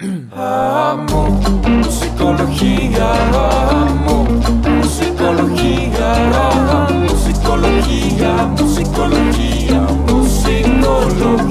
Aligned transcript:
Amo 0.00 1.40
musicología, 1.68 3.12
amo 3.32 4.24
musicología, 4.24 6.14
amo 6.48 7.06
musicología, 7.08 8.44
musicología, 8.58 9.80
musicología. 10.08 11.44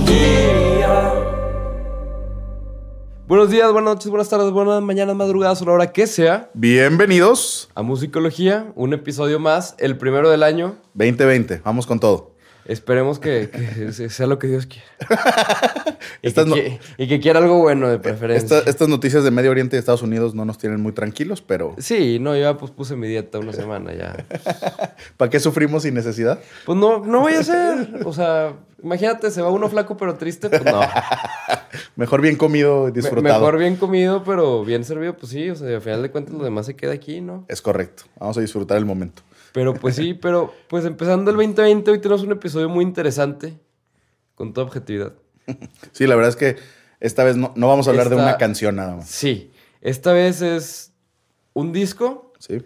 Buenos 3.27 3.49
días, 3.49 3.71
buenas 3.71 3.93
noches, 3.95 4.09
buenas 4.09 4.27
tardes, 4.27 4.51
buenas 4.51 4.81
mañanas, 4.81 5.15
madrugadas 5.15 5.61
o 5.61 5.65
la 5.65 5.71
hora 5.71 5.93
que 5.93 6.05
sea 6.05 6.51
Bienvenidos 6.53 7.69
a 7.75 7.81
Musicología, 7.81 8.73
un 8.75 8.91
episodio 8.91 9.39
más, 9.39 9.75
el 9.79 9.97
primero 9.97 10.29
del 10.29 10.43
año. 10.43 10.75
2020. 10.95 11.61
Vamos 11.63 11.87
con 11.87 12.01
todo. 12.01 12.32
Esperemos 12.65 13.19
que, 13.19 13.49
que 13.49 13.91
se- 13.91 14.09
sea 14.09 14.27
lo 14.27 14.39
que 14.39 14.47
Dios 14.47 14.65
quiera. 14.67 14.85
y, 16.19 16.21
que, 16.21 16.27
Estas 16.27 16.47
no- 16.47 16.55
qui- 16.55 16.79
y 16.97 17.07
que 17.07 17.19
quiera 17.19 17.39
algo 17.39 17.59
bueno 17.59 17.89
de 17.89 17.99
preferencia. 17.99 18.57
Esta- 18.59 18.69
estas 18.69 18.87
noticias 18.89 19.23
de 19.23 19.31
Medio 19.31 19.51
Oriente 19.51 19.75
y 19.75 19.79
Estados 19.79 20.01
Unidos 20.01 20.33
no 20.33 20.45
nos 20.45 20.57
tienen 20.57 20.81
muy 20.81 20.91
tranquilos, 20.93 21.41
pero 21.41 21.75
Sí, 21.77 22.19
no, 22.19 22.35
yo 22.35 22.41
ya 22.41 22.57
pues 22.57 22.71
puse 22.71 22.95
mi 22.95 23.07
dieta 23.07 23.39
una 23.39 23.53
semana 23.53 23.93
ya. 23.93 24.15
¿para 25.17 25.29
qué 25.29 25.39
sufrimos 25.39 25.83
sin 25.83 25.93
necesidad? 25.93 26.39
Pues 26.65 26.77
no, 26.77 26.99
no 27.05 27.21
voy 27.21 27.33
a 27.33 27.39
hacer. 27.39 27.99
O 28.05 28.13
sea, 28.13 28.53
imagínate, 28.81 29.29
se 29.31 29.41
va 29.41 29.49
uno 29.49 29.67
flaco 29.69 29.97
pero 29.97 30.15
triste, 30.15 30.49
pues 30.49 30.63
no. 30.63 30.81
Mejor 31.95 32.21
bien 32.21 32.35
comido 32.37 32.87
y 32.89 32.91
Me-. 32.93 33.21
Mejor 33.21 33.57
bien 33.57 33.75
comido, 33.75 34.23
pero 34.23 34.63
bien 34.63 34.83
servido, 34.83 35.15
pues 35.17 35.31
sí. 35.31 35.49
O 35.49 35.55
sea, 35.55 35.75
al 35.75 35.81
final 35.81 36.01
de 36.01 36.11
cuentas 36.11 36.33
lo 36.33 36.43
demás 36.43 36.65
se 36.65 36.75
queda 36.75 36.93
aquí, 36.93 37.21
¿no? 37.21 37.45
Es 37.47 37.61
correcto. 37.61 38.03
Vamos 38.19 38.37
a 38.37 38.41
disfrutar 38.41 38.77
el 38.77 38.85
momento. 38.85 39.21
Pero 39.53 39.73
pues 39.75 39.95
sí, 39.95 40.13
pero 40.13 40.53
pues 40.67 40.83
empezando 40.85 41.31
el 41.31 41.37
2020, 41.37 41.91
hoy 41.91 41.99
tenemos 41.99 42.23
un 42.23 42.31
episodio 42.31 42.67
muy 42.69 42.83
interesante, 42.83 43.57
con 44.35 44.51
toda 44.53 44.67
objetividad. 44.67 45.13
Sí, 45.91 46.07
la 46.07 46.15
verdad 46.15 46.29
es 46.29 46.35
que 46.35 46.55
esta 46.99 47.23
vez 47.23 47.35
no, 47.37 47.53
no 47.55 47.67
vamos 47.67 47.87
a 47.87 47.91
hablar 47.91 48.09
de 48.09 48.15
una 48.15 48.37
canción 48.37 48.75
nada 48.77 48.95
más. 48.95 49.09
Sí, 49.09 49.51
esta 49.81 50.11
vez 50.13 50.41
es 50.41 50.93
un 51.53 51.71
disco 51.71 52.33
Sí. 52.39 52.61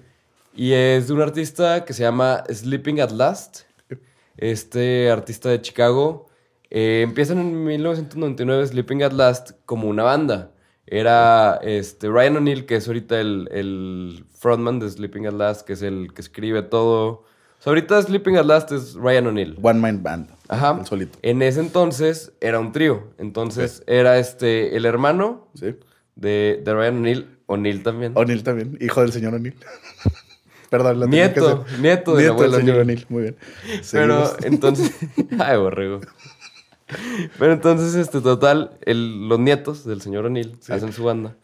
y 0.55 0.71
es 0.73 1.07
de 1.07 1.13
un 1.13 1.21
artista 1.21 1.83
que 1.85 1.93
se 1.93 2.03
llama 2.03 2.43
Sleeping 2.49 3.01
at 3.01 3.11
Last. 3.11 3.61
Este 4.37 5.09
artista 5.09 5.49
de 5.49 5.61
Chicago 5.61 6.27
eh, 6.69 7.01
empiezan 7.03 7.39
en 7.39 7.63
1999 7.65 8.67
Sleeping 8.67 9.03
at 9.03 9.11
Last 9.13 9.51
como 9.65 9.87
una 9.89 10.03
banda. 10.03 10.51
Era 10.87 11.59
este, 11.63 12.07
Ryan 12.09 12.37
O'Neill, 12.37 12.65
que 12.65 12.77
es 12.77 12.87
ahorita 12.87 13.19
el, 13.19 13.49
el 13.51 14.25
frontman 14.33 14.79
de 14.79 14.89
Sleeping 14.89 15.27
at 15.27 15.33
Last, 15.33 15.67
que 15.67 15.73
es 15.73 15.81
el 15.81 16.13
que 16.13 16.21
escribe 16.21 16.61
todo. 16.63 17.07
O 17.59 17.61
sea, 17.61 17.71
ahorita 17.71 18.01
Sleeping 18.01 18.37
at 18.37 18.45
Last 18.45 18.71
es 18.71 18.93
Ryan 18.93 19.27
O'Neill. 19.27 19.57
One 19.61 19.79
Mind 19.81 20.01
Band. 20.03 20.29
Ajá. 20.47 20.77
El 20.79 20.85
solito. 20.85 21.17
En 21.23 21.41
ese 21.41 21.59
entonces 21.59 22.31
era 22.39 22.59
un 22.59 22.71
trío. 22.71 23.09
Entonces 23.17 23.83
era 23.87 24.17
este 24.19 24.77
el 24.77 24.85
hermano 24.85 25.49
Sí. 25.55 25.75
de, 26.15 26.61
de 26.63 26.73
Ryan 26.73 26.97
O'Neill, 26.99 27.37
O'Neill 27.47 27.83
también. 27.83 28.13
O'Neill 28.15 28.43
también. 28.43 28.77
Hijo 28.79 29.01
del 29.01 29.11
señor 29.11 29.33
O'Neill. 29.33 29.55
Perdón, 30.69 30.99
la 30.99 31.05
que 31.05 31.11
Nieto, 31.11 31.63
hacer. 31.65 31.79
nieto 31.79 31.79
del 31.79 31.81
Nieto 31.81 32.15
del 32.15 32.29
abuelo 32.29 32.57
señor 32.57 32.77
O'Neill. 32.79 33.05
Muy 33.09 33.21
bien. 33.23 33.37
Pero 33.91 34.33
entonces. 34.43 34.91
Ay, 35.39 35.57
borrego. 35.57 36.01
Pero 37.37 37.53
entonces, 37.53 37.95
este, 37.95 38.21
total, 38.21 38.77
el- 38.85 39.27
los 39.27 39.39
nietos 39.39 39.85
del 39.85 40.01
señor 40.01 40.25
O'Neill 40.25 40.57
hacen 40.69 40.91
su 40.93 41.03
banda. 41.03 41.35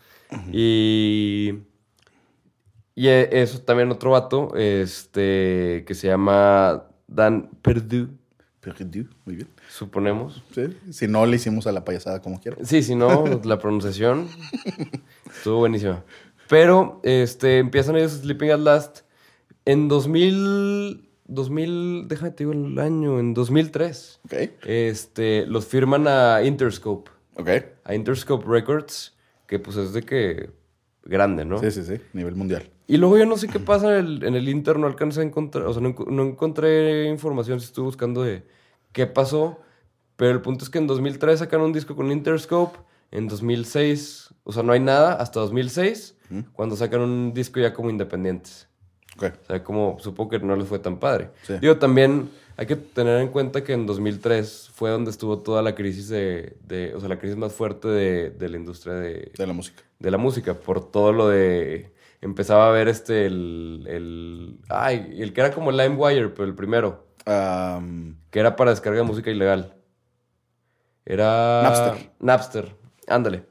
Y. 0.52 1.54
Y 2.96 3.08
e- 3.08 3.42
eso 3.42 3.60
también 3.62 3.90
otro 3.92 4.12
vato, 4.12 4.56
este, 4.56 5.84
que 5.88 5.96
se 5.96 6.08
llama 6.08 6.84
Dan 7.08 7.50
Perdue, 7.62 8.08
Perdu. 8.60 9.08
Muy 9.26 9.36
bien. 9.36 9.48
suponemos. 9.70 10.44
Sí. 10.54 10.78
Si 10.92 11.08
no, 11.08 11.26
le 11.26 11.36
hicimos 11.38 11.66
a 11.68 11.72
la 11.72 11.84
payasada 11.84 12.22
como 12.22 12.40
quiera. 12.40 12.58
Sí, 12.64 12.84
si 12.84 12.94
no, 12.96 13.26
la 13.44 13.58
pronunciación 13.60 14.28
estuvo 15.36 15.58
buenísima. 15.58 16.04
Pero 16.48 17.00
este, 17.04 17.58
empiezan 17.58 17.96
ellos 17.96 18.12
Sleeping 18.14 18.52
at 18.52 18.60
Last 18.60 19.00
en 19.66 19.88
2000, 19.88 21.10
2000, 21.26 22.08
déjame 22.08 22.32
te 22.32 22.44
digo 22.44 22.52
el 22.54 22.78
año, 22.80 23.20
en 23.20 23.34
2003. 23.34 24.22
Ok. 24.26 24.34
Este, 24.66 25.46
los 25.48 25.66
firman 25.66 26.08
a 26.08 26.44
Interscope, 26.44 27.12
Ok. 27.36 27.50
a 27.84 27.96
Interscope 27.96 28.46
Records, 28.48 29.16
que 29.48 29.60
pues 29.60 29.78
es 29.78 29.94
de 29.94 30.04
que 30.04 30.50
grande, 31.04 31.46
¿no? 31.46 31.60
Sí, 31.60 31.72
sí, 31.72 31.84
sí. 31.84 31.96
Nivel 32.14 32.36
mundial. 32.36 32.70
Y 32.88 32.98
luego 32.98 33.18
yo 33.18 33.26
no 33.26 33.38
sé 33.38 33.48
qué 33.48 33.60
pasa 33.60 33.98
en 33.98 34.06
el, 34.06 34.24
en 34.24 34.36
el 34.36 34.50
Inter, 34.50 34.78
no 34.78 34.88
alcancé 34.88 35.22
a 35.22 35.24
encontrar, 35.24 35.66
o 35.66 35.74
sea, 35.74 35.82
no 35.82 36.24
encontré 36.24 37.06
información, 37.06 37.60
si 37.60 37.68
estuve 37.68 37.86
buscando 37.86 38.24
de 38.24 38.44
qué 38.92 39.08
pasó, 39.08 39.60
pero 40.18 40.32
el 40.32 40.42
punto 40.42 40.64
es 40.66 40.70
que 40.70 40.80
en 40.80 40.88
2003 40.88 41.40
sacaron 41.40 41.68
un 41.68 41.74
disco 41.74 41.96
con 41.96 42.12
Interscope, 42.12 42.78
en 43.12 43.28
2006, 43.28 44.34
o 44.44 44.52
sea, 44.52 44.64
no 44.64 44.74
hay 44.74 44.80
nada 44.80 45.14
hasta 45.14 45.40
2006, 45.40 46.18
cuando 46.54 46.76
sacan 46.76 47.02
un 47.02 47.34
disco 47.34 47.60
ya 47.60 47.74
como 47.74 47.90
independientes. 47.92 48.68
Ok. 49.18 49.24
O 49.44 49.46
sea, 49.48 49.64
como 49.64 49.98
supongo 50.00 50.32
que 50.32 50.40
no 50.40 50.56
les 50.56 50.68
fue 50.68 50.80
tan 50.80 50.98
padre. 51.00 51.30
Sí. 51.44 51.54
Digo, 51.62 51.78
también 51.78 52.30
hay 52.58 52.66
que 52.66 52.76
tener 52.76 53.20
en 53.22 53.28
cuenta 53.30 53.64
que 53.64 53.74
en 53.74 53.86
2003 53.86 54.72
fue 54.74 54.90
donde 54.90 55.12
estuvo 55.12 55.40
toda 55.40 55.62
la 55.62 55.76
crisis 55.76 56.08
de, 56.10 56.58
de- 56.66 56.94
o 56.96 57.00
sea, 57.00 57.10
la 57.10 57.20
crisis 57.20 57.38
más 57.38 57.54
fuerte 57.54 57.88
de, 57.88 58.30
de 58.32 58.50
la 58.50 58.58
industria 58.58 58.94
de, 58.96 59.32
De 59.38 59.48
la 59.48 59.54
música. 59.54 59.84
de 60.00 60.12
la 60.12 60.18
música, 60.18 60.54
por 60.56 60.90
todo 60.92 61.12
lo 61.14 61.28
de... 61.30 61.92
Empezaba 62.22 62.70
a 62.70 62.72
ver 62.72 62.88
este, 62.88 63.26
el, 63.26 63.84
el... 63.88 64.60
Ay, 64.70 65.16
el 65.20 65.34
que 65.34 65.42
era 65.42 65.52
como 65.52 65.72
LimeWire, 65.72 66.30
pero 66.30 66.46
el 66.46 66.56
primero, 66.56 67.06
que 67.26 68.40
era 68.40 68.56
para 68.56 68.72
descarga 68.72 69.00
de 69.00 69.04
música 69.06 69.30
ilegal. 69.30 69.76
Era... 71.06 71.62
Napster. 71.64 72.12
Napster, 72.20 72.76
ándale. 73.08 73.44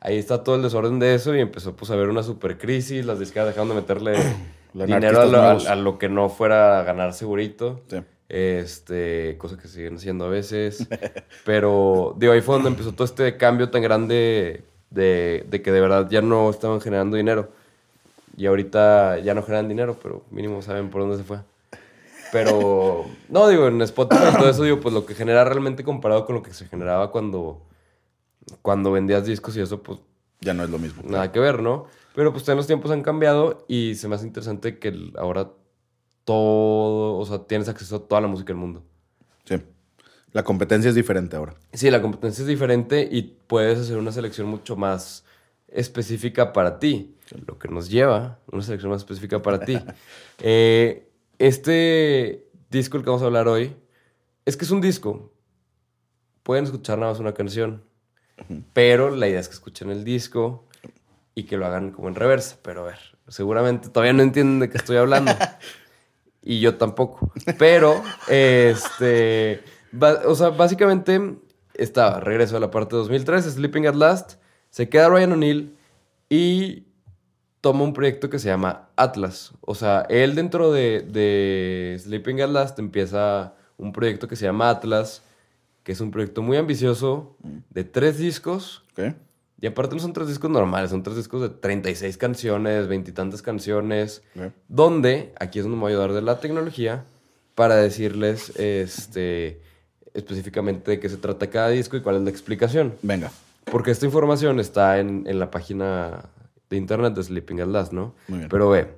Ahí 0.00 0.16
está 0.18 0.42
todo 0.42 0.56
el 0.56 0.62
desorden 0.62 0.98
de 0.98 1.14
eso 1.14 1.34
y 1.34 1.40
empezó 1.40 1.74
pues 1.76 1.90
a 1.90 1.94
haber 1.94 2.08
una 2.08 2.22
super 2.22 2.56
crisis, 2.58 3.04
las 3.06 3.18
disqueras 3.18 3.48
dejaron 3.48 3.68
de 3.70 3.74
meterle 3.74 4.14
dinero 4.74 5.20
a 5.20 5.26
lo, 5.26 5.38
a- 5.42 5.52
a 5.72 5.76
lo 5.76 5.98
que 5.98 6.08
no 6.08 6.28
fuera 6.28 6.80
a 6.80 6.82
ganar 6.82 7.12
segurito. 7.12 7.80
sí. 7.88 7.98
Este, 8.26 9.36
cosa 9.38 9.56
que 9.58 9.68
siguen 9.68 9.96
haciendo 9.96 10.24
a 10.24 10.28
veces. 10.28 10.88
Pero, 11.44 12.14
digo, 12.18 12.32
ahí 12.32 12.40
fue 12.40 12.54
donde 12.56 12.70
empezó 12.70 12.92
todo 12.92 13.04
este 13.04 13.36
cambio 13.36 13.70
tan 13.70 13.82
grande 13.82 14.64
de, 14.90 15.44
de 15.48 15.62
que 15.62 15.70
de 15.70 15.80
verdad 15.80 16.08
ya 16.10 16.20
no 16.22 16.50
estaban 16.50 16.80
generando 16.80 17.16
dinero. 17.16 17.50
Y 18.36 18.46
ahorita 18.46 19.18
ya 19.20 19.34
no 19.34 19.42
generan 19.44 19.68
dinero, 19.68 19.96
pero 20.02 20.22
mínimo 20.30 20.60
saben 20.62 20.90
por 20.90 21.02
dónde 21.02 21.18
se 21.18 21.22
fue. 21.22 21.38
Pero, 22.32 23.04
no, 23.28 23.46
digo, 23.48 23.68
en 23.68 23.80
Spotify 23.82 24.24
y 24.32 24.36
todo 24.36 24.48
eso, 24.50 24.64
digo, 24.64 24.80
pues 24.80 24.92
lo 24.92 25.06
que 25.06 25.14
genera 25.14 25.44
realmente 25.44 25.84
comparado 25.84 26.24
con 26.26 26.34
lo 26.34 26.42
que 26.42 26.52
se 26.52 26.66
generaba 26.66 27.12
cuando, 27.12 27.62
cuando 28.62 28.90
vendías 28.90 29.24
discos 29.26 29.56
y 29.56 29.60
eso, 29.60 29.80
pues 29.82 30.00
Ya 30.40 30.52
no 30.54 30.64
es 30.64 30.70
lo 30.70 30.78
mismo. 30.80 31.02
nada 31.06 31.30
que 31.30 31.38
ver, 31.38 31.62
¿no? 31.62 31.86
Pero 32.14 32.32
pues 32.32 32.44
también 32.44 32.58
los 32.58 32.66
tiempos 32.66 32.90
han 32.90 33.02
cambiado 33.02 33.64
y 33.68 33.96
se 33.96 34.08
me 34.08 34.14
hace 34.14 34.26
interesante 34.26 34.78
que 34.78 35.10
ahora 35.16 35.50
todo, 36.24 37.16
o 37.16 37.26
sea, 37.26 37.40
tienes 37.40 37.68
acceso 37.68 37.96
a 37.96 38.06
toda 38.06 38.20
la 38.20 38.28
música 38.28 38.48
del 38.48 38.56
mundo. 38.56 38.84
Sí. 39.44 39.56
La 40.32 40.42
competencia 40.44 40.88
es 40.88 40.94
diferente 40.94 41.36
ahora. 41.36 41.54
Sí, 41.72 41.90
la 41.90 42.00
competencia 42.00 42.42
es 42.42 42.48
diferente 42.48 43.08
y 43.10 43.22
puedes 43.46 43.78
hacer 43.78 43.98
una 43.98 44.12
selección 44.12 44.46
mucho 44.46 44.76
más 44.76 45.24
específica 45.68 46.52
para 46.52 46.78
ti, 46.78 47.16
lo 47.46 47.58
que 47.58 47.68
nos 47.68 47.90
lleva 47.90 48.24
a 48.24 48.38
una 48.52 48.62
selección 48.62 48.92
más 48.92 49.02
específica 49.02 49.42
para 49.42 49.60
ti. 49.60 49.78
Eh, 50.38 51.08
este 51.38 52.48
disco 52.70 52.96
el 52.96 53.04
que 53.04 53.10
vamos 53.10 53.22
a 53.22 53.26
hablar 53.26 53.46
hoy 53.46 53.76
es 54.44 54.56
que 54.56 54.64
es 54.64 54.70
un 54.72 54.80
disco. 54.80 55.32
Pueden 56.42 56.64
escuchar 56.64 56.98
nada 56.98 57.12
más 57.12 57.20
una 57.20 57.34
canción, 57.34 57.84
pero 58.72 59.10
la 59.10 59.28
idea 59.28 59.38
es 59.38 59.48
que 59.48 59.54
escuchen 59.54 59.90
el 59.90 60.04
disco 60.04 60.66
y 61.34 61.44
que 61.44 61.56
lo 61.56 61.66
hagan 61.66 61.90
como 61.90 62.08
en 62.08 62.14
reversa. 62.14 62.56
Pero 62.62 62.82
a 62.82 62.84
ver, 62.84 62.98
seguramente 63.28 63.88
todavía 63.88 64.12
no 64.12 64.22
entienden 64.22 64.60
de 64.60 64.70
qué 64.70 64.78
estoy 64.78 64.96
hablando. 64.96 65.32
Y 66.46 66.60
yo 66.60 66.76
tampoco. 66.76 67.32
Pero, 67.58 68.02
este. 68.28 69.62
o 70.26 70.34
sea, 70.34 70.50
básicamente 70.50 71.36
estaba, 71.72 72.20
regreso 72.20 72.56
a 72.56 72.60
la 72.60 72.70
parte 72.70 72.94
de 72.94 73.00
2003, 73.00 73.44
Sleeping 73.46 73.86
at 73.86 73.94
Last. 73.94 74.34
Se 74.68 74.88
queda 74.88 75.08
Ryan 75.08 75.32
O'Neill 75.32 75.74
y 76.28 76.84
toma 77.62 77.84
un 77.84 77.94
proyecto 77.94 78.28
que 78.28 78.38
se 78.38 78.48
llama 78.48 78.90
Atlas. 78.96 79.52
O 79.62 79.74
sea, 79.74 80.04
él 80.10 80.34
dentro 80.34 80.70
de, 80.70 81.00
de 81.00 81.96
Sleeping 81.98 82.42
at 82.42 82.50
Last 82.50 82.78
empieza 82.78 83.54
un 83.78 83.92
proyecto 83.92 84.28
que 84.28 84.36
se 84.36 84.44
llama 84.44 84.68
Atlas, 84.68 85.22
que 85.82 85.92
es 85.92 86.00
un 86.00 86.10
proyecto 86.10 86.42
muy 86.42 86.58
ambicioso 86.58 87.36
de 87.70 87.84
tres 87.84 88.18
discos. 88.18 88.84
¿Ok? 88.92 89.14
Y 89.64 89.66
aparte 89.66 89.94
no 89.94 90.02
son 90.02 90.12
tres 90.12 90.28
discos 90.28 90.50
normales, 90.50 90.90
son 90.90 91.02
tres 91.02 91.16
discos 91.16 91.40
de 91.40 91.48
36 91.48 92.18
canciones, 92.18 92.86
veintitantas 92.86 93.40
canciones, 93.40 94.22
Ok. 94.36 94.52
donde, 94.68 95.32
aquí 95.40 95.58
es 95.58 95.64
donde 95.64 95.76
me 95.76 95.80
voy 95.84 95.92
a 95.92 95.94
ayudar 95.94 96.12
de 96.12 96.20
la 96.20 96.38
tecnología, 96.38 97.06
para 97.54 97.76
decirles 97.76 98.50
este, 98.56 99.62
específicamente 100.12 100.90
de 100.90 101.00
qué 101.00 101.08
se 101.08 101.16
trata 101.16 101.48
cada 101.48 101.70
disco 101.70 101.96
y 101.96 102.02
cuál 102.02 102.16
es 102.16 102.22
la 102.22 102.28
explicación. 102.28 102.92
Venga. 103.00 103.30
Porque 103.72 103.90
esta 103.90 104.04
información 104.04 104.60
está 104.60 104.98
en, 104.98 105.24
en 105.26 105.38
la 105.38 105.50
página 105.50 106.26
de 106.68 106.76
internet 106.76 107.14
de 107.14 107.22
Sleeping 107.22 107.60
at 107.62 107.68
Last, 107.68 107.92
¿no? 107.94 108.14
Muy 108.28 108.40
bien. 108.40 108.50
Pero 108.50 108.68
ve, 108.68 108.88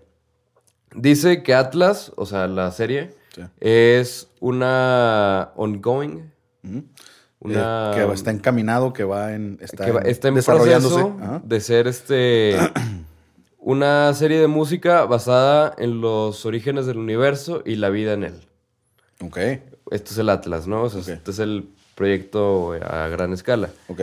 dice 0.96 1.44
que 1.44 1.54
Atlas, 1.54 2.10
o 2.16 2.26
sea, 2.26 2.48
la 2.48 2.72
serie, 2.72 3.14
Sí. 3.36 3.42
es 3.60 4.28
una 4.40 5.52
ongoing. 5.54 6.32
Una... 7.40 7.92
Eh, 7.92 8.06
que 8.06 8.12
está 8.12 8.30
encaminado, 8.30 8.92
que 8.92 9.04
va 9.04 9.34
en. 9.34 9.58
Está, 9.60 9.84
que 9.84 9.92
va- 9.92 10.00
en- 10.00 10.06
está 10.06 10.28
en 10.28 10.34
desarrollándose. 10.36 10.94
proceso 11.04 11.40
de 11.44 11.60
ser 11.60 11.86
este 11.86 12.56
una 13.58 14.12
serie 14.14 14.40
de 14.40 14.46
música 14.46 15.04
basada 15.04 15.74
en 15.78 16.00
los 16.00 16.46
orígenes 16.46 16.86
del 16.86 16.98
universo 16.98 17.62
y 17.64 17.76
la 17.76 17.90
vida 17.90 18.12
en 18.14 18.24
él. 18.24 18.40
Ok, 19.22 19.38
Esto 19.90 20.12
es 20.12 20.18
el 20.18 20.28
Atlas, 20.28 20.66
¿no? 20.66 20.82
O 20.84 20.90
sea, 20.90 21.00
Ok. 21.00 21.08
este 21.08 21.30
es 21.30 21.38
el 21.38 21.68
proyecto 21.94 22.72
a 22.74 23.08
gran 23.08 23.32
escala. 23.32 23.70
ok. 23.88 24.00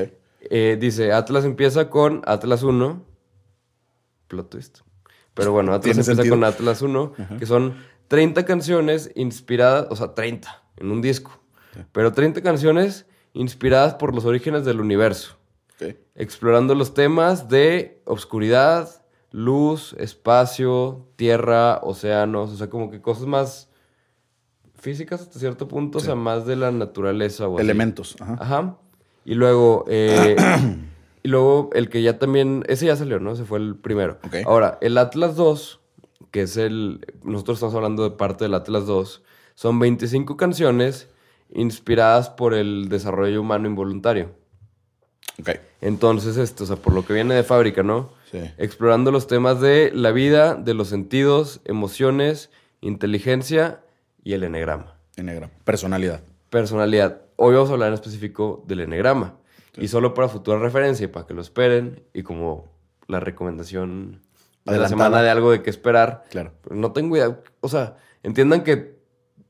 Eh, 0.49 0.77
dice, 0.79 1.13
Atlas 1.13 1.45
empieza 1.45 1.89
con 1.89 2.21
Atlas 2.25 2.63
1. 2.63 3.01
Plot 4.27 4.49
twist. 4.49 4.79
Pero 5.33 5.51
bueno, 5.51 5.71
Atlas 5.73 5.97
empieza 5.97 6.15
sentido. 6.15 6.35
con 6.35 6.43
Atlas 6.43 6.81
1, 6.81 7.13
que 7.39 7.45
son 7.45 7.75
30 8.09 8.43
canciones 8.45 9.11
inspiradas, 9.15 9.87
o 9.89 9.95
sea, 9.95 10.13
30 10.13 10.61
en 10.77 10.91
un 10.91 11.01
disco. 11.01 11.39
Pero 11.91 12.11
30 12.11 12.41
canciones 12.41 13.05
inspiradas 13.33 13.95
por 13.95 14.13
los 14.13 14.25
orígenes 14.25 14.65
del 14.65 14.79
universo, 14.79 15.37
explorando 16.15 16.75
los 16.75 16.93
temas 16.93 17.49
de 17.49 18.01
obscuridad, 18.05 18.89
luz, 19.31 19.95
espacio, 19.97 21.07
tierra, 21.15 21.79
océanos, 21.83 22.51
o 22.51 22.55
sea, 22.55 22.69
como 22.69 22.91
que 22.91 23.01
cosas 23.01 23.25
más 23.25 23.69
físicas 24.75 25.21
hasta 25.21 25.39
cierto 25.39 25.67
punto, 25.67 25.97
o 25.97 26.01
sea, 26.01 26.15
más 26.15 26.45
de 26.45 26.55
la 26.55 26.71
naturaleza 26.71 27.47
o. 27.47 27.59
Elementos. 27.59 28.15
Ajá. 28.19 28.37
Ajá. 28.39 28.77
Y 29.25 29.35
luego, 29.35 29.85
eh, 29.87 30.35
y 31.23 31.27
luego 31.27 31.69
el 31.73 31.89
que 31.89 32.01
ya 32.01 32.19
también, 32.19 32.63
ese 32.67 32.85
ya 32.85 32.95
salió, 32.95 33.19
¿no? 33.19 33.31
Ese 33.31 33.45
fue 33.45 33.59
el 33.59 33.75
primero. 33.75 34.19
Ok. 34.25 34.35
Ahora, 34.45 34.77
el 34.81 34.97
Atlas 34.97 35.35
2, 35.35 35.79
que 36.31 36.41
es 36.41 36.57
el, 36.57 37.05
nosotros 37.23 37.57
estamos 37.57 37.75
hablando 37.75 38.03
de 38.03 38.11
parte 38.11 38.45
del 38.45 38.53
Atlas 38.53 38.85
2, 38.85 39.23
son 39.55 39.79
25 39.79 40.37
canciones 40.37 41.09
inspiradas 41.53 42.29
por 42.29 42.53
el 42.53 42.89
desarrollo 42.89 43.41
humano 43.41 43.67
involuntario. 43.67 44.31
Ok. 45.39 45.51
Entonces, 45.81 46.37
esto, 46.37 46.63
o 46.63 46.67
sea, 46.67 46.75
por 46.75 46.93
lo 46.93 47.05
que 47.05 47.13
viene 47.13 47.33
de 47.35 47.43
fábrica, 47.43 47.83
¿no? 47.83 48.11
Sí. 48.31 48.39
Explorando 48.57 49.11
los 49.11 49.27
temas 49.27 49.61
de 49.61 49.91
la 49.93 50.11
vida, 50.11 50.55
de 50.55 50.73
los 50.73 50.89
sentidos, 50.89 51.61
emociones, 51.65 52.49
inteligencia 52.81 53.81
y 54.23 54.33
el 54.33 54.43
enegrama 54.43 54.95
Enneagrama. 55.15 55.53
Personalidad. 55.63 56.21
personalidad. 56.49 57.21
Hoy 57.35 57.53
vamos 57.53 57.69
a 57.69 57.73
hablar 57.73 57.89
en 57.89 57.93
específico 57.95 58.63
del 58.67 58.81
enegrama. 58.81 59.35
Y 59.77 59.87
solo 59.87 60.13
para 60.13 60.27
futura 60.27 60.59
referencia 60.59 61.05
y 61.05 61.07
para 61.07 61.25
que 61.25 61.33
lo 61.33 61.41
esperen 61.41 62.03
y 62.13 62.21
como 62.21 62.71
la 63.07 63.19
recomendación 63.19 64.21
de 64.65 64.77
la 64.77 64.87
semana 64.87 65.21
de 65.21 65.29
algo 65.29 65.51
de 65.51 65.63
qué 65.63 65.69
esperar. 65.69 66.23
Claro. 66.29 66.51
Pero 66.61 66.75
no 66.75 66.91
tengo 66.91 67.17
idea. 67.17 67.39
O 67.59 67.69
sea, 67.69 67.97
entiendan 68.21 68.63
que 68.63 68.92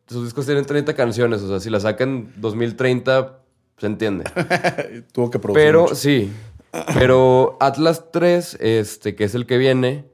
sus 0.08 0.26
discos 0.26 0.46
tienen 0.46 0.66
30 0.66 0.94
canciones. 0.94 1.42
O 1.42 1.48
sea, 1.48 1.60
si 1.60 1.70
la 1.70 1.80
sacan 1.80 2.34
2030, 2.38 3.40
se 3.78 3.86
entiende. 3.88 4.26
Tuvo 5.14 5.30
que 5.30 5.40
producir. 5.40 5.64
Pero 5.64 5.82
mucho. 5.84 5.96
sí. 5.96 6.32
Pero 6.96 7.58
Atlas 7.60 8.12
3, 8.12 8.58
este, 8.60 9.16
que 9.16 9.26
es 9.26 9.36
el 9.36 9.46
que 9.46 9.60
viene, 9.60 10.06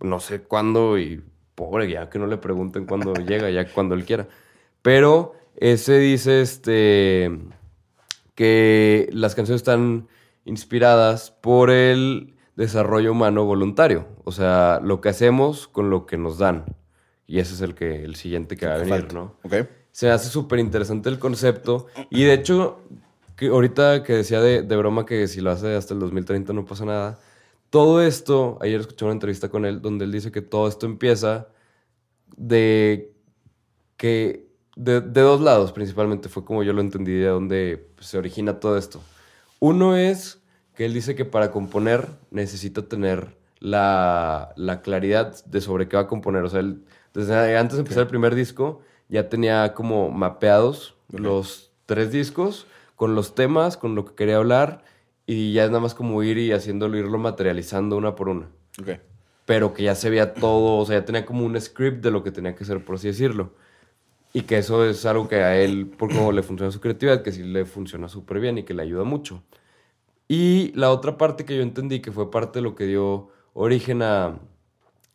no 0.00 0.20
sé 0.20 0.40
cuándo 0.42 0.96
y 0.96 1.24
pobre, 1.54 1.90
ya 1.90 2.08
que 2.08 2.18
no 2.18 2.26
le 2.26 2.36
pregunten 2.36 2.86
cuándo 2.86 3.14
llega, 3.26 3.50
ya 3.50 3.66
cuando 3.68 3.94
él 3.94 4.04
quiera. 4.04 4.28
Pero 4.82 5.34
ese 5.56 5.98
dice 5.98 6.40
este 6.40 7.30
que 8.34 9.08
las 9.12 9.34
canciones 9.34 9.60
están 9.60 10.08
inspiradas 10.44 11.30
por 11.30 11.70
el 11.70 12.34
desarrollo 12.56 13.12
humano 13.12 13.44
voluntario, 13.44 14.06
o 14.24 14.32
sea, 14.32 14.80
lo 14.82 15.00
que 15.00 15.08
hacemos 15.08 15.68
con 15.68 15.90
lo 15.90 16.06
que 16.06 16.16
nos 16.16 16.38
dan. 16.38 16.64
Y 17.32 17.38
ese 17.38 17.54
es 17.54 17.62
el 17.62 17.74
que 17.74 18.04
el 18.04 18.14
siguiente 18.14 18.58
que 18.58 18.66
va 18.66 18.74
a 18.74 18.76
venir, 18.76 18.90
Falta. 18.90 19.14
¿no? 19.14 19.36
Ok. 19.42 19.54
Se 19.90 20.10
hace 20.10 20.28
súper 20.28 20.58
interesante 20.58 21.08
el 21.08 21.18
concepto. 21.18 21.86
Y 22.10 22.24
de 22.24 22.34
hecho, 22.34 22.82
que 23.36 23.46
ahorita 23.46 24.02
que 24.02 24.12
decía 24.12 24.42
de, 24.42 24.60
de 24.60 24.76
broma 24.76 25.06
que 25.06 25.26
si 25.28 25.40
lo 25.40 25.50
hace 25.50 25.74
hasta 25.74 25.94
el 25.94 26.00
2030 26.00 26.52
no 26.52 26.66
pasa 26.66 26.84
nada. 26.84 27.18
Todo 27.70 28.02
esto, 28.02 28.58
ayer 28.60 28.78
escuché 28.78 29.06
una 29.06 29.14
entrevista 29.14 29.48
con 29.48 29.64
él 29.64 29.80
donde 29.80 30.04
él 30.04 30.12
dice 30.12 30.30
que 30.30 30.42
todo 30.42 30.68
esto 30.68 30.84
empieza 30.84 31.48
de 32.36 33.14
que 33.96 34.46
de, 34.76 35.00
de 35.00 35.20
dos 35.22 35.40
lados 35.40 35.72
principalmente, 35.72 36.28
fue 36.28 36.44
como 36.44 36.62
yo 36.62 36.74
lo 36.74 36.82
entendí 36.82 37.14
de 37.14 37.28
dónde 37.28 37.88
se 37.98 38.18
origina 38.18 38.60
todo 38.60 38.76
esto. 38.76 39.00
Uno 39.58 39.96
es 39.96 40.42
que 40.74 40.84
él 40.84 40.92
dice 40.92 41.14
que 41.14 41.24
para 41.24 41.50
componer 41.50 42.08
necesita 42.30 42.82
tener 42.82 43.38
la, 43.58 44.52
la 44.56 44.82
claridad 44.82 45.42
de 45.46 45.62
sobre 45.62 45.88
qué 45.88 45.96
va 45.96 46.02
a 46.02 46.06
componer. 46.08 46.42
O 46.42 46.50
sea, 46.50 46.60
él, 46.60 46.84
desde 47.14 47.56
antes 47.56 47.76
de 47.76 47.82
empezar 47.82 48.02
el 48.02 48.08
primer 48.08 48.34
disco 48.34 48.80
ya 49.08 49.28
tenía 49.28 49.74
como 49.74 50.10
mapeados 50.10 50.94
los 51.10 51.70
tres 51.86 52.10
discos 52.12 52.66
con 52.96 53.14
los 53.14 53.34
temas, 53.34 53.76
con 53.76 53.94
lo 53.94 54.04
que 54.04 54.14
quería 54.14 54.36
hablar 54.36 54.84
y 55.26 55.52
ya 55.52 55.64
es 55.64 55.70
nada 55.70 55.80
más 55.80 55.94
como 55.94 56.22
ir 56.22 56.38
y 56.38 56.52
haciéndolo, 56.52 56.96
irlo 56.96 57.18
materializando 57.18 57.96
una 57.96 58.14
por 58.14 58.28
una 58.28 58.48
Ok. 58.80 58.98
pero 59.44 59.74
que 59.74 59.82
ya 59.84 59.94
se 59.94 60.08
veía 60.10 60.34
todo, 60.34 60.78
o 60.78 60.86
sea, 60.86 61.00
ya 61.00 61.04
tenía 61.04 61.26
como 61.26 61.44
un 61.44 61.60
script 61.60 62.02
de 62.02 62.10
lo 62.10 62.22
que 62.22 62.30
tenía 62.30 62.54
que 62.54 62.64
hacer, 62.64 62.84
por 62.84 62.94
así 62.96 63.08
decirlo. 63.08 63.52
Y 64.32 64.42
que 64.42 64.56
eso 64.58 64.86
es 64.86 65.04
algo 65.04 65.28
que 65.28 65.36
a 65.36 65.56
él, 65.60 65.86
por 65.88 66.08
cómo 66.10 66.32
le 66.32 66.42
funciona 66.42 66.72
su 66.72 66.80
creatividad, 66.80 67.22
que 67.22 67.32
sí 67.32 67.42
le 67.42 67.66
funciona 67.66 68.08
súper 68.08 68.40
bien 68.40 68.56
y 68.58 68.62
que 68.64 68.72
le 68.74 68.82
ayuda 68.82 69.04
mucho. 69.04 69.42
Y 70.28 70.72
la 70.74 70.90
otra 70.90 71.18
parte 71.18 71.44
que 71.44 71.56
yo 71.56 71.62
entendí, 71.62 72.00
que 72.00 72.12
fue 72.12 72.30
parte 72.30 72.60
de 72.60 72.62
lo 72.62 72.74
que 72.74 72.86
dio 72.86 73.28
origen 73.52 74.02
a, 74.02 74.38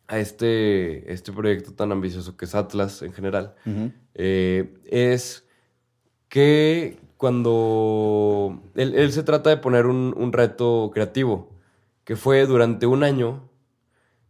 a 0.08 0.18
este, 0.18 1.12
este 1.12 1.32
proyecto 1.32 1.72
tan 1.74 1.92
ambicioso 1.92 2.36
que 2.36 2.46
es 2.46 2.54
Atlas 2.54 3.02
en 3.02 3.12
general, 3.12 3.54
eh, 4.14 4.74
es 4.86 5.46
que 6.28 6.98
cuando 7.18 8.62
él, 8.74 8.94
él 8.94 9.12
se 9.12 9.22
trata 9.22 9.50
de 9.50 9.58
poner 9.58 9.86
un, 9.86 10.14
un 10.16 10.32
reto 10.32 10.90
creativo, 10.92 11.52
que 12.04 12.16
fue 12.16 12.46
durante 12.46 12.86
un 12.86 13.02
año 13.04 13.48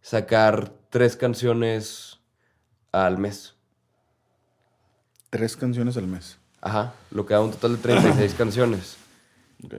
sacar 0.01 0.73
tres 0.91 1.17
canciones 1.17 2.19
al 2.93 3.19
mes. 3.19 3.55
Tres 5.31 5.57
canciones 5.57 5.97
al 5.97 6.07
mes. 6.07 6.39
Ajá, 6.61 6.95
lo 7.11 7.25
que 7.27 7.35
da 7.35 7.41
un 7.43 7.51
total 7.53 7.77
de 7.77 7.83
36 7.83 8.35
canciones, 8.39 8.97
Ok. 9.65 9.75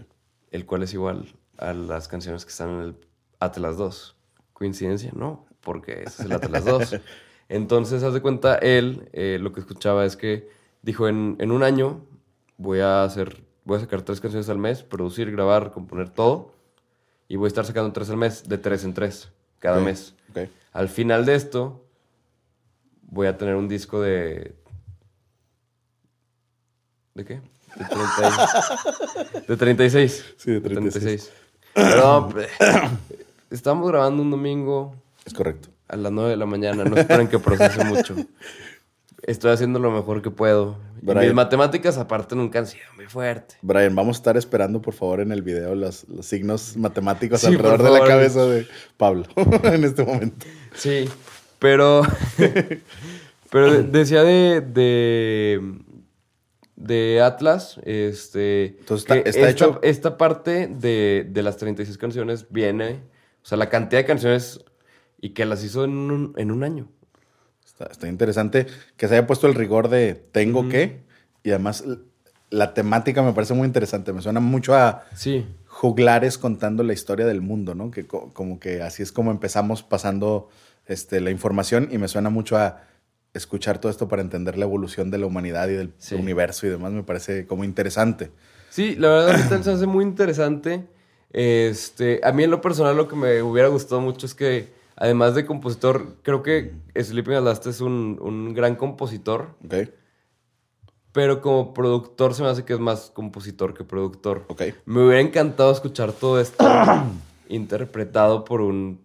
el 0.52 0.66
cual 0.66 0.84
es 0.84 0.94
igual 0.94 1.34
a 1.58 1.74
las 1.74 2.08
canciones 2.08 2.46
que 2.46 2.52
están 2.52 2.70
en 2.70 2.80
el 2.82 2.96
Atlas 3.40 3.76
2. 3.78 4.16
¿Coincidencia? 4.54 5.12
No, 5.14 5.46
porque 5.62 6.04
ese 6.04 6.08
es 6.08 6.20
el 6.22 6.34
Atlas 6.34 6.66
2. 6.66 6.96
Entonces, 7.50 8.04
haz 8.04 8.14
de 8.14 8.22
cuenta, 8.22 8.56
él 8.56 9.10
eh, 9.14 9.38
lo 9.42 9.52
que 9.54 9.60
escuchaba 9.60 10.06
es 10.06 10.16
que 10.16 10.50
dijo, 10.82 11.08
en, 11.08 11.36
en 11.40 11.52
un 11.52 11.64
año 11.64 12.02
voy 12.58 12.80
a 12.80 13.04
hacer, 13.04 13.44
voy 13.66 13.78
a 13.78 13.82
sacar 13.82 14.02
tres 14.04 14.20
canciones 14.22 14.50
al 14.50 14.58
mes, 14.60 14.84
producir, 14.84 15.32
grabar, 15.32 15.72
componer 15.72 16.10
todo, 16.10 16.54
y 17.28 17.36
voy 17.38 17.46
a 17.46 17.50
estar 17.50 17.66
sacando 17.66 17.92
tres 17.92 18.10
al 18.10 18.18
mes, 18.18 18.48
de 18.48 18.58
tres 18.58 18.84
en 18.84 18.94
tres, 18.94 19.32
cada 19.60 19.80
mes. 19.80 20.14
Al 20.74 20.90
final 20.90 21.26
de 21.26 21.36
esto, 21.36 21.84
voy 23.02 23.26
a 23.28 23.38
tener 23.38 23.56
un 23.56 23.68
disco 23.68 24.00
de. 24.02 24.56
¿De 27.16 27.26
qué? 27.26 27.42
De, 27.76 27.86
30 27.86 28.30
y- 29.42 29.48
de 29.48 29.58
36. 29.58 30.34
Sí, 30.38 30.52
de 30.52 30.62
36. 30.62 31.32
Pero, 31.74 32.30
pues, 32.32 32.50
estamos 33.52 33.88
grabando 33.90 34.22
un 34.22 34.32
domingo 34.32 34.96
Es 35.26 35.34
correcto. 35.34 35.70
a 35.88 35.96
las 35.96 36.12
9 36.12 36.32
de 36.32 36.38
la 36.38 36.46
mañana. 36.46 36.84
No 36.84 36.96
esperen 36.98 37.28
que 37.28 37.40
procese 37.40 37.84
mucho. 37.86 38.16
Estoy 39.24 39.52
haciendo 39.52 39.80
lo 39.80 39.92
mejor 39.92 40.22
que 40.22 40.32
puedo. 40.32 40.78
Y 41.02 41.06
Brian. 41.06 41.26
mis 41.26 41.34
matemáticas, 41.34 41.98
aparte, 41.98 42.36
nunca 42.36 42.60
han 42.60 42.66
sido 42.68 42.84
muy 42.96 43.06
fuerte. 43.06 43.56
Brian, 43.62 43.94
vamos 43.94 44.18
a 44.18 44.20
estar 44.20 44.38
esperando, 44.38 44.82
por 44.82 44.94
favor, 44.94 45.20
en 45.20 45.32
el 45.32 45.42
video 45.42 45.76
los, 45.76 46.08
los 46.08 46.26
signos 46.26 46.78
matemáticos 46.78 47.42
Sí, 47.42 47.48
alrededor 47.48 47.84
de 47.84 47.92
la 47.92 48.06
cabeza 48.06 48.46
de 48.46 48.66
Pablo 48.98 49.26
en 49.64 49.84
este 49.84 50.04
momento. 50.04 50.46
Sí, 50.74 51.10
pero. 51.60 52.02
pero 53.52 53.72
de- 53.74 53.84
decía 53.84 54.24
de. 54.24 54.62
de. 54.62 55.74
de 56.76 57.22
Atlas. 57.22 57.80
Este. 57.84 58.78
Entonces, 58.80 59.04
está- 59.10 59.22
que 59.24 59.30
está 59.30 59.42
esta, 59.42 59.50
hecho- 59.52 59.80
esta 59.84 60.18
parte 60.18 60.68
de, 60.68 61.28
de 61.30 61.44
las 61.44 61.58
36 61.58 61.98
canciones 61.98 62.48
viene. 62.50 63.02
O 63.44 63.46
sea, 63.46 63.58
la 63.58 63.70
cantidad 63.70 64.02
de 64.02 64.06
canciones. 64.06 64.64
Y 65.22 65.32
que 65.32 65.46
las 65.46 65.64
hizo 65.64 65.84
en 65.84 65.92
un, 65.92 66.34
en 66.38 66.52
un 66.52 66.64
año. 66.64 66.88
Está, 67.66 67.86
está 67.86 68.08
interesante 68.08 68.68
que 68.98 69.08
se 69.08 69.16
haya 69.16 69.28
puesto 69.28 69.48
el 69.48 69.56
rigor 69.56 69.90
de 69.90 70.16
tengo 70.16 70.68
que. 70.70 71.02
Y 71.44 71.50
además, 71.52 71.84
la 72.50 72.74
temática 72.74 73.22
me 73.22 73.34
parece 73.34 73.54
muy 73.54 73.66
interesante. 73.68 74.12
Me 74.14 74.22
suena 74.22 74.40
mucho 74.40 74.76
a 74.76 75.04
Sí. 75.16 75.46
juglares 75.68 76.38
contando 76.38 76.84
la 76.84 76.94
historia 76.94 77.26
del 77.26 77.42
mundo, 77.42 77.76
¿no? 77.76 77.92
Que 77.92 78.06
co- 78.08 78.32
como 78.34 78.60
que 78.60 78.82
así 78.82 79.04
es 79.04 79.12
como 79.12 79.32
empezamos 79.32 79.84
pasando 79.84 80.50
este, 80.88 81.22
la 81.22 81.30
información 81.32 81.88
y 81.92 81.98
me 82.00 82.08
suena 82.08 82.30
mucho 82.30 82.58
a 82.58 82.82
escuchar 83.34 83.80
todo 83.80 83.92
esto 83.92 84.08
para 84.08 84.24
entender 84.24 84.58
la 84.58 84.66
evolución 84.66 85.12
de 85.12 85.20
la 85.20 85.28
humanidad 85.28 85.70
y 85.70 85.74
del 85.74 85.94
Sí. 86.00 86.16
universo 86.16 86.66
y 86.66 86.70
demás. 86.72 86.92
Me 86.94 87.04
parece 87.04 87.46
como 87.46 87.64
interesante. 87.64 88.32
Sí, 88.72 88.96
la 88.96 89.10
verdad 89.10 89.30
ahorita 89.36 89.64
se 89.64 89.72
hace 89.72 89.86
muy 89.86 90.04
interesante. 90.04 90.88
Este, 91.32 92.20
a 92.24 92.32
mí 92.32 92.44
en 92.44 92.52
lo 92.52 92.62
personal 92.62 92.98
lo 92.98 93.08
que 93.08 93.16
me 93.16 93.42
hubiera 93.44 93.68
gustado 93.70 94.02
mucho 94.02 94.26
es 94.26 94.34
que, 94.34 94.68
además 95.00 95.34
de 95.34 95.46
compositor, 95.46 96.18
creo 96.22 96.44
que 96.44 96.74
Sleeping 96.96 97.34
at 97.34 97.44
Last 97.44 97.66
es 97.66 97.82
un, 97.82 98.20
un 98.22 98.54
gran 98.54 98.76
compositor. 98.76 99.56
¿Ok? 99.66 99.90
pero 101.12 101.42
como 101.42 101.74
productor 101.74 102.34
se 102.34 102.44
me 102.44 102.50
hace 102.50 102.66
que 102.66 102.74
es 102.74 102.80
más 102.80 103.12
compositor 103.12 103.74
que 103.74 103.84
productor. 103.84 104.46
Ok. 104.48 104.62
Me 104.86 105.04
hubiera 105.04 105.22
encantado 105.22 105.72
escuchar 105.72 106.12
todo 106.14 106.40
esto 106.40 106.64
interpretado 107.50 108.46
por 108.46 108.62
un 108.62 109.02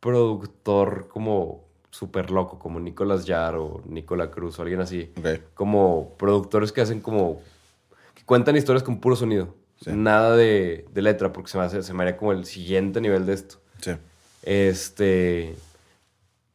productor 0.00 1.08
como 1.08 1.64
súper 1.90 2.30
loco, 2.30 2.58
como 2.58 2.80
Nicolás 2.80 3.24
Yar 3.24 3.54
o 3.54 3.80
Nicola 3.86 4.30
Cruz 4.30 4.58
o 4.58 4.62
alguien 4.62 4.80
así. 4.80 5.12
Ok. 5.16 5.54
Como 5.54 6.14
productores 6.18 6.72
que 6.72 6.80
hacen 6.80 7.00
como... 7.00 7.40
que 8.14 8.24
cuentan 8.24 8.56
historias 8.56 8.82
con 8.82 9.00
puro 9.00 9.14
sonido. 9.14 9.54
Sí. 9.80 9.90
Nada 9.92 10.36
de, 10.36 10.86
de 10.92 11.02
letra, 11.02 11.32
porque 11.32 11.50
se 11.50 11.58
me, 11.58 11.64
hace, 11.64 11.82
se 11.82 11.94
me 11.94 12.02
haría 12.02 12.16
como 12.16 12.32
el 12.32 12.44
siguiente 12.44 13.00
nivel 13.00 13.26
de 13.26 13.34
esto. 13.34 13.56
Sí. 13.80 13.92
Este. 14.44 15.56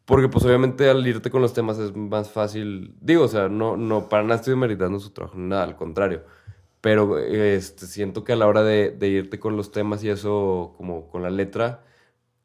Porque, 0.05 0.29
pues, 0.29 0.45
obviamente, 0.45 0.89
al 0.89 1.05
irte 1.05 1.29
con 1.29 1.41
los 1.41 1.53
temas 1.53 1.77
es 1.79 1.95
más 1.95 2.31
fácil. 2.31 2.95
Digo, 3.01 3.25
o 3.25 3.27
sea, 3.27 3.49
no, 3.49 3.77
no 3.77 4.09
para 4.09 4.23
nada 4.23 4.35
estoy 4.35 4.55
meritando 4.55 4.99
su 4.99 5.11
trabajo, 5.11 5.37
nada, 5.37 5.63
al 5.63 5.75
contrario. 5.75 6.23
Pero 6.81 7.19
este, 7.19 7.87
siento 7.87 8.23
que 8.23 8.33
a 8.33 8.35
la 8.35 8.47
hora 8.47 8.63
de, 8.63 8.91
de 8.91 9.07
irte 9.09 9.39
con 9.39 9.57
los 9.57 9.71
temas 9.71 10.03
y 10.03 10.09
eso, 10.09 10.73
como 10.77 11.09
con 11.09 11.21
la 11.23 11.29
letra, 11.29 11.83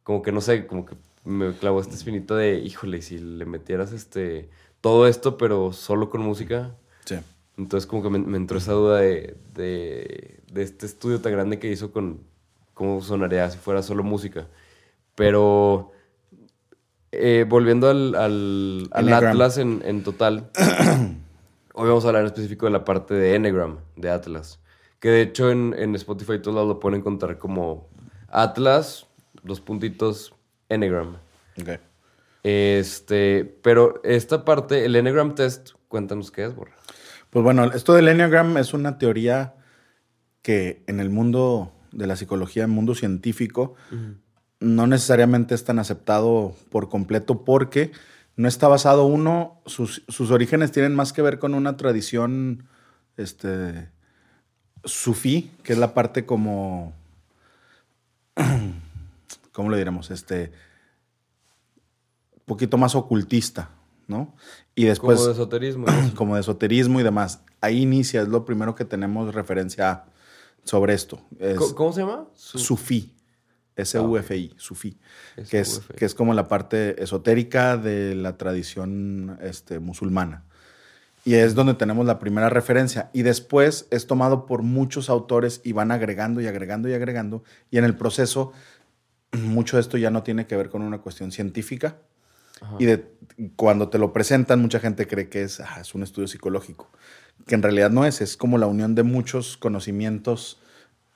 como 0.03 0.23
que 0.23 0.33
no 0.33 0.41
sé, 0.41 0.67
como 0.67 0.87
que 0.87 0.97
me 1.25 1.53
clavó 1.55 1.81
esta 1.81 1.95
espinita 1.95 2.35
de, 2.37 2.59
híjole, 2.59 3.03
si 3.03 3.19
le 3.19 3.45
metieras 3.47 3.93
este 3.93 4.51
todo 4.81 5.09
esto, 5.09 5.39
pero 5.39 5.73
solo 5.73 6.11
con 6.11 6.21
música. 6.23 6.75
Sí. 7.07 7.17
Entonces, 7.57 7.87
como 7.87 8.03
que 8.03 8.11
me, 8.11 8.19
me 8.19 8.37
entró 8.37 8.59
esa 8.59 8.73
duda 8.73 8.99
de, 8.99 9.37
de, 9.55 10.41
de 10.53 10.63
este 10.63 10.87
estudio 10.87 11.21
tan 11.21 11.33
grande 11.33 11.59
que 11.59 11.71
hizo 11.71 11.93
con 11.93 12.21
cómo 12.75 13.01
sonaría 13.01 13.49
si 13.51 13.59
fuera 13.59 13.83
solo 13.83 14.03
música. 14.03 14.49
Pero 15.15 15.93
eh, 17.13 17.45
volviendo 17.49 17.89
al, 17.89 18.15
al. 18.15 19.13
Atlas 19.13 19.59
en, 19.59 19.83
en 19.85 20.03
total, 20.03 20.51
hoy 21.75 21.89
vamos 21.89 22.05
a 22.05 22.09
hablar 22.09 22.23
en 22.23 22.27
específico 22.27 22.67
de 22.67 22.73
la 22.73 22.85
parte 22.85 23.15
de 23.15 23.35
Enneagram, 23.35 23.79
de 23.97 24.11
Atlas. 24.11 24.61
Que 24.99 25.11
de 25.11 25.23
hecho 25.23 25.51
en, 25.51 25.75
en 25.79 25.95
Spotify 25.95 26.41
todos 26.41 26.55
lados 26.55 26.69
lo 26.69 26.81
pueden 26.81 27.01
encontrar 27.01 27.39
como 27.39 27.89
Atlas, 28.29 29.07
dos 29.43 29.61
puntitos, 29.61 30.35
Enneagram. 30.69 31.17
Ok. 31.61 31.79
Este, 32.43 33.45
pero 33.63 34.01
esta 34.03 34.45
parte, 34.45 34.85
el 34.85 34.97
Enneagram 34.97 35.35
Test, 35.35 35.71
cuéntanos 35.89 36.31
qué 36.31 36.45
es, 36.45 36.55
Borra. 36.55 36.75
Pues 37.31 37.43
bueno, 37.43 37.65
esto 37.73 37.95
del 37.95 38.09
Enneagram 38.09 38.57
es 38.59 38.75
una 38.75 38.99
teoría 38.99 39.55
que 40.43 40.83
en 40.87 41.01
el 41.01 41.11
mundo 41.11 41.73
de 41.91 42.07
la 42.07 42.17
psicología, 42.17 42.65
en 42.65 42.71
el 42.71 42.75
mundo 42.75 42.95
científico, 42.95 43.75
no 44.65 44.87
necesariamente 44.87 45.55
es 45.55 45.65
tan 45.65 45.79
aceptado 45.79 46.55
por 46.71 46.89
completo 46.89 47.45
porque 47.45 47.93
no 48.37 48.49
está 48.49 48.67
basado 48.69 49.05
uno, 49.07 49.61
sus, 49.67 50.03
sus 50.09 50.31
orígenes 50.31 50.73
tienen 50.73 50.95
más 50.95 51.13
que 51.13 51.23
ver 51.23 51.39
con 51.39 51.55
una 51.55 51.77
tradición 51.77 52.67
este, 53.17 53.89
sufí, 54.85 55.51
que 55.63 55.73
es 55.73 55.79
la 55.79 55.95
parte 55.95 56.27
como, 56.27 56.93
¿cómo 59.53 59.71
le 59.71 59.77
diremos? 59.77 60.11
Este, 60.11 60.53
poquito 62.45 62.77
más 62.77 62.95
ocultista, 62.95 63.71
¿no? 64.07 64.35
Y 64.75 64.85
después 64.85 65.19
como 65.19 65.27
de 65.29 65.33
esoterismo. 65.33 65.87
como 66.17 66.35
de 66.35 66.41
esoterismo 66.41 67.01
y 67.01 67.03
demás. 67.03 67.41
Ahí 67.61 67.83
inicia, 67.83 68.23
es 68.23 68.29
lo 68.29 68.45
primero 68.45 68.75
que 68.75 68.85
tenemos 68.85 69.35
referencia 69.35 70.05
sobre 70.65 70.95
esto. 70.95 71.21
Es 71.39 71.57
¿Cómo, 71.57 71.93
se 71.93 72.01
llama? 72.01 72.27
Su- 72.35 72.59
Sufí. 72.59 73.14
S-U-F-I, 73.77 74.55
Sufí. 74.57 74.99
S-U-F-I. 75.37 75.51
Que 75.51 75.61
es, 75.61 75.83
que 75.97 76.05
es 76.05 76.15
como 76.15 76.35
la 76.35 76.49
parte 76.49 77.03
esotérica 77.03 77.77
de 77.77 78.15
la 78.15 78.37
tradición 78.37 79.39
este, 79.43 79.79
musulmana. 79.79 80.45
Y 81.25 81.35
es 81.35 81.55
donde 81.55 81.75
tenemos 81.75 82.07
la 82.07 82.19
primera 82.19 82.51
referencia. 82.51 83.11
Y 83.13 83.23
después 83.23 83.87
es 83.91 84.07
tomado 84.07 84.47
por 84.47 84.63
muchos 84.63 85.09
autores 85.09 85.61
y 85.65 85.73
van 85.73 85.91
agregando 85.91 86.41
y 86.41 86.47
agregando 86.47 86.89
y 86.89 86.93
agregando. 86.93 87.43
Y 87.71 87.79
en 87.79 87.85
el 87.85 87.97
proceso, 87.97 88.53
mucho 89.33 89.77
de 89.77 89.81
esto 89.81 89.97
ya 89.97 90.11
no 90.11 90.23
tiene 90.23 90.47
que 90.47 90.57
ver 90.57 90.69
con 90.69 90.83
una 90.83 90.99
cuestión 90.99 91.33
científica. 91.33 91.97
Ajá. 92.61 92.77
Y 92.79 92.85
de, 92.85 93.07
cuando 93.57 93.89
te 93.89 93.99
lo 93.99 94.13
presentan, 94.13 94.61
mucha 94.61 94.81
gente 94.81 95.07
cree 95.07 95.29
que 95.29 95.43
es, 95.43 95.61
ah, 95.61 95.79
es 95.81 95.95
un 95.95 96.03
estudio 96.03 96.29
psicológico. 96.29 96.91
Que 97.47 97.55
en 97.55 97.63
realidad 97.63 97.91
no 97.91 98.05
es, 98.05 98.21
es 98.21 98.37
como 98.37 98.59
la 98.59 98.67
unión 98.67 98.95
de 98.95 99.03
muchos 99.03 99.57
conocimientos 99.57 100.61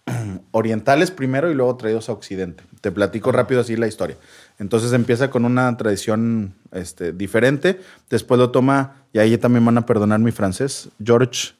orientales 0.51 1.11
primero 1.11 1.51
y 1.51 1.55
luego 1.55 1.77
traídos 1.77 2.09
a 2.09 2.13
Occidente. 2.13 2.65
Te 2.81 2.91
platico 2.91 3.33
rápido 3.33 3.61
así 3.61 3.77
la 3.77 3.87
historia. 3.87 4.17
Entonces 4.59 4.93
empieza 4.93 5.31
con 5.31 5.45
una 5.45 5.77
tradición 5.77 6.55
este, 6.73 7.13
diferente, 7.13 7.81
después 8.11 8.39
lo 8.39 8.51
toma, 8.51 9.05
y 9.13 9.19
ahí 9.19 9.37
también 9.39 9.65
van 9.65 9.79
a 9.79 9.87
perdonar 9.87 10.21
mi 10.21 10.33
francés, 10.33 10.89
George 11.03 11.53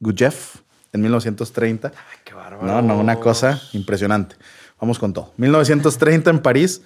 Gurdjieff 0.00 0.56
en 0.92 1.00
1930. 1.00 1.92
Qué 2.24 2.34
bárbaro. 2.34 2.66
No, 2.66 2.82
no, 2.82 2.98
una 2.98 3.18
cosa 3.18 3.60
impresionante. 3.72 4.36
Vamos 4.80 4.98
con 4.98 5.12
todo. 5.12 5.32
1930 5.36 6.30
en 6.30 6.38
París, 6.40 6.82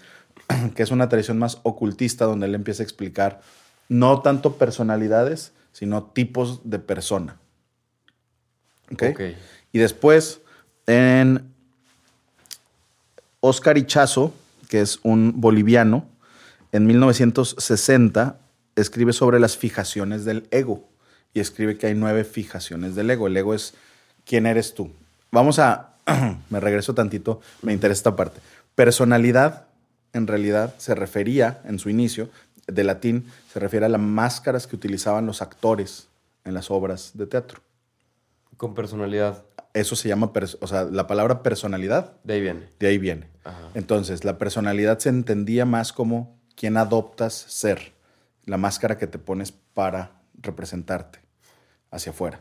que 0.74 0.82
es 0.82 0.90
una 0.90 1.08
tradición 1.08 1.38
más 1.38 1.58
ocultista, 1.62 2.24
donde 2.24 2.46
él 2.46 2.54
empieza 2.54 2.82
a 2.82 2.84
explicar 2.84 3.40
no 3.88 4.20
tanto 4.20 4.56
personalidades, 4.56 5.52
sino 5.72 6.04
tipos 6.04 6.68
de 6.68 6.78
persona. 6.78 7.36
¿Ok? 8.92 9.02
Ok. 9.10 9.20
Y 9.72 9.78
después, 9.78 10.40
en 10.88 11.52
Oscar 13.40 13.76
Ichazo, 13.76 14.34
que 14.68 14.80
es 14.80 14.98
un 15.02 15.40
boliviano, 15.40 16.06
en 16.72 16.86
1960 16.86 18.38
escribe 18.74 19.12
sobre 19.12 19.38
las 19.38 19.56
fijaciones 19.56 20.24
del 20.24 20.48
ego. 20.50 20.88
Y 21.34 21.40
escribe 21.40 21.76
que 21.76 21.86
hay 21.86 21.94
nueve 21.94 22.24
fijaciones 22.24 22.94
del 22.94 23.10
ego. 23.10 23.26
El 23.26 23.36
ego 23.36 23.54
es 23.54 23.74
quién 24.24 24.46
eres 24.46 24.74
tú. 24.74 24.90
Vamos 25.30 25.58
a, 25.58 25.94
me 26.50 26.58
regreso 26.58 26.94
tantito, 26.94 27.40
me 27.62 27.74
interesa 27.74 28.00
esta 28.00 28.16
parte. 28.16 28.40
Personalidad, 28.74 29.66
en 30.14 30.26
realidad, 30.26 30.74
se 30.78 30.94
refería, 30.94 31.60
en 31.64 31.78
su 31.78 31.90
inicio, 31.90 32.30
de 32.66 32.84
latín, 32.84 33.26
se 33.52 33.60
refiere 33.60 33.86
a 33.86 33.90
las 33.90 34.00
máscaras 34.00 34.66
que 34.66 34.76
utilizaban 34.76 35.26
los 35.26 35.42
actores 35.42 36.08
en 36.44 36.54
las 36.54 36.70
obras 36.70 37.10
de 37.14 37.26
teatro. 37.26 37.60
Con 38.56 38.74
personalidad. 38.74 39.44
Eso 39.78 39.96
se 39.96 40.08
llama, 40.08 40.32
o 40.60 40.66
sea, 40.66 40.84
la 40.84 41.06
palabra 41.06 41.42
personalidad, 41.42 42.16
De 42.24 42.34
ahí 42.34 42.40
viene. 42.40 42.68
de 42.78 42.86
ahí 42.88 42.98
viene. 42.98 43.28
Ajá. 43.44 43.70
Entonces, 43.74 44.24
la 44.24 44.38
personalidad 44.38 44.98
se 44.98 45.08
entendía 45.08 45.64
más 45.64 45.92
como 45.92 46.38
quién 46.56 46.76
adoptas 46.76 47.34
ser, 47.48 47.92
la 48.44 48.56
máscara 48.56 48.98
que 48.98 49.06
te 49.06 49.18
pones 49.18 49.52
para 49.52 50.20
representarte 50.40 51.20
hacia 51.90 52.10
afuera. 52.10 52.40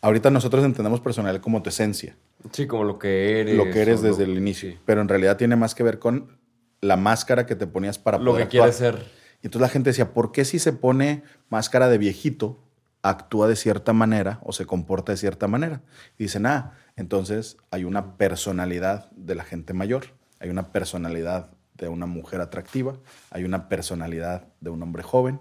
Ahorita 0.00 0.30
nosotros 0.30 0.64
entendemos 0.64 1.00
personalidad 1.00 1.40
como 1.40 1.62
tu 1.62 1.68
esencia, 1.70 2.16
Sí, 2.52 2.66
como 2.66 2.84
lo 2.84 2.98
que 2.98 3.40
eres. 3.40 3.56
lo 3.56 3.64
que 3.70 3.80
eres 3.82 4.02
desde 4.02 4.26
lo- 4.26 4.32
el 4.32 4.38
inicio, 4.38 4.70
sí. 4.72 4.78
pero 4.84 5.00
en 5.00 5.08
realidad 5.08 5.36
tiene 5.36 5.56
más 5.56 5.74
que 5.74 5.82
ver 5.82 5.98
con 5.98 6.38
la 6.80 6.96
máscara 6.96 7.46
que 7.46 7.56
te 7.56 7.66
ponías 7.66 7.98
para 7.98 8.18
Lo 8.18 8.32
poder 8.32 8.44
que 8.46 8.50
quieres 8.50 8.80
actuar. 8.80 9.00
ser. 9.02 9.10
Y 9.42 9.46
entonces 9.46 9.60
la 9.62 9.68
gente 9.68 9.90
decía, 9.90 10.12
¿por 10.12 10.30
qué 10.32 10.44
si 10.44 10.58
se 10.58 10.72
pone 10.72 11.22
máscara 11.48 11.88
de 11.88 11.98
viejito, 11.98 12.62
actúa 13.02 13.48
de 13.48 13.56
cierta 13.56 13.92
manera 13.92 14.40
o 14.42 14.52
se 14.52 14.66
comporta 14.66 15.12
de 15.12 15.18
cierta 15.18 15.48
manera? 15.48 15.82
Y 16.18 16.24
dicen, 16.24 16.46
ah, 16.46 16.72
entonces 16.96 17.56
hay 17.70 17.84
una 17.84 18.16
personalidad 18.16 19.10
de 19.12 19.34
la 19.34 19.44
gente 19.44 19.72
mayor, 19.74 20.06
hay 20.40 20.50
una 20.50 20.72
personalidad 20.72 21.50
de 21.74 21.88
una 21.88 22.06
mujer 22.06 22.40
atractiva, 22.40 22.94
hay 23.30 23.44
una 23.44 23.68
personalidad 23.68 24.48
de 24.60 24.70
un 24.70 24.82
hombre 24.82 25.02
joven. 25.02 25.40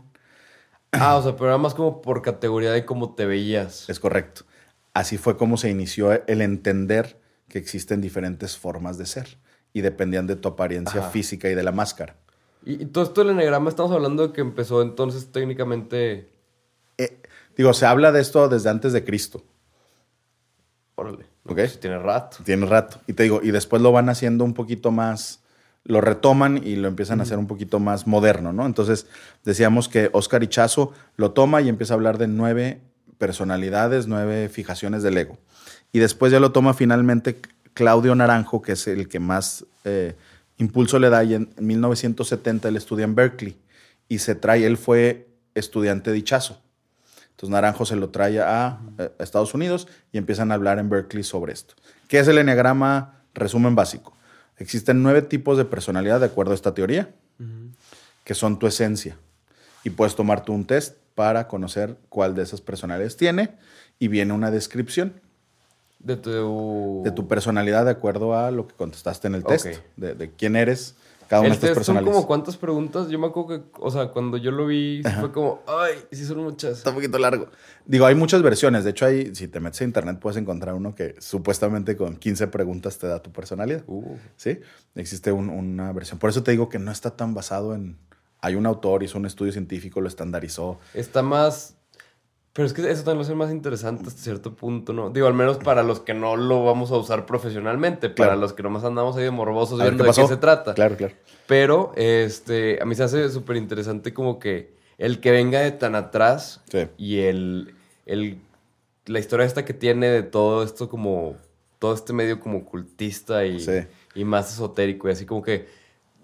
Ah, 0.91 1.17
o 1.17 1.23
sea, 1.23 1.35
pero 1.35 1.47
era 1.47 1.57
más 1.57 1.73
como 1.73 2.01
por 2.01 2.21
categoría 2.21 2.71
de 2.71 2.85
cómo 2.85 3.15
te 3.15 3.25
veías. 3.25 3.89
Es 3.89 3.99
correcto. 3.99 4.43
Así 4.93 5.17
fue 5.17 5.37
como 5.37 5.57
se 5.57 5.69
inició 5.69 6.25
el 6.27 6.41
entender 6.41 7.19
que 7.49 7.57
existen 7.57 8.01
diferentes 8.01 8.57
formas 8.57 8.97
de 8.97 9.05
ser 9.05 9.37
y 9.73 9.81
dependían 9.81 10.25
de 10.27 10.35
tu 10.37 10.47
apariencia 10.47 11.01
Ajá. 11.01 11.09
física 11.09 11.49
y 11.49 11.55
de 11.55 11.63
la 11.63 11.71
máscara. 11.71 12.15
Y, 12.65 12.83
y 12.83 12.85
todo 12.85 13.03
esto 13.03 13.21
del 13.21 13.31
enegrama 13.31 13.69
estamos 13.69 13.91
hablando 13.91 14.27
de 14.27 14.33
que 14.33 14.41
empezó 14.41 14.81
entonces 14.81 15.31
técnicamente. 15.31 16.29
Eh, 16.97 17.21
digo, 17.57 17.73
se 17.73 17.85
habla 17.85 18.11
de 18.11 18.21
esto 18.21 18.47
desde 18.49 18.69
antes 18.69 18.93
de 18.93 19.03
Cristo. 19.03 19.43
Órale. 20.95 21.25
Ok. 21.45 21.55
Pues 21.55 21.79
tiene 21.79 21.99
rato. 21.99 22.37
Tiene 22.43 22.65
rato. 22.65 22.99
Y 23.07 23.13
te 23.13 23.23
digo, 23.23 23.41
y 23.43 23.51
después 23.51 23.81
lo 23.81 23.91
van 23.91 24.09
haciendo 24.09 24.43
un 24.43 24.53
poquito 24.53 24.91
más, 24.91 25.41
lo 25.83 26.01
retoman 26.01 26.61
y 26.65 26.75
lo 26.75 26.87
empiezan 26.87 27.19
a 27.19 27.23
hacer 27.23 27.37
un 27.37 27.47
poquito 27.47 27.79
más 27.79 28.07
moderno, 28.07 28.53
¿no? 28.53 28.65
Entonces, 28.65 29.07
decíamos 29.43 29.87
que 29.87 30.09
Oscar 30.13 30.43
Ichazo 30.43 30.93
lo 31.15 31.31
toma 31.31 31.61
y 31.61 31.69
empieza 31.69 31.93
a 31.93 31.97
hablar 31.97 32.17
de 32.17 32.27
nueve 32.27 32.81
personalidades, 33.17 34.07
nueve 34.07 34.49
fijaciones 34.49 35.03
del 35.03 35.17
ego. 35.17 35.37
Y 35.91 35.99
después 35.99 36.31
ya 36.31 36.39
lo 36.39 36.51
toma 36.51 36.73
finalmente 36.73 37.39
Claudio 37.73 38.15
Naranjo, 38.15 38.61
que 38.61 38.73
es 38.73 38.87
el 38.87 39.07
que 39.07 39.19
más 39.19 39.65
eh, 39.83 40.15
impulso 40.57 40.99
le 40.99 41.09
da, 41.09 41.23
y 41.23 41.35
en 41.35 41.49
1970 41.59 42.69
él 42.69 42.77
estudia 42.77 43.05
en 43.05 43.15
Berkeley 43.15 43.57
y 44.07 44.19
se 44.19 44.35
trae, 44.35 44.65
él 44.65 44.77
fue 44.77 45.27
estudiante 45.53 46.11
de 46.11 46.17
Ichazo. 46.17 46.61
Entonces 47.35 47.51
Naranjo 47.51 47.85
se 47.85 47.97
lo 47.97 48.09
trae 48.11 48.39
a, 48.39 48.67
a 48.67 48.79
Estados 49.19 49.53
Unidos 49.53 49.89
y 50.13 50.17
empiezan 50.17 50.51
a 50.51 50.55
hablar 50.55 50.79
en 50.79 50.89
Berkeley 50.89 51.23
sobre 51.23 51.51
esto. 51.51 51.75
¿Qué 52.07 52.19
es 52.19 52.27
el 52.29 52.37
enneagrama? 52.37 53.19
Resumen 53.33 53.75
básico. 53.75 54.13
Existen 54.57 55.03
nueve 55.03 55.21
tipos 55.21 55.57
de 55.57 55.65
personalidad 55.65 56.21
de 56.21 56.27
acuerdo 56.27 56.53
a 56.53 56.55
esta 56.55 56.73
teoría, 56.73 57.09
que 58.23 58.33
son 58.33 58.57
tu 58.57 58.67
esencia. 58.67 59.17
Y 59.83 59.89
puedes 59.89 60.15
tomar 60.15 60.45
tú 60.45 60.53
un 60.53 60.65
test 60.65 60.95
para 61.13 61.49
conocer 61.49 61.97
cuál 62.07 62.35
de 62.35 62.43
esas 62.43 62.61
personalidades 62.61 63.17
tiene 63.17 63.57
y 63.99 64.07
viene 64.07 64.31
una 64.31 64.49
descripción 64.51 65.21
De 65.99 66.15
tu... 66.15 67.01
de 67.03 67.11
tu 67.11 67.27
personalidad 67.27 67.83
de 67.83 67.91
acuerdo 67.91 68.37
a 68.37 68.49
lo 68.51 68.67
que 68.67 68.75
contestaste 68.75 69.27
en 69.27 69.35
el 69.35 69.43
test, 69.43 69.67
de 69.97 70.31
quién 70.37 70.55
eres, 70.55 70.95
cada 71.27 71.41
una 71.41 71.53
El 71.53 71.59
de 71.59 71.67
estas 71.67 71.85
test 71.85 71.85
son 71.87 72.03
como 72.05 72.25
cuántas 72.27 72.57
preguntas. 72.57 73.09
Yo 73.09 73.17
me 73.19 73.27
acuerdo 73.27 73.49
que, 73.49 73.63
o 73.79 73.89
sea, 73.91 74.07
cuando 74.09 74.37
yo 74.37 74.51
lo 74.51 74.67
vi, 74.67 75.01
sí 75.03 75.11
fue 75.19 75.31
como, 75.31 75.61
ay, 75.67 75.93
sí 76.11 76.25
son 76.25 76.39
muchas. 76.43 76.77
Está 76.77 76.89
un 76.91 76.95
poquito 76.97 77.17
largo. 77.17 77.47
Digo, 77.85 78.05
hay 78.05 78.15
muchas 78.15 78.41
versiones. 78.41 78.83
De 78.83 78.91
hecho, 78.91 79.05
hay, 79.05 79.33
si 79.35 79.47
te 79.47 79.59
metes 79.59 79.81
a 79.81 79.83
internet 79.83 80.19
puedes 80.19 80.37
encontrar 80.37 80.75
uno 80.75 80.95
que 80.95 81.15
supuestamente 81.19 81.95
con 81.97 82.17
15 82.17 82.47
preguntas 82.47 82.97
te 82.97 83.07
da 83.07 83.21
tu 83.21 83.31
personalidad. 83.31 83.83
Uh, 83.87 84.15
¿Sí? 84.35 84.59
Existe 84.95 85.31
un- 85.31 85.49
una 85.49 85.91
versión. 85.93 86.19
Por 86.19 86.29
eso 86.29 86.43
te 86.43 86.51
digo 86.51 86.69
que 86.69 86.79
no 86.79 86.91
está 86.91 87.15
tan 87.15 87.33
basado 87.33 87.75
en... 87.75 87.97
Hay 88.41 88.55
un 88.55 88.65
autor, 88.67 89.01
hizo 89.01 89.17
un 89.17 89.25
estudio 89.25 89.51
científico, 89.51 90.01
lo 90.01 90.07
estandarizó. 90.07 90.79
está 90.93 91.21
más. 91.23 91.77
Pero 92.55 92.65
es 92.67 92.71
que 92.73 92.89
eso 92.89 93.03
también 93.03 93.17
lo 93.17 93.23
hace 93.23 93.35
más 93.35 93.51
interesante 93.51 94.07
hasta 94.07 94.21
cierto 94.21 94.53
punto, 94.55 94.93
¿no? 94.93 95.09
Digo, 95.09 95.27
al 95.27 95.33
menos 95.33 95.57
para 95.57 95.83
los 95.83 95.99
que 95.99 96.13
no 96.13 96.37
lo 96.37 96.63
vamos 96.63 96.89
a 96.91 96.95
usar 96.95 97.25
profesionalmente, 97.25 98.07
para 98.09 98.29
Claro. 98.29 98.39
los 98.39 98.53
que 98.53 98.63
nomás 98.63 98.85
andamos 98.85 99.17
ahí 99.17 99.23
de 99.25 99.31
morbosos 99.31 99.77
A 99.81 99.83
viendo 99.83 100.05
qué 100.05 100.09
de 100.11 100.15
qué 100.15 100.27
se 100.27 100.37
trata. 100.37 100.73
Claro, 100.73 100.95
claro. 100.95 101.13
Pero, 101.47 101.91
este, 101.97 102.81
a 102.81 102.85
mí 102.85 102.95
se 102.95 103.03
hace 103.03 103.29
súper 103.29 103.57
interesante 103.57 104.13
como 104.13 104.39
que 104.39 104.73
el 104.97 105.19
que 105.19 105.31
venga 105.31 105.59
de 105.59 105.71
tan 105.73 105.95
atrás 105.95 106.61
Sí. 106.71 106.87
y 106.97 107.19
el, 107.19 107.75
el, 108.05 108.37
la 109.05 109.19
historia 109.19 109.45
esta 109.45 109.65
que 109.65 109.73
tiene 109.73 110.07
de 110.07 110.23
todo 110.23 110.63
esto 110.63 110.87
como, 110.87 111.35
todo 111.77 111.93
este 111.93 112.13
medio 112.13 112.39
como 112.39 112.63
cultista 112.63 113.45
y, 113.45 113.59
Sí. 113.59 113.81
y 114.15 114.23
más 114.23 114.53
esotérico 114.53 115.09
y 115.09 115.11
así 115.11 115.25
como 115.25 115.41
que, 115.43 115.67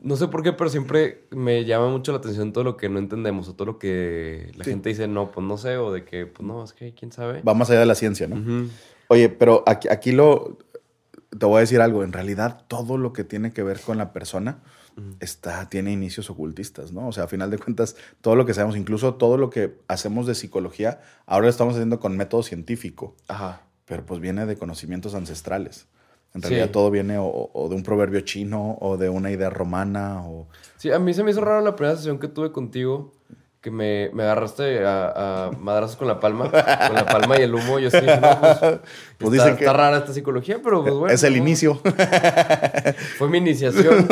no 0.01 0.15
sé 0.15 0.27
por 0.27 0.43
qué, 0.43 0.51
pero 0.53 0.69
siempre 0.69 1.25
me 1.31 1.63
llama 1.65 1.89
mucho 1.89 2.11
la 2.11 2.17
atención 2.17 2.51
todo 2.53 2.63
lo 2.63 2.75
que 2.77 2.89
no 2.89 2.99
entendemos 2.99 3.47
o 3.47 3.53
todo 3.53 3.65
lo 3.67 3.79
que 3.79 4.51
la 4.55 4.63
Sí. 4.63 4.71
gente 4.71 4.89
dice, 4.89 5.07
no, 5.07 5.31
pues 5.31 5.45
no 5.45 5.57
sé, 5.57 5.77
o 5.77 5.91
de 5.91 6.03
que, 6.03 6.25
pues 6.25 6.45
no, 6.45 6.63
es 6.63 6.73
que 6.73 6.93
quién 6.93 7.11
sabe. 7.11 7.41
Va 7.43 7.53
más 7.53 7.69
allá 7.69 7.79
de 7.81 7.85
la 7.85 7.95
ciencia, 7.95 8.27
¿no? 8.27 8.67
Oye, 9.07 9.29
pero 9.29 9.63
aquí, 9.65 9.87
aquí 9.89 10.11
lo... 10.11 10.57
Te 11.37 11.45
voy 11.45 11.57
a 11.57 11.59
decir 11.61 11.79
algo. 11.79 12.03
En 12.03 12.11
realidad, 12.11 12.65
todo 12.67 12.97
lo 12.97 13.13
que 13.13 13.23
tiene 13.23 13.53
que 13.53 13.63
ver 13.63 13.79
con 13.79 13.97
la 13.97 14.11
persona 14.11 14.59
está, 15.21 15.69
tiene 15.69 15.91
inicios 15.93 16.29
ocultistas, 16.29 16.91
¿no? 16.91 17.07
O 17.07 17.11
sea, 17.13 17.23
a 17.23 17.27
final 17.29 17.49
de 17.49 17.57
cuentas, 17.57 17.95
todo 18.19 18.35
lo 18.35 18.45
que 18.45 18.53
sabemos, 18.53 18.75
incluso 18.75 19.13
todo 19.15 19.37
lo 19.37 19.49
que 19.49 19.75
hacemos 19.87 20.27
de 20.27 20.35
psicología, 20.35 20.99
ahora 21.25 21.45
lo 21.45 21.49
estamos 21.49 21.75
haciendo 21.75 21.99
con 22.01 22.17
método 22.17 22.43
científico, 22.43 23.15
Ajá. 23.29 23.61
pero 23.85 24.05
pues 24.05 24.19
viene 24.19 24.45
de 24.45 24.57
conocimientos 24.57 25.15
ancestrales. 25.15 25.87
En 26.33 26.41
Sí. 26.41 26.47
realidad 26.49 26.69
todo 26.71 26.89
viene 26.91 27.17
o, 27.17 27.49
o 27.53 27.67
de 27.69 27.75
un 27.75 27.83
proverbio 27.83 28.21
chino 28.21 28.77
o 28.79 28.95
de 28.97 29.09
una 29.09 29.31
idea 29.31 29.49
romana 29.49 30.21
o... 30.25 30.47
Sí, 30.77 30.91
a 30.91 30.97
mí 30.99 31.13
se 31.13 31.23
me 31.23 31.31
hizo 31.31 31.41
raro 31.41 31.61
la 31.61 31.75
primera 31.75 31.95
sesión 31.97 32.17
que 32.19 32.27
tuve 32.27 32.51
contigo, 32.51 33.11
que 33.59 33.69
me, 33.69 34.09
me 34.13 34.23
agarraste 34.23 34.83
a, 34.85 35.47
a 35.47 35.51
madrazos 35.51 35.95
con 35.97 36.07
la 36.07 36.19
palma, 36.19 36.45
con 36.49 36.95
la 36.95 37.05
palma 37.05 37.37
y 37.37 37.43
el 37.43 37.53
humo. 37.53 37.77
Yo 37.79 37.91
sí, 37.91 37.97
no, 38.01 38.39
pues, 38.39 38.57
Pues 39.19 39.33
está, 39.33 39.43
dicen 39.43 39.57
que- 39.57 39.65
está 39.65 39.73
rara 39.73 39.97
esta 39.97 40.13
psicología, 40.13 40.59
pero 40.63 40.81
pues 40.81 40.95
bueno. 40.95 41.13
es 41.13 41.21
el 41.23 41.33
no, 41.33 41.39
inicio. 41.39 41.79
Fue 43.17 43.29
mi 43.29 43.37
iniciación. 43.37 44.07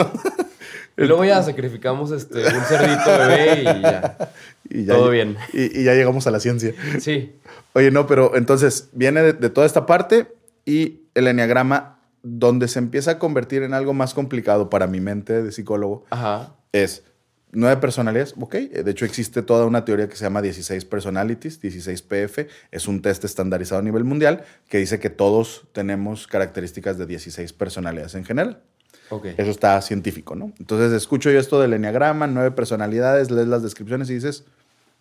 y 0.98 1.04
luego 1.06 1.24
ya 1.26 1.42
sacrificamos 1.42 2.12
este, 2.12 2.40
un 2.46 2.62
cerdito 2.66 3.18
bebé 3.18 3.62
y 3.62 3.64
ya. 3.82 4.18
y 4.70 4.86
ya, 4.86 4.94
Todo 4.94 5.10
bien. 5.10 5.38
Y, 5.54 5.80
y 5.80 5.84
ya 5.84 5.94
llegamos 5.94 6.28
a 6.28 6.32
la 6.32 6.40
ciencia. 6.40 6.74
Sí. 7.00 7.34
Oye, 7.74 7.92
no, 7.92 8.06
pero 8.08 8.36
entonces 8.36 8.90
viene 8.94 9.22
de, 9.22 9.34
de 9.34 9.50
toda 9.50 9.66
esta 9.66 9.86
parte 9.86 10.28
y 10.66 11.02
el 11.16 11.28
enneagrama, 11.28 11.99
donde 12.24 12.68
se 12.68 12.80
empieza 12.80 13.12
a 13.12 13.20
convertir 13.20 13.64
en 13.64 13.74
algo 13.74 13.94
más 13.94 14.14
complicado 14.14 14.70
para 14.70 14.88
mi 14.88 15.00
mente 15.00 15.42
de 15.42 15.52
psicólogo, 15.52 16.06
Ajá. 16.10 16.56
es 16.72 17.04
nueve 17.52 17.78
personalidades. 17.78 18.36
Ok, 18.40 18.56
eh, 18.56 18.84
de 18.84 18.92
hecho 18.92 19.06
existe 19.06 19.42
toda 19.42 19.66
una 19.66 19.86
teoría 19.86 20.08
que 20.10 20.16
se 20.16 20.24
llama 20.26 20.42
16 20.42 20.86
personalities, 20.86 21.62
16 21.62 22.02
PF. 22.04 22.48
Es 22.72 22.88
un 22.88 23.02
test 23.02 23.24
estandarizado 23.26 23.80
a 23.80 23.84
nivel 23.84 24.04
mundial 24.04 24.44
que 24.70 24.78
dice 24.78 25.00
que 25.00 25.10
todos 25.10 25.64
tenemos 25.72 26.28
características 26.28 26.98
de 26.98 27.06
16 27.06 27.54
personalidades 27.54 28.16
en 28.16 28.26
general. 28.26 28.62
Ok. 29.10 29.26
Eso 29.38 29.50
está 29.50 29.82
científico, 29.82 30.36
¿no? 30.36 30.54
Entonces 30.60 30.92
escucho 30.92 31.32
yo 31.32 31.40
esto 31.40 31.60
del 31.60 31.74
enneagrama, 31.74 32.28
nueve 32.28 32.52
personalidades, 32.52 33.32
lees 33.32 33.48
las 33.48 33.64
descripciones 33.64 34.10
y 34.10 34.16
dices, 34.16 34.44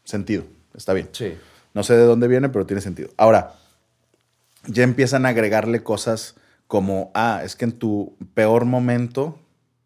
sentido, 0.05 0.45
está 0.75 0.95
bien. 0.95 1.09
Sí. 1.13 1.35
No 1.75 1.83
sé 1.83 1.95
de 1.95 2.05
dónde 2.05 2.29
viene, 2.29 2.49
pero 2.49 2.65
tiene 2.65 2.81
sentido. 2.81 3.11
Ahora, 3.19 3.55
ya 4.67 4.83
empiezan 4.83 5.27
a 5.27 5.31
agregarle 5.31 5.83
cosas 5.83 6.37
como, 6.69 7.11
ah, 7.15 7.41
es 7.45 7.57
que 7.57 7.65
en 7.65 7.73
tu 7.73 8.17
peor 8.35 8.65
momento, 8.67 9.39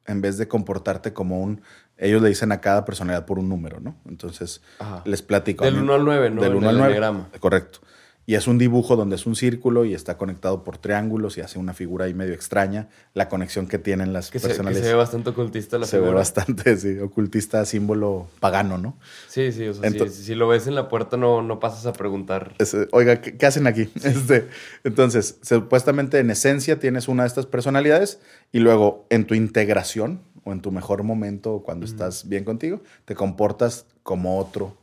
en 0.05 0.21
vez 0.21 0.37
de 0.37 0.49
comportarte 0.49 1.13
como 1.15 1.41
un, 1.41 1.63
ellos 1.97 2.21
le 2.21 2.29
dicen 2.29 2.53
a 2.53 2.61
cada 2.61 2.85
personalidad 2.85 3.25
por 3.25 3.39
un 3.39 3.49
número, 3.49 3.81
¿no? 3.81 3.95
Entonces, 4.09 4.61
Ajá. 4.81 5.03
les 5.07 5.23
platico. 5.23 5.65
Del 5.65 5.75
A 5.75 5.79
mí- 5.79 5.85
1 5.85 5.95
al 5.95 6.05
9, 6.05 6.31
¿no? 6.31 6.43
Del 6.43 6.53
En 6.53 6.59
1 6.59 6.69
al 6.69 6.75
el 6.75 6.79
9. 6.81 6.95
enneagrama. 6.97 7.29
Correcto. 7.41 7.79
Y 8.25 8.37
es 8.37 8.47
un 8.47 8.57
dibujo 8.57 8.95
donde 8.95 9.17
es 9.17 9.27
un 9.27 9.35
círculo 9.35 9.85
y 9.85 9.95
está 9.95 10.17
conectado 10.17 10.63
por 10.63 10.79
triángulos 10.79 11.39
y 11.39 11.41
hace 11.41 11.59
una 11.59 11.75
figura 11.75 12.05
ahí 12.05 12.15
medio 12.15 12.35
extraña. 12.35 12.89
La 13.15 13.29
conexión 13.29 13.67
que 13.67 13.79
tienen 13.79 14.13
las 14.13 14.31
Que 14.31 14.39
se, 14.39 14.49
que 14.49 14.55
se 14.75 14.81
ve 14.81 14.95
bastante 14.95 15.31
ocultista 15.31 15.77
la 15.77 15.87
se 15.87 15.97
ve 15.97 16.03
figura. 16.05 16.19
bastante, 16.21 16.77
sí, 16.77 17.01
ocultista, 17.01 17.65
símbolo 17.65 18.29
pagano, 18.39 18.79
¿no? 18.79 18.97
Sí, 19.29 19.51
sí, 19.51 19.67
o 19.67 19.75
sea, 19.75 19.91
Ento- 19.91 20.09
si, 20.09 20.23
si 20.23 20.35
lo 20.37 20.47
ves 20.47 20.69
en 20.69 20.77
la 20.77 20.89
puerta 20.89 21.17
no, 21.17 21.43
no 21.43 21.59
pasas 21.59 21.85
a 21.87 21.93
preguntar. 21.93 22.55
Es, 22.59 22.75
eh, 22.75 22.87
Oiga, 22.93 23.21
¿qué, 23.21 23.37
qué 23.37 23.47
hacen 23.47 23.67
aquí? 23.67 23.89
Este, 24.05 24.49
entonces, 24.85 25.39
supuestamente 25.43 26.21
en 26.21 26.31
esencia 26.31 26.79
tienes 26.79 27.09
una 27.09 27.25
de 27.25 27.29
estas 27.29 27.47
personalidades 27.47 28.21
y 28.53 28.61
luego 28.61 29.05
en 29.11 29.27
tu 29.27 29.35
integración 29.35 30.21
o 30.45 30.53
en 30.53 30.61
tu 30.61 30.71
mejor 30.71 31.03
momento 31.03 31.55
o 31.55 31.63
cuando 31.65 31.87
estás 31.87 32.29
bien 32.29 32.45
contigo, 32.45 32.83
te 33.05 33.17
comportas 33.17 33.87
como 34.05 34.39
otro 34.39 34.77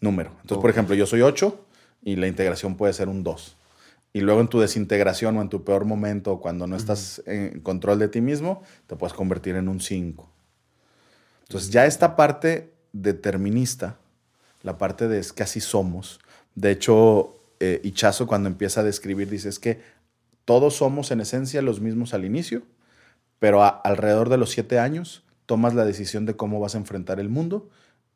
número. 0.00 0.30
Entonces, 0.42 0.58
por 0.62 0.70
ejemplo, 0.70 0.94
yo 0.94 1.06
soy 1.06 1.22
8 1.22 1.64
y 2.06 2.14
la 2.14 2.28
integración 2.28 2.76
puede 2.76 2.92
ser 2.92 3.08
un 3.08 3.24
2. 3.24 3.56
Y 4.12 4.20
luego 4.20 4.40
en 4.40 4.46
tu 4.46 4.60
desintegración 4.60 5.36
o 5.36 5.42
en 5.42 5.48
tu 5.48 5.64
peor 5.64 5.84
momento 5.84 6.38
cuando 6.38 6.68
no 6.68 6.76
estás 6.76 7.20
en 7.26 7.60
control 7.60 7.98
de 7.98 8.06
ti 8.08 8.20
mismo, 8.20 8.62
te 8.86 8.94
puedes 8.94 9.12
convertir 9.12 9.56
en 9.56 9.68
un 9.68 9.80
5. 9.80 10.30
Entonces, 11.42 11.70
ya 11.70 11.84
esta 11.84 12.14
parte 12.14 12.72
determinista, 12.92 13.96
la 14.62 14.78
parte 14.78 15.08
de 15.08 15.18
es 15.18 15.32
que 15.32 15.42
así 15.42 15.60
somos. 15.60 16.20
De 16.54 16.70
hecho, 16.70 17.34
eh, 17.58 17.80
Ichazo 17.82 18.28
cuando 18.28 18.48
empieza 18.48 18.80
a 18.82 18.84
describir 18.84 19.28
dice 19.28 19.48
es 19.48 19.58
que 19.58 19.80
todos 20.44 20.76
somos 20.76 21.10
en 21.10 21.20
esencia 21.20 21.60
los 21.60 21.80
mismos 21.80 22.14
al 22.14 22.24
inicio, 22.24 22.62
pero 23.40 23.64
a- 23.64 23.68
alrededor 23.68 24.28
de 24.28 24.38
los 24.38 24.50
siete 24.50 24.78
años 24.78 25.24
tomas 25.46 25.74
la 25.74 25.84
decisión 25.84 26.24
de 26.24 26.36
cómo 26.36 26.60
vas 26.60 26.76
a 26.76 26.78
enfrentar 26.78 27.18
el 27.18 27.28
mundo, 27.28 27.68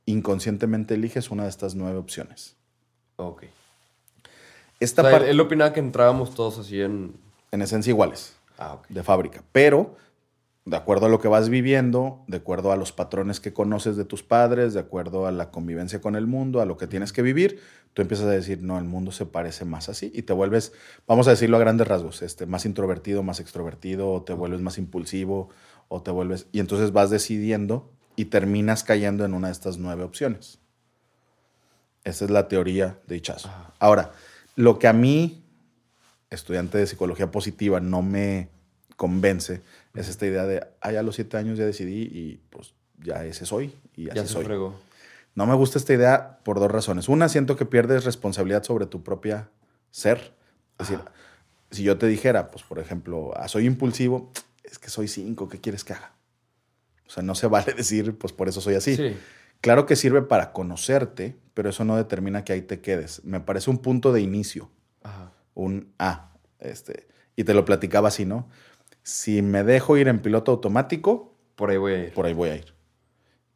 inconscientemente 0.07 0.95
eliges 0.95 1.31
una 1.33 1.43
de 1.43 1.49
estas 1.51 1.75
nueve 1.75 1.99
opciones. 1.99 2.57
Ok. 3.17 3.45
Esta 4.81 5.03
O 5.03 5.05
sea, 5.05 5.13
parte, 5.13 5.31
él, 5.31 5.41
opinaba 5.41 5.73
que 5.73 5.81
entrábamos 5.81 6.35
todos 6.35 6.59
así 6.59 6.81
en... 6.81 7.15
en 7.53 7.63
esencia, 7.63 7.91
iguales. 7.91 8.35
Ah, 8.59 8.75
ok. 8.75 8.89
de 8.89 9.03
fábrica. 9.03 9.43
Pero, 9.53 9.97
de 10.65 10.77
acuerdo 10.77 11.07
a 11.07 11.09
lo 11.09 11.21
que 11.21 11.29
vas 11.29 11.49
viviendo, 11.49 12.23
de 12.27 12.39
acuerdo 12.39 12.73
a 12.73 12.77
los 12.77 12.93
patrones 12.93 13.41
que 13.41 13.53
conoces 13.53 13.97
de 13.97 14.05
tus 14.05 14.23
padres, 14.23 14.75
de 14.75 14.81
acuerdo 14.81 15.27
a 15.27 15.33
la 15.33 15.51
convivencia 15.51 16.01
con 16.01 16.17
el 16.17 16.27
mundo, 16.27 16.61
a 16.61 16.67
lo 16.67 16.77
que 16.77 16.87
tienes 16.87 17.13
que 17.13 17.23
vivir, 17.23 17.61
tú 17.95 18.03
empiezas 18.03 18.27
a 18.27 18.31
decir, 18.31 18.63
no, 18.63 18.79
el 18.79 18.85
mundo 18.85 19.13
se 19.13 19.27
parece 19.27 19.65
más 19.65 19.89
así 19.89 20.11
y 20.15 20.23
te 20.23 20.33
vuelves, 20.33 20.73
vamos 21.07 21.27
a 21.27 21.31
decirlo 21.31 21.57
a 21.57 21.61
grandes 21.61 21.89
rasgos, 21.89 22.23
este, 22.23 22.47
más 22.47 22.67
introvertido, 22.67 23.23
más 23.23 23.41
extrovertido, 23.41 24.11
o 24.13 24.23
te 24.23 24.33
vuelves 24.33 24.61
más 24.61 24.79
impulsivo, 24.79 25.49
o 25.89 26.03
te 26.03 26.11
vuelves, 26.11 26.47
y 26.53 26.61
entonces 26.61 26.93
vas 26.93 27.11
decidiendo 27.11 27.91
y 28.15 28.27
terminas 28.27 28.85
cayendo 28.85 29.25
en 29.25 29.35
una 29.35 29.49
de 29.49 29.53
estas 29.53 29.79
nueve 29.79 30.05
opciones. 30.05 30.59
Esa 32.05 32.25
es 32.25 32.31
la 32.31 32.49
teoría 32.49 32.99
de 33.07 33.17
Ichazo. 33.17 33.51
Ahora, 33.79 34.13
lo 34.61 34.79
que 34.79 34.87
a 34.89 34.93
mí, 34.93 35.43
estudiante 36.31 36.79
de 36.79 36.87
psicología 36.87 37.31
positiva, 37.31 37.81
no 37.81 38.03
me 38.03 38.49
convence 38.97 39.63
es 39.95 40.09
esta 40.09 40.27
idea 40.27 40.47
de, 40.47 40.65
ah, 40.81 40.93
ya 40.93 41.01
a 41.01 41.03
los 41.03 41.17
siete 41.17 41.37
años 41.37 41.59
ya 41.59 41.65
decidí 41.67 42.03
y 42.03 42.41
pues 42.51 42.75
ya 43.03 43.25
ese 43.25 43.45
soy 43.47 43.75
y 43.97 44.09
así 44.09 44.17
Ya 44.17 44.23
se 44.27 44.33
soy. 44.35 44.45
fregó. 44.45 44.79
No 45.35 45.47
me 45.47 45.55
gusta 45.55 45.79
esta 45.79 45.95
idea 45.95 46.39
por 46.45 46.61
dos 46.61 46.71
razones. 46.71 47.09
Una, 47.09 47.29
siento 47.29 47.57
que 47.57 47.65
pierdes 47.67 48.05
responsabilidad 48.05 48.63
sobre 48.63 48.87
tu 48.87 49.03
propia 49.03 49.49
ser. 49.91 50.33
Es 50.79 50.89
decir, 50.89 51.05
si 51.71 51.83
yo 51.83 51.99
te 51.99 52.07
dijera, 52.07 52.51
pues 52.51 52.63
por 52.65 52.79
ejemplo, 52.79 53.33
ah, 53.37 53.49
soy 53.49 53.67
impulsivo, 53.67 54.31
es 54.63 54.79
que 54.79 54.91
soy 54.91 55.09
cinco, 55.09 55.49
¿qué 55.49 55.59
quieres 55.61 55.83
que 55.83 55.95
haga? 55.95 56.13
O 57.07 57.11
sea, 57.11 57.23
no 57.23 57.35
se 57.35 57.47
vale 57.49 57.73
decir, 57.77 58.17
pues 58.17 58.33
por 58.33 58.49
eso 58.49 58.61
soy 58.61 58.75
así. 58.77 58.95
Sí. 58.97 59.17
Claro 59.61 59.87
que 59.87 59.97
sirve 59.97 60.23
para 60.23 60.53
conocerte, 60.53 61.37
pero 61.55 61.69
eso 61.71 61.85
no 61.85 61.97
determina 61.97 62.45
que 62.45 62.53
ahí 62.53 62.63
te 62.63 62.81
quedes. 62.81 63.25
Me 63.25 63.41
parece 63.41 63.71
un 63.71 63.79
punto 63.79 64.13
de 64.13 64.21
inicio 64.23 64.71
Ajá. 65.03 65.33
un 65.55 65.93
ah, 65.99 66.33
este, 66.59 67.09
y 67.37 67.45
te 67.45 67.53
lo 67.55 67.65
platicaba 67.65 68.09
así, 68.09 68.25
¿no? 68.25 68.49
Si 69.03 69.43
me 69.43 69.63
dejo 69.65 69.97
ir 69.97 70.09
en 70.09 70.21
piloto 70.21 70.53
automático, 70.53 71.35
Por 71.57 71.71
ahí 71.71 71.77
voy 71.77 71.93
a 71.93 71.99
ir. 72.05 72.13
por 72.15 72.27
ahí 72.27 72.33
voy 72.35 72.49
a 72.51 72.57
ir. 72.57 72.75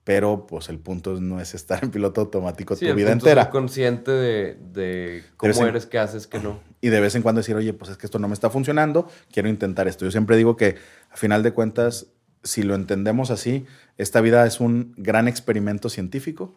Pero 0.04 0.46
pues 0.46 0.68
el 0.68 0.78
punto 0.78 1.18
no 1.18 1.40
es 1.40 1.54
estar 1.54 1.82
en 1.82 1.90
piloto 1.90 2.20
automático 2.20 2.76
Sí, 2.76 2.84
tu 2.84 2.90
el 2.90 2.96
vida 2.96 3.08
punto 3.10 3.24
es 3.26 3.30
ser 3.30 3.38
entera. 3.38 3.50
consciente 3.50 4.10
de, 4.10 4.54
de 4.72 5.24
cómo 5.38 5.54
ser- 5.54 5.68
eres, 5.68 5.86
qué 5.86 5.98
haces, 5.98 6.26
qué 6.26 6.38
no. 6.40 6.60
Y 6.82 6.90
de 6.90 7.00
vez 7.00 7.14
en 7.14 7.22
cuando 7.22 7.38
decir, 7.40 7.56
oye, 7.56 7.72
pues 7.72 7.90
es 7.90 7.96
que 7.96 8.06
esto 8.06 8.18
no 8.18 8.28
me 8.28 8.34
está 8.34 8.50
funcionando, 8.50 9.08
quiero 9.32 9.48
intentar 9.48 9.88
esto. 9.88 10.04
Yo 10.04 10.10
siempre 10.10 10.36
digo 10.36 10.56
que 10.58 10.76
a 11.10 11.16
final 11.16 11.42
de 11.42 11.52
cuentas, 11.52 12.08
si 12.42 12.62
lo 12.62 12.74
entendemos 12.74 13.30
así, 13.30 13.64
esta 13.98 14.20
vida 14.20 14.46
es 14.46 14.61
un 14.61 14.92
gran 14.96 15.28
experimento 15.28 15.88
científico 15.88 16.54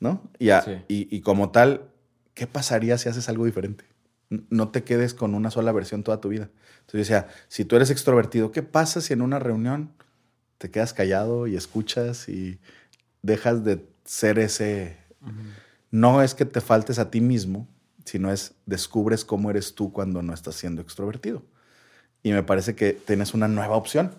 ¿no? 0.00 0.22
Y, 0.38 0.50
a- 0.50 0.62
Sí. 0.62 0.72
y, 0.88 1.16
y 1.16 1.20
como 1.20 1.50
tal, 1.50 1.88
¿qué 2.34 2.46
pasaría 2.46 2.98
si 2.98 3.08
haces 3.08 3.28
algo 3.28 3.44
diferente? 3.46 3.84
No 4.28 4.68
te 4.70 4.82
quedes 4.82 5.14
con 5.14 5.34
una 5.34 5.50
sola 5.50 5.70
versión 5.72 6.02
toda 6.02 6.20
tu 6.20 6.28
vida. 6.30 6.50
Entonces 6.80 6.92
yo 6.92 6.98
decía, 7.14 7.28
si 7.48 7.64
tú 7.64 7.76
eres 7.76 7.90
extrovertido, 7.90 8.50
¿qué 8.50 8.62
pasa 8.62 9.00
si 9.00 9.12
en 9.12 9.22
una 9.22 9.38
reunión 9.38 9.92
te 10.58 10.70
quedas 10.70 10.92
callado 10.92 11.46
y 11.46 11.56
escuchas 11.56 12.28
y 12.28 12.58
dejas 13.22 13.64
de 13.64 13.86
ser 14.04 14.38
ese... 14.40 14.98
No 15.90 16.22
es 16.22 16.34
que 16.34 16.44
te 16.44 16.60
faltes 16.60 16.98
a 16.98 17.10
ti 17.10 17.20
mismo, 17.20 17.68
sino 18.04 18.32
es 18.32 18.54
descubres 18.66 19.24
cómo 19.24 19.48
eres 19.50 19.74
tú 19.74 19.92
cuando 19.92 20.22
no 20.22 20.34
estás 20.34 20.56
siendo 20.56 20.82
extrovertido. 20.82 21.42
Y 22.22 22.32
me 22.32 22.42
parece 22.42 22.74
que 22.74 22.92
tienes 22.94 23.32
una 23.32 23.46
nueva 23.48 23.76
opción. 23.76 24.10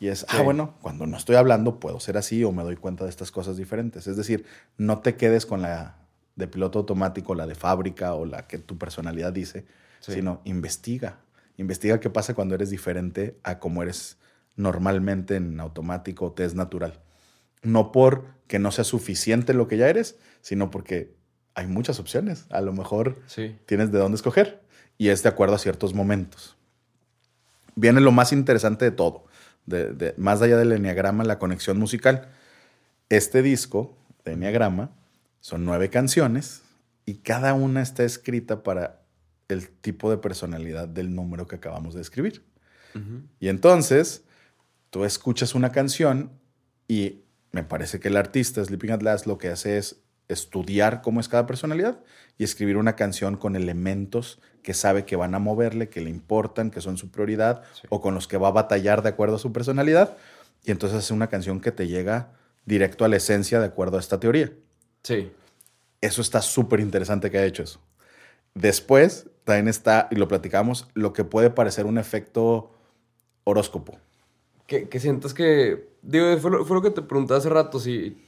Y 0.00 0.08
es, 0.08 0.24
ah, 0.28 0.42
bueno, 0.42 0.74
cuando 0.80 1.06
no 1.06 1.16
estoy 1.16 1.36
hablando 1.36 1.80
puedo 1.80 1.98
ser 2.00 2.16
así 2.16 2.44
o 2.44 2.52
me 2.52 2.62
doy 2.62 2.76
cuenta 2.76 3.04
de 3.04 3.10
estas 3.10 3.30
cosas 3.32 3.56
diferentes. 3.56 4.06
Es 4.06 4.16
decir, 4.16 4.44
no 4.76 5.00
te 5.00 5.16
quedes 5.16 5.44
con 5.46 5.62
la 5.62 5.96
de 6.36 6.46
piloto 6.46 6.78
automático, 6.78 7.34
la 7.34 7.46
de 7.48 7.56
fábrica 7.56 8.14
o 8.14 8.24
la 8.24 8.46
que 8.46 8.58
tu 8.58 8.78
personalidad 8.78 9.32
dice, 9.32 9.66
Sí. 10.00 10.12
sino 10.12 10.40
investiga. 10.44 11.18
Investiga 11.56 11.98
qué 11.98 12.10
pasa 12.10 12.34
cuando 12.34 12.54
eres 12.54 12.70
diferente 12.70 13.36
a 13.42 13.58
como 13.58 13.82
eres 13.82 14.18
normalmente 14.54 15.34
en 15.34 15.58
automático 15.58 16.26
o 16.26 16.32
te 16.32 16.44
es 16.44 16.54
natural. 16.54 17.00
No 17.62 17.90
por 17.90 18.24
que 18.46 18.60
no 18.60 18.70
sea 18.70 18.84
suficiente 18.84 19.52
lo 19.54 19.66
que 19.66 19.76
ya 19.76 19.88
eres, 19.88 20.16
sino 20.40 20.70
porque 20.70 21.16
hay 21.56 21.66
muchas 21.66 21.98
opciones. 21.98 22.46
A 22.50 22.60
lo 22.60 22.72
mejor 22.72 23.20
Sí. 23.26 23.58
tienes 23.66 23.90
de 23.90 23.98
dónde 23.98 24.14
escoger 24.14 24.62
y 24.96 25.08
es 25.08 25.24
de 25.24 25.28
acuerdo 25.30 25.56
a 25.56 25.58
ciertos 25.58 25.92
momentos. 25.94 26.56
Viene 27.74 28.00
lo 28.00 28.12
más 28.12 28.32
interesante 28.32 28.84
de 28.84 28.90
todo, 28.92 29.24
de, 29.68 29.92
de- 29.92 30.14
más 30.16 30.40
allá 30.42 30.56
del 30.56 30.72
enneagrama, 30.72 31.24
la 31.24 31.38
conexión 31.38 31.78
musical. 31.78 32.28
Este 33.08 33.42
disco 33.42 33.96
de 34.24 34.32
enneagrama 34.32 34.90
son 35.40 35.64
nueve 35.64 35.88
canciones 35.90 36.62
y 37.06 37.14
cada 37.16 37.54
una 37.54 37.80
está 37.82 38.04
escrita 38.04 38.62
para 38.62 39.00
el 39.48 39.68
tipo 39.68 40.10
de 40.10 40.18
personalidad 40.18 40.88
del 40.88 41.14
número 41.14 41.46
que 41.46 41.56
acabamos 41.56 41.94
de 41.94 42.02
escribir. 42.02 42.44
Y 43.38 43.48
entonces 43.48 44.24
tú 44.90 45.04
escuchas 45.04 45.54
una 45.54 45.70
canción 45.70 46.32
y 46.88 47.20
me 47.52 47.62
parece 47.62 48.00
que 48.00 48.08
el 48.08 48.16
artista 48.16 48.64
Sleeping 48.64 48.90
at 48.90 49.02
Last 49.02 49.26
lo 49.26 49.38
que 49.38 49.48
hace 49.48 49.78
es 49.78 50.00
estudiar 50.28 51.00
cómo 51.02 51.20
es 51.20 51.28
cada 51.28 51.46
personalidad 51.46 51.98
y 52.36 52.44
escribir 52.44 52.76
una 52.76 52.96
canción 52.96 53.36
con 53.36 53.56
elementos 53.56 54.40
que 54.62 54.74
sabe 54.74 55.04
que 55.04 55.16
van 55.16 55.34
a 55.34 55.38
moverle, 55.38 55.88
que 55.88 56.00
le 56.00 56.10
importan, 56.10 56.70
que 56.70 56.80
son 56.80 56.96
su 56.98 57.10
prioridad 57.10 57.62
Sí. 57.72 57.86
o 57.88 58.00
con 58.00 58.14
los 58.14 58.28
que 58.28 58.36
va 58.36 58.48
a 58.48 58.52
batallar 58.52 59.02
de 59.02 59.08
acuerdo 59.08 59.36
a 59.36 59.38
su 59.38 59.52
personalidad. 59.52 60.16
Y 60.64 60.70
entonces 60.70 60.98
hace 60.98 61.14
una 61.14 61.28
canción 61.28 61.60
que 61.60 61.72
te 61.72 61.86
llega 61.88 62.32
directo 62.66 63.04
a 63.04 63.08
la 63.08 63.16
esencia 63.16 63.60
de 63.60 63.66
acuerdo 63.66 63.96
a 63.96 64.00
esta 64.00 64.20
teoría. 64.20 64.52
Sí. 65.02 65.32
Eso 66.00 66.20
está 66.20 66.42
súper 66.42 66.80
interesante 66.80 67.30
que 67.30 67.38
ha 67.38 67.44
hecho 67.44 67.62
eso. 67.62 67.80
Después, 68.54 69.26
también 69.44 69.68
está, 69.68 70.08
y 70.10 70.16
lo 70.16 70.28
platicamos, 70.28 70.88
lo 70.94 71.12
que 71.12 71.24
puede 71.24 71.50
parecer 71.50 71.86
un 71.86 71.96
efecto 71.98 72.72
horóscopo. 73.44 73.98
Que, 74.66 74.88
que 74.88 75.00
sientas 75.00 75.32
que. 75.32 75.88
Digo, 76.02 76.36
fue 76.38 76.50
lo, 76.50 76.64
fue 76.64 76.76
lo 76.76 76.82
que 76.82 76.90
te 76.90 77.02
pregunté 77.02 77.34
hace 77.34 77.48
rato, 77.48 77.80
si. 77.80 78.22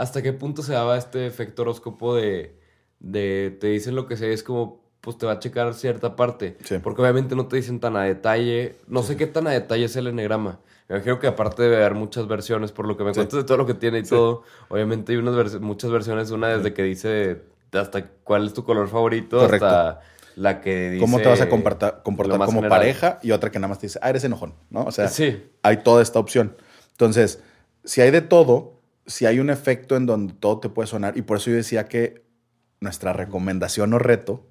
¿Hasta 0.00 0.22
qué 0.22 0.32
punto 0.32 0.62
se 0.62 0.72
daba 0.72 0.96
este 0.96 1.26
efecto 1.26 1.62
horóscopo 1.62 2.14
de. 2.16 2.54
de 3.00 3.56
te 3.60 3.66
dicen 3.68 3.94
lo 3.94 4.06
que 4.06 4.16
sea, 4.16 4.28
es 4.28 4.42
como. 4.42 4.80
Pues 5.00 5.16
te 5.16 5.24
va 5.24 5.32
a 5.32 5.38
checar 5.38 5.72
cierta 5.74 6.14
parte. 6.14 6.56
Sí. 6.64 6.76
Porque 6.82 7.00
obviamente 7.00 7.34
no 7.34 7.46
te 7.48 7.56
dicen 7.56 7.80
tan 7.80 7.96
a 7.96 8.02
detalle. 8.02 8.76
No 8.86 9.02
sé 9.02 9.16
qué 9.16 9.26
tan 9.26 9.46
a 9.46 9.50
detalle 9.50 9.84
es 9.86 9.96
el 9.96 10.06
enegrama. 10.08 10.60
Me 10.88 10.96
imagino 10.96 11.18
que 11.18 11.26
aparte 11.26 11.62
debe 11.62 11.76
haber 11.76 11.94
muchas 11.94 12.26
versiones, 12.28 12.70
por 12.72 12.86
lo 12.86 12.96
que 12.98 13.04
me 13.04 13.14
Sí. 13.14 13.20
cuentas 13.20 13.38
de 13.38 13.44
todo 13.44 13.56
lo 13.56 13.64
que 13.66 13.72
tiene 13.74 14.00
y 14.00 14.02
todo. 14.02 14.42
Obviamente 14.68 15.12
hay 15.12 15.18
unas 15.18 15.34
vers- 15.34 15.60
muchas 15.60 15.90
versiones, 15.90 16.30
una 16.32 16.48
desde 16.48 16.74
que 16.74 16.82
dice 16.82 17.40
hasta 17.72 18.08
cuál 18.24 18.46
es 18.46 18.52
tu 18.52 18.64
color 18.64 18.88
favorito, 18.88 19.38
Correcto. 19.38 19.64
hasta 19.66 20.00
la 20.36 20.60
que 20.60 20.90
dice. 20.90 21.00
cómo 21.00 21.18
te 21.18 21.28
vas 21.28 21.40
a 21.40 21.48
comportar, 21.48 22.02
comportar 22.02 22.38
como 22.38 22.60
general. 22.60 22.68
pareja 22.70 23.18
y 23.22 23.30
otra 23.30 23.50
que 23.50 23.58
nada 23.58 23.68
más 23.68 23.78
te 23.78 23.86
dice, 23.86 23.98
ah, 24.02 24.10
eres 24.10 24.24
enojón, 24.24 24.54
¿no? 24.68 24.84
O 24.84 24.92
sea, 24.92 25.08
Sí. 25.08 25.42
hay 25.62 25.78
toda 25.78 26.02
esta 26.02 26.18
opción. 26.18 26.56
Entonces, 26.92 27.42
si 27.84 28.00
hay 28.02 28.10
de 28.10 28.20
todo, 28.20 28.79
si 29.10 29.26
hay 29.26 29.40
un 29.40 29.50
efecto 29.50 29.96
en 29.96 30.06
donde 30.06 30.32
todo 30.34 30.60
te 30.60 30.68
puede 30.68 30.86
sonar, 30.86 31.16
y 31.16 31.22
por 31.22 31.36
eso 31.38 31.50
yo 31.50 31.56
decía 31.56 31.86
que 31.86 32.22
nuestra 32.80 33.12
recomendación 33.12 33.92
o 33.92 33.98
reto 33.98 34.46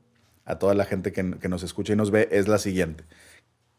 a 0.45 0.60
toda 0.60 0.74
la 0.74 0.86
gente 0.86 1.12
que, 1.12 1.38
que 1.39 1.50
nos 1.50 1.63
escucha 1.63 1.93
y 1.93 1.95
nos 1.95 2.12
ve 2.12 2.28
es 2.32 2.48
la 2.48 2.58
siguiente. 2.58 3.04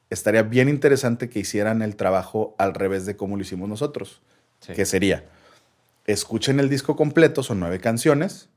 Estaría 0.08 0.42
bien 0.42 0.68
interesante 0.68 1.28
que 1.28 1.38
hicieran 1.38 1.82
el 1.82 1.94
trabajo 1.96 2.54
al 2.58 2.74
revés 2.74 3.06
de 3.06 3.16
cómo 3.16 3.36
lo 3.36 3.42
hicimos 3.42 3.68
nosotros, 3.68 4.22
Sí. 4.60 4.74
que 4.74 4.84
sería, 4.84 5.24
escuchen 6.06 6.60
el 6.60 6.68
disco 6.68 6.94
completo, 6.96 7.42
son 7.42 7.60
nueve 7.60 7.80
canciones, 7.80 8.50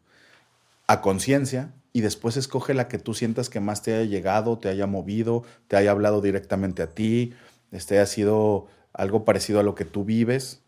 a 0.87 0.99
conciencia, 0.99 1.71
y 1.93 2.01
después 2.01 2.35
escoge 2.35 2.73
la 2.73 2.87
que 2.87 2.97
tú 2.97 3.13
sientas 3.13 3.49
que 3.49 3.59
más 3.59 3.83
te 3.83 3.93
haya 3.93 4.09
llegado, 4.09 4.57
te 4.57 4.67
haya 4.67 4.87
movido, 4.87 5.43
te 5.67 5.77
haya 5.77 5.91
hablado 5.91 6.19
directamente 6.21 6.81
a 6.81 6.87
ti, 6.87 7.33
este 7.71 7.95
haya 7.99 8.07
sido 8.07 8.67
algo 8.91 9.23
parecido 9.23 9.59
a 9.59 9.63
lo 9.63 9.75
que 9.75 9.85
tú 9.85 10.03
vives, 10.03 10.62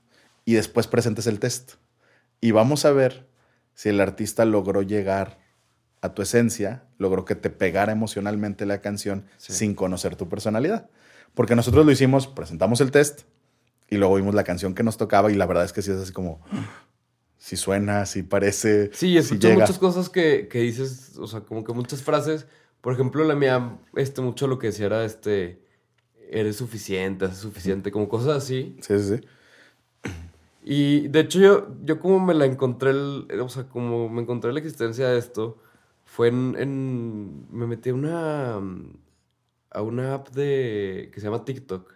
y 0.45 0.53
después 0.53 0.87
presentes 0.87 1.27
el 1.27 1.39
test. 1.39 1.73
Y 2.41 2.51
vamos 2.51 2.85
a 2.85 2.91
ver 2.91 3.27
si 3.73 3.89
el 3.89 3.99
artista 3.99 4.45
logró 4.45 4.81
llegar 4.83 5.39
a 6.01 6.13
tu 6.13 6.21
esencia, 6.21 6.83
logró 6.99 7.25
que 7.25 7.35
te 7.35 7.49
pegara 7.49 7.91
emocionalmente 7.91 8.65
la 8.65 8.79
canción 8.81 9.25
Sí. 9.37 9.53
sin 9.53 9.73
conocer 9.75 10.15
tu 10.15 10.29
personalidad. 10.29 10.89
Porque 11.33 11.55
nosotros 11.55 11.85
lo 11.85 11.91
hicimos, 11.91 12.27
presentamos 12.27 12.79
el 12.81 12.91
test 12.91 13.21
y 13.89 13.97
luego 13.97 14.15
vimos 14.15 14.35
la 14.35 14.43
canción 14.43 14.75
que 14.75 14.83
nos 14.83 14.97
tocaba 14.97 15.31
y 15.31 15.35
la 15.35 15.45
verdad 15.45 15.65
es 15.65 15.73
que 15.73 15.81
sí 15.81 15.91
es 15.91 15.97
así 15.97 16.13
como, 16.13 16.39
si 17.37 17.57
suena, 17.57 18.05
si 18.05 18.23
parece, 18.23 18.91
Sí, 18.93 19.13
llega. 19.19 19.55
muchas 19.55 19.77
cosas 19.79 20.09
que, 20.09 20.47
que 20.47 20.59
dices, 20.59 21.17
o 21.17 21.27
sea, 21.27 21.41
como 21.41 21.63
que 21.63 21.73
muchas 21.73 22.01
frases. 22.03 22.45
Por 22.81 22.93
ejemplo, 22.93 23.23
la 23.23 23.35
mía, 23.35 23.77
este, 23.95 24.21
mucho 24.21 24.47
lo 24.47 24.59
que 24.59 24.67
decía 24.67 24.85
era, 24.85 25.03
este, 25.05 25.59
eres 26.29 26.55
suficiente, 26.55 27.25
haces 27.25 27.39
suficiente, 27.39 27.91
como 27.91 28.07
cosas 28.07 28.37
así. 28.43 28.77
Sí, 28.81 28.97
sí, 28.99 29.17
sí. 29.17 29.27
Y 30.67 31.09
de 31.09 31.19
hecho 31.19 31.39
yo, 31.39 31.67
yo 31.83 31.99
como 31.99 32.19
me 32.19 32.33
la 32.33 32.45
encontré, 32.45 32.89
el- 32.89 33.27
o 33.39 33.49
sea, 33.49 33.65
como 33.69 34.09
me 34.09 34.23
encontré 34.23 34.51
la 34.51 34.57
existencia 34.59 35.07
de 35.09 35.19
esto, 35.19 35.59
fue 36.05 36.29
en, 36.29 36.55
en- 36.57 37.45
me 37.55 37.67
metí 37.67 37.91
a 37.91 37.93
una, 37.93 38.59
a 39.69 39.81
una 39.83 40.15
app 40.15 40.29
de, 40.29 41.11
que 41.13 41.19
se 41.19 41.27
llama 41.27 41.45
TikTok, 41.45 41.93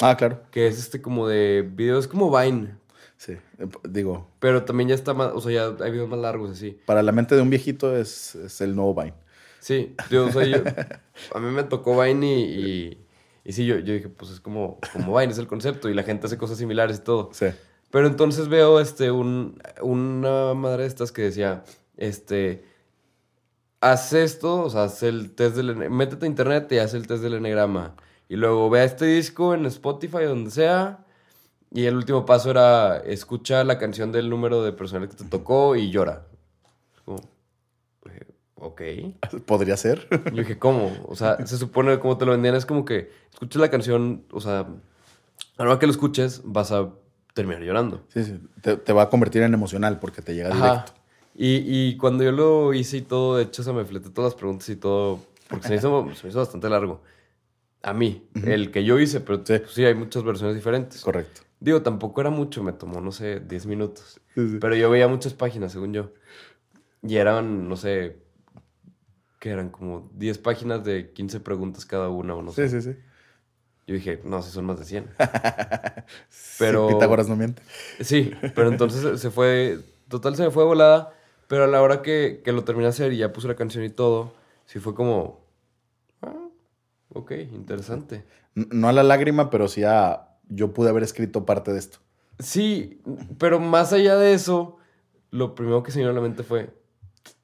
Ah, 0.00 0.16
claro. 0.16 0.42
que 0.50 0.66
es 0.66 0.78
este 0.80 1.00
como 1.00 1.28
de 1.28 1.68
videos 1.74 2.08
como 2.08 2.36
Vine, 2.36 2.74
Sí. 3.16 3.32
Eh, 3.58 3.66
Digo, 3.88 4.28
pero 4.40 4.64
también 4.64 4.88
ya 4.88 4.94
está 4.96 5.12
más, 5.14 5.30
o 5.34 5.40
sea, 5.40 5.52
ya 5.52 5.84
hay 5.84 5.90
videos 5.92 6.08
más 6.08 6.18
largos 6.20 6.50
así. 6.50 6.78
para 6.86 7.02
la 7.02 7.12
mente 7.12 7.34
de 7.36 7.42
un 7.42 7.50
viejito 7.50 7.96
es, 7.96 8.34
es 8.36 8.60
el 8.60 8.74
nuevo 8.76 8.94
Vine. 8.94 9.14
Sí, 9.60 9.94
yo, 10.10 10.26
o 10.26 10.32
sea, 10.32 10.44
yo- 10.44 10.62
a 11.34 11.38
mí 11.40 11.50
me 11.52 11.62
tocó 11.64 12.00
Vine 12.00 12.26
y, 12.40 12.42
y, 12.44 13.06
y 13.44 13.52
sí, 13.52 13.64
yo, 13.66 13.78
yo 13.78 13.92
dije, 13.94 14.08
pues 14.08 14.30
es 14.32 14.40
como, 14.40 14.78
como 14.92 15.16
Vine, 15.18 15.32
es 15.32 15.38
el 15.38 15.46
concepto, 15.48 15.88
y 15.88 15.94
la 15.94 16.02
gente 16.04 16.26
hace 16.26 16.36
cosas 16.38 16.58
similares 16.58 16.98
y 16.98 17.02
todo. 17.04 17.30
Sí. 17.32 17.46
Pero 17.90 18.06
entonces 18.06 18.48
veo 18.48 18.80
este, 18.80 19.10
un, 19.10 19.60
una 19.80 20.54
madre 20.54 20.82
de 20.82 20.88
estas 20.88 21.10
que 21.10 21.22
decía, 21.22 21.64
este, 21.96 22.64
haz 23.80 24.12
esto, 24.12 24.62
o 24.62 24.70
sea, 24.70 24.84
haz 24.84 25.02
el 25.02 25.34
test 25.34 25.56
del, 25.56 25.74
métete 25.90 26.26
a 26.26 26.28
internet 26.28 26.70
y 26.72 26.78
haz 26.78 26.94
el 26.94 27.06
test 27.06 27.22
del 27.22 27.34
enegrama. 27.34 27.94
Y 28.28 28.36
luego 28.36 28.68
ve 28.68 28.80
a 28.80 28.84
este 28.84 29.06
disco 29.06 29.54
en 29.54 29.64
Spotify, 29.66 30.24
donde 30.24 30.50
sea. 30.50 31.04
Y 31.70 31.84
el 31.86 31.96
último 31.96 32.26
paso 32.26 32.50
era, 32.50 32.98
escucha 32.98 33.64
la 33.64 33.78
canción 33.78 34.12
del 34.12 34.28
número 34.28 34.62
de 34.62 34.72
personal 34.72 35.08
que 35.08 35.16
te 35.16 35.24
tocó 35.24 35.76
y 35.76 35.90
llora. 35.90 36.26
Como, 37.04 37.20
eh, 38.10 38.26
ok. 38.56 38.82
Podría 39.46 39.76
ser. 39.76 40.08
Yo 40.10 40.42
dije, 40.42 40.58
¿cómo? 40.58 40.92
O 41.06 41.16
sea, 41.16 41.46
se 41.46 41.56
supone, 41.56 41.98
como 42.00 42.18
te 42.18 42.26
lo 42.26 42.32
vendían, 42.32 42.54
es 42.54 42.66
como 42.66 42.84
que 42.84 43.10
escuches 43.32 43.60
la 43.60 43.70
canción, 43.70 44.24
o 44.30 44.40
sea, 44.40 44.60
a 44.60 45.64
la 45.64 45.70
hora 45.70 45.78
que 45.78 45.86
lo 45.86 45.92
escuches, 45.92 46.42
vas 46.44 46.72
a 46.72 46.90
terminar 47.38 47.62
llorando. 47.62 48.02
Sí, 48.12 48.24
sí. 48.24 48.40
Te, 48.60 48.76
te 48.76 48.92
va 48.92 49.02
a 49.02 49.08
convertir 49.10 49.42
en 49.42 49.54
emocional 49.54 49.98
porque 50.00 50.22
te 50.22 50.34
llega 50.34 50.50
Ajá. 50.50 50.70
directo. 50.70 50.92
Y, 51.34 51.62
y 51.90 51.96
cuando 51.96 52.24
yo 52.24 52.32
lo 52.32 52.74
hice 52.74 52.96
y 52.98 53.02
todo, 53.02 53.36
de 53.36 53.44
hecho, 53.44 53.62
se 53.62 53.72
me 53.72 53.84
fleté 53.84 54.10
todas 54.10 54.32
las 54.32 54.38
preguntas 54.38 54.68
y 54.70 54.76
todo, 54.76 55.20
porque 55.48 55.64
se 55.68 55.70
me 55.74 55.76
hizo, 55.76 56.08
se 56.14 56.24
me 56.24 56.30
hizo 56.30 56.38
bastante 56.40 56.68
largo. 56.68 57.00
A 57.82 57.92
mí, 57.94 58.26
el 58.44 58.72
que 58.72 58.82
yo 58.84 58.98
hice, 58.98 59.20
pero 59.20 59.38
Sí. 59.46 59.58
pues, 59.58 59.70
sí, 59.72 59.84
hay 59.84 59.94
muchas 59.94 60.24
versiones 60.24 60.56
diferentes. 60.56 61.00
Correcto. 61.02 61.42
Digo, 61.60 61.80
tampoco 61.82 62.20
era 62.20 62.30
mucho, 62.30 62.62
me 62.64 62.72
tomó, 62.72 63.00
no 63.00 63.12
sé, 63.12 63.38
10 63.40 63.66
minutos. 63.66 64.20
Sí, 64.34 64.48
sí. 64.48 64.58
Pero 64.60 64.74
yo 64.74 64.90
veía 64.90 65.06
muchas 65.08 65.32
páginas, 65.34 65.70
según 65.72 65.92
yo. 65.92 66.10
Y 67.02 67.16
eran, 67.16 67.68
no 67.68 67.76
sé, 67.76 68.16
que 69.38 69.50
eran 69.50 69.70
como 69.70 70.10
10 70.16 70.38
páginas 70.38 70.82
de 70.84 71.12
15 71.12 71.38
preguntas 71.38 71.86
cada 71.86 72.08
una 72.08 72.34
o 72.34 72.42
no 72.42 72.50
sé. 72.50 72.68
Sí, 72.68 72.80
sí, 72.82 72.92
sí. 72.92 72.98
Yo 73.88 73.94
dije, 73.94 74.20
no, 74.22 74.42
si 74.42 74.50
son 74.50 74.66
más 74.66 74.78
de 74.78 74.84
100. 74.84 75.08
Sí, 76.28 76.56
Pero- 76.58 76.88
Pitágoras 76.88 77.26
no 77.28 77.36
miente. 77.36 77.62
Sí, 78.00 78.32
pero 78.54 78.68
entonces 78.68 79.18
se 79.20 79.30
fue, 79.30 79.78
total 80.08 80.36
se 80.36 80.42
me 80.42 80.50
fue 80.50 80.64
volada, 80.64 81.12
pero 81.48 81.64
a 81.64 81.66
la 81.66 81.80
hora 81.82 82.02
que, 82.02 82.42
que 82.44 82.52
lo 82.52 82.64
terminé 82.64 82.84
de 82.84 82.90
hacer 82.90 83.12
y 83.12 83.18
ya 83.18 83.32
puse 83.32 83.48
la 83.48 83.56
canción 83.56 83.84
y 83.84 83.90
todo, 83.90 84.32
sí 84.66 84.78
fue 84.78 84.94
como, 84.94 85.40
ah, 86.22 86.48
ok, 87.14 87.32
interesante. 87.52 88.24
No 88.54 88.88
a 88.88 88.92
la 88.92 89.02
lágrima, 89.02 89.48
pero 89.50 89.68
sí 89.68 89.84
a. 89.84 90.28
Yo 90.48 90.72
pude 90.72 90.88
haber 90.90 91.02
escrito 91.02 91.44
parte 91.46 91.72
de 91.72 91.78
esto. 91.78 91.98
Sí, 92.38 93.00
pero 93.38 93.60
más 93.60 93.92
allá 93.92 94.16
de 94.16 94.32
eso, 94.34 94.76
lo 95.30 95.54
primero 95.54 95.82
que 95.82 95.92
se 95.92 95.98
me 95.98 96.02
vino 96.04 96.12
a 96.12 96.14
la 96.14 96.26
mente 96.26 96.42
fue, 96.42 96.70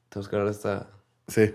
tenemos 0.09 0.28
que 0.28 0.37
hablar 0.37 0.50
de, 0.50 0.57
esta, 0.57 0.90
Sí, 1.28 1.54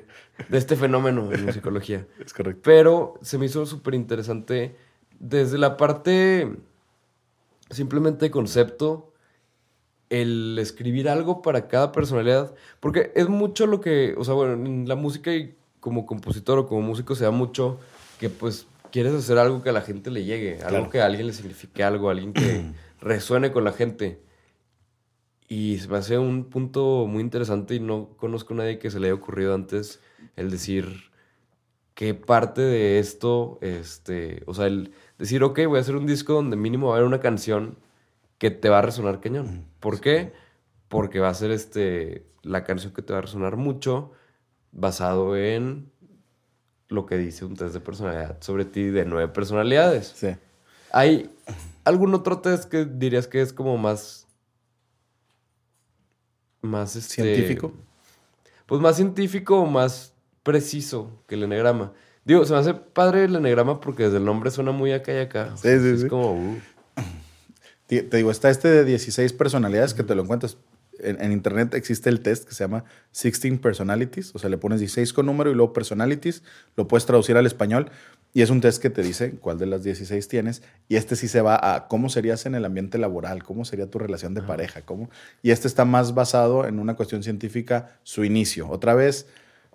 de 0.49 0.57
este 0.57 0.75
fenómeno 0.75 1.31
en 1.31 1.45
musicología. 1.45 2.05
es 2.25 2.33
correcto. 2.33 2.61
Pero 2.63 3.13
se 3.21 3.37
me 3.37 3.45
hizo 3.45 3.65
súper 3.65 3.93
interesante 3.93 4.75
desde 5.19 5.57
la 5.57 5.77
parte 5.77 6.49
simplemente 7.69 8.25
de 8.25 8.31
concepto, 8.31 9.13
el 10.09 10.57
escribir 10.59 11.07
algo 11.07 11.41
para 11.43 11.67
cada 11.67 11.91
personalidad, 11.91 12.55
porque 12.79 13.11
es 13.15 13.29
mucho 13.29 13.67
lo 13.67 13.79
que, 13.79 14.15
o 14.17 14.23
sea, 14.23 14.33
bueno, 14.33 14.53
en 14.53 14.87
la 14.87 14.95
música 14.95 15.31
y 15.33 15.55
como 15.79 16.05
compositor 16.07 16.57
o 16.57 16.67
como 16.67 16.81
músico 16.81 17.13
se 17.15 17.25
da 17.25 17.31
mucho 17.31 17.79
que 18.19 18.29
pues 18.29 18.65
quieres 18.91 19.13
hacer 19.13 19.37
algo 19.37 19.61
que 19.61 19.69
a 19.69 19.73
la 19.73 19.81
gente 19.81 20.09
le 20.09 20.23
llegue, 20.23 20.55
algo 20.63 20.69
Claro. 20.69 20.89
que 20.89 21.01
a 21.01 21.05
alguien 21.05 21.27
le 21.27 21.33
signifique 21.33 21.83
algo, 21.83 22.09
alguien 22.09 22.33
que 22.33 22.63
resuene 23.01 23.51
con 23.51 23.63
la 23.63 23.71
gente. 23.71 24.19
Y 25.49 25.79
me 25.89 25.97
hace 25.97 26.19
un 26.19 26.45
punto 26.45 27.07
muy 27.07 27.21
interesante 27.21 27.73
y 27.75 27.79
no 27.79 28.09
conozco 28.17 28.53
a 28.53 28.57
nadie 28.57 28.77
que 28.77 28.91
se 28.91 28.99
le 28.99 29.07
haya 29.07 29.15
ocurrido 29.15 29.55
antes 29.55 29.99
el 30.35 30.51
decir 30.51 31.09
qué 31.95 32.13
parte 32.13 32.61
de 32.61 32.99
esto, 32.99 33.57
este, 33.61 34.43
o 34.45 34.53
sea, 34.53 34.67
el 34.67 34.93
decir, 35.17 35.43
ok, 35.43 35.59
voy 35.67 35.79
a 35.79 35.81
hacer 35.81 35.95
un 35.95 36.05
disco 36.05 36.33
donde 36.33 36.55
mínimo 36.55 36.87
va 36.87 36.93
a 36.93 36.97
haber 36.97 37.07
una 37.07 37.19
canción 37.19 37.77
que 38.37 38.51
te 38.51 38.69
va 38.69 38.77
a 38.77 38.83
resonar 38.83 39.19
cañón. 39.19 39.65
¿Por 39.79 39.99
qué? 39.99 40.33
Porque 40.87 41.19
va 41.19 41.29
a 41.29 41.33
ser 41.33 41.49
este, 41.49 42.25
la 42.43 42.63
canción 42.63 42.93
que 42.93 43.01
te 43.01 43.11
va 43.11 43.19
a 43.19 43.23
resonar 43.23 43.57
mucho 43.57 44.11
basado 44.71 45.35
en 45.35 45.91
lo 46.89 47.05
que 47.05 47.17
dice 47.17 47.43
un 47.43 47.55
test 47.55 47.73
de 47.73 47.79
personalidad 47.79 48.37
sobre 48.41 48.65
ti 48.65 48.83
de 48.83 49.03
nueve 49.03 49.27
personalidades. 49.33 50.13
Sí. 50.15 50.35
¿Hay 50.91 51.29
algún 51.83 52.13
otro 52.13 52.39
test 52.39 52.69
que 52.69 52.85
dirías 52.85 53.27
que 53.27 53.41
es 53.41 53.51
como 53.51 53.77
más... 53.77 54.27
Más 56.61 56.95
este, 56.95 57.23
¿Científico? 57.23 57.73
Pues 58.65 58.81
más 58.81 58.95
científico 58.97 59.59
o 59.59 59.65
más 59.65 60.13
preciso 60.43 61.11
que 61.27 61.35
el 61.35 61.43
enegrama. 61.43 61.93
Digo, 62.25 62.45
se 62.45 62.53
me 62.53 62.59
hace 62.59 62.73
padre 62.73 63.25
el 63.25 63.35
enegrama 63.35 63.79
porque 63.79 64.03
desde 64.03 64.17
el 64.17 64.25
nombre 64.25 64.51
suena 64.51 64.71
muy 64.71 64.91
acá 64.91 65.13
y 65.13 65.17
acá. 65.17 65.55
Sí, 65.55 65.69
sí, 65.79 65.87
es 65.87 66.01
sí. 66.01 66.07
como... 66.07 66.33
uh, 66.33 66.57
Te 67.87 68.03
te 68.03 68.17
digo, 68.17 68.29
está 68.29 68.49
este 68.49 68.67
de 68.67 68.85
16 68.85 69.33
personalidades 69.33 69.93
que 69.93 70.03
te 70.03 70.13
lo 70.13 70.21
encuentras. 70.21 70.57
En, 70.99 71.19
en 71.23 71.31
internet 71.31 71.73
existe 71.75 72.09
el 72.09 72.19
test 72.19 72.47
que 72.47 72.53
se 72.53 72.63
llama 72.65 72.83
16 73.19 73.59
personalities. 73.59 74.35
O 74.35 74.39
sea, 74.39 74.49
le 74.49 74.57
pones 74.57 74.79
16 74.79 75.13
con 75.13 75.25
número 75.25 75.49
y 75.49 75.55
luego 75.55 75.73
personalities. 75.73 76.43
Lo 76.75 76.87
puedes 76.87 77.05
traducir 77.05 77.37
al 77.37 77.45
español. 77.45 77.89
Y 78.33 78.43
es 78.43 78.49
un 78.51 78.61
test 78.61 78.79
que 78.81 78.89
te 78.91 79.01
dice 79.01 79.31
cuál 79.31 79.57
de 79.57 79.65
las 79.65 79.83
16 79.83 80.27
tienes. 80.27 80.61
Y 80.87 80.97
este 80.97 81.15
sí 81.15 81.27
se 81.27 81.41
va 81.41 81.59
a 81.75 81.87
cómo 81.87 82.09
serías 82.09 82.45
en 82.45 82.53
el 82.55 82.63
ambiente 82.63 82.97
laboral, 82.99 83.43
cómo 83.43 83.65
sería 83.65 83.89
tu 83.89 83.97
relación 83.97 84.33
de 84.35 84.41
pareja. 84.43 84.81
Cómo... 84.83 85.09
Y 85.41 85.49
este 85.51 85.67
está 85.67 85.83
más 85.83 86.13
basado 86.13 86.67
en 86.67 86.79
una 86.79 86.95
cuestión 86.95 87.23
científica, 87.23 87.97
su 88.03 88.23
inicio. 88.23 88.69
Otra 88.69 88.93
vez, 88.93 89.25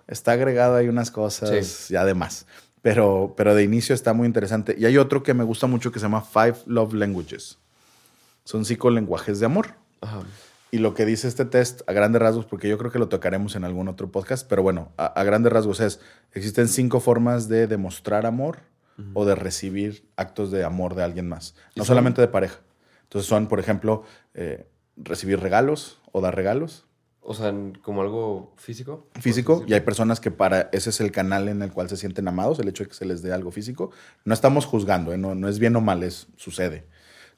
está 0.07 0.31
agregado 0.33 0.75
ahí 0.77 0.87
unas 0.87 1.11
cosas 1.11 1.49
Sí. 1.67 1.93
ya 1.93 2.05
de 2.05 2.13
más. 2.13 2.45
Pero, 2.81 3.33
pero 3.35 3.55
de 3.55 3.63
inicio 3.63 3.93
está 3.93 4.13
muy 4.13 4.25
interesante. 4.25 4.75
Y 4.77 4.85
hay 4.85 4.97
otro 4.97 5.21
que 5.23 5.33
me 5.33 5.43
gusta 5.43 5.67
mucho 5.67 5.91
que 5.91 5.99
se 5.99 6.03
llama 6.05 6.21
Five 6.21 6.55
Love 6.67 6.93
Languages. 6.93 7.57
Son 8.45 8.63
cinco 8.63 8.89
lenguajes 8.89 9.39
de 9.39 9.47
amor. 9.47 9.73
ajá. 10.01 10.21
Y 10.71 10.79
lo 10.79 10.93
que 10.93 11.05
dice 11.05 11.27
este 11.27 11.45
test 11.45 11.81
a 11.87 11.93
grandes 11.93 12.21
rasgos, 12.21 12.45
porque 12.45 12.67
yo 12.67 12.77
creo 12.77 12.91
que 12.91 12.99
lo 12.99 13.07
tocaremos 13.07 13.55
en 13.55 13.63
algún 13.63 13.87
otro 13.87 14.11
podcast, 14.11 14.47
pero 14.47 14.63
bueno, 14.63 14.91
a, 14.97 15.05
a 15.05 15.23
grandes 15.23 15.53
rasgos 15.53 15.79
es, 15.79 15.99
existen 16.33 16.67
cinco 16.67 16.99
formas 16.99 17.47
de 17.47 17.67
demostrar 17.67 18.25
amor 18.25 18.59
o 19.13 19.25
de 19.25 19.35
recibir 19.35 20.07
actos 20.15 20.51
de 20.51 20.63
amor 20.63 20.95
de 20.95 21.03
alguien 21.03 21.27
más, 21.27 21.55
¿Y 21.73 21.79
no 21.79 21.85
solamente 21.85 22.21
de 22.21 22.27
pareja. 22.27 22.59
Entonces 23.03 23.27
son, 23.27 23.47
por 23.47 23.59
ejemplo, 23.59 24.03
eh, 24.33 24.67
recibir 24.95 25.39
regalos 25.39 26.01
o 26.11 26.21
dar 26.21 26.35
regalos 26.35 26.85
O 27.21 27.33
sea, 27.33 27.53
como 27.81 28.01
algo 28.01 28.53
físico. 28.57 29.07
físico 29.19 29.63
y 29.67 29.73
hay 29.73 29.81
personas 29.81 30.19
que 30.19 30.31
para 30.31 30.69
ese 30.71 30.89
es 30.91 31.01
el 31.01 31.11
canal 31.11 31.49
en 31.49 31.61
el 31.61 31.71
cual 31.71 31.89
se 31.89 31.97
sienten 31.97 32.27
amados, 32.27 32.59
el 32.59 32.69
hecho 32.69 32.83
de 32.83 32.89
que 32.89 32.95
se 32.95 33.05
les 33.05 33.21
dé 33.21 33.33
algo 33.33 33.51
físico. 33.51 33.91
No 34.23 34.33
estamos 34.33 34.65
juzgando, 34.65 35.11
¿eh? 35.13 35.17
no, 35.17 35.35
no 35.35 35.49
es 35.49 35.59
bien 35.59 35.75
o 35.75 35.81
mal, 35.81 36.03
es, 36.03 36.27
sucede. 36.37 36.85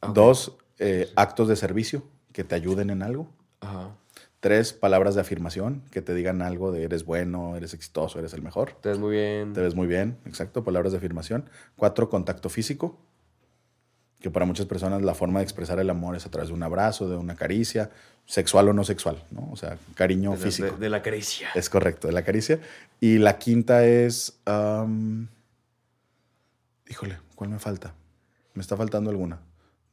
Ok. 0.02 0.14
Dos, 0.14 0.58
eh, 0.78 1.10
actos 1.16 1.48
de 1.48 1.56
servicio 1.56 2.04
que 2.38 2.44
te 2.44 2.54
ayuden 2.54 2.92
en 2.92 3.02
algo. 3.02 3.28
Ajá. 3.62 3.90
Tres, 4.42 4.72
palabras 4.72 5.16
de 5.16 5.22
afirmación 5.22 5.82
que 5.90 6.04
te 6.04 6.14
digan 6.14 6.44
algo 6.44 6.72
de 6.72 6.84
eres 6.84 7.04
bueno, 7.04 7.56
eres 7.56 7.74
exitoso, 7.74 8.20
eres 8.20 8.32
el 8.36 8.44
mejor. 8.44 8.74
Te 8.80 8.90
ves 8.90 9.00
muy 9.00 9.10
bien. 9.16 9.54
Te 9.54 9.62
ves 9.62 9.74
muy 9.74 9.88
bien, 9.88 10.20
exacto, 10.24 10.64
palabras 10.64 10.92
de 10.92 11.00
afirmación. 11.00 11.50
Cuatro, 11.76 12.10
contacto 12.12 12.50
físico, 12.50 12.96
que 14.20 14.30
para 14.30 14.46
muchas 14.46 14.68
personas 14.68 15.02
la 15.02 15.16
forma 15.16 15.40
de 15.40 15.46
expresar 15.46 15.80
el 15.80 15.90
amor 15.90 16.16
es 16.16 16.28
a 16.28 16.30
través 16.30 16.50
de 16.50 16.54
un 16.54 16.62
abrazo, 16.62 17.10
de 17.10 17.18
una 17.18 17.36
caricia, 17.36 17.90
sexual 18.28 18.70
o 18.70 18.74
no 18.74 18.84
sexual, 18.84 19.24
¿no? 19.32 19.50
O 19.52 19.56
sea, 19.56 19.80
cariño 19.96 20.30
de, 20.34 20.38
físico. 20.38 20.74
de- 20.74 20.78
de 20.78 20.90
la 20.92 21.02
caricia. 21.02 21.50
Es 21.56 21.72
correcto, 21.72 22.06
de 22.06 22.14
la 22.14 22.22
caricia. 22.22 22.60
Y 23.00 23.18
la 23.18 23.40
quinta 23.40 23.84
es. 23.84 24.38
híjole, 26.88 27.18
¿cuál 27.34 27.50
me 27.50 27.58
falta? 27.58 27.96
Me 28.54 28.62
está 28.62 28.78
faltando 28.78 29.10
alguna. 29.10 29.40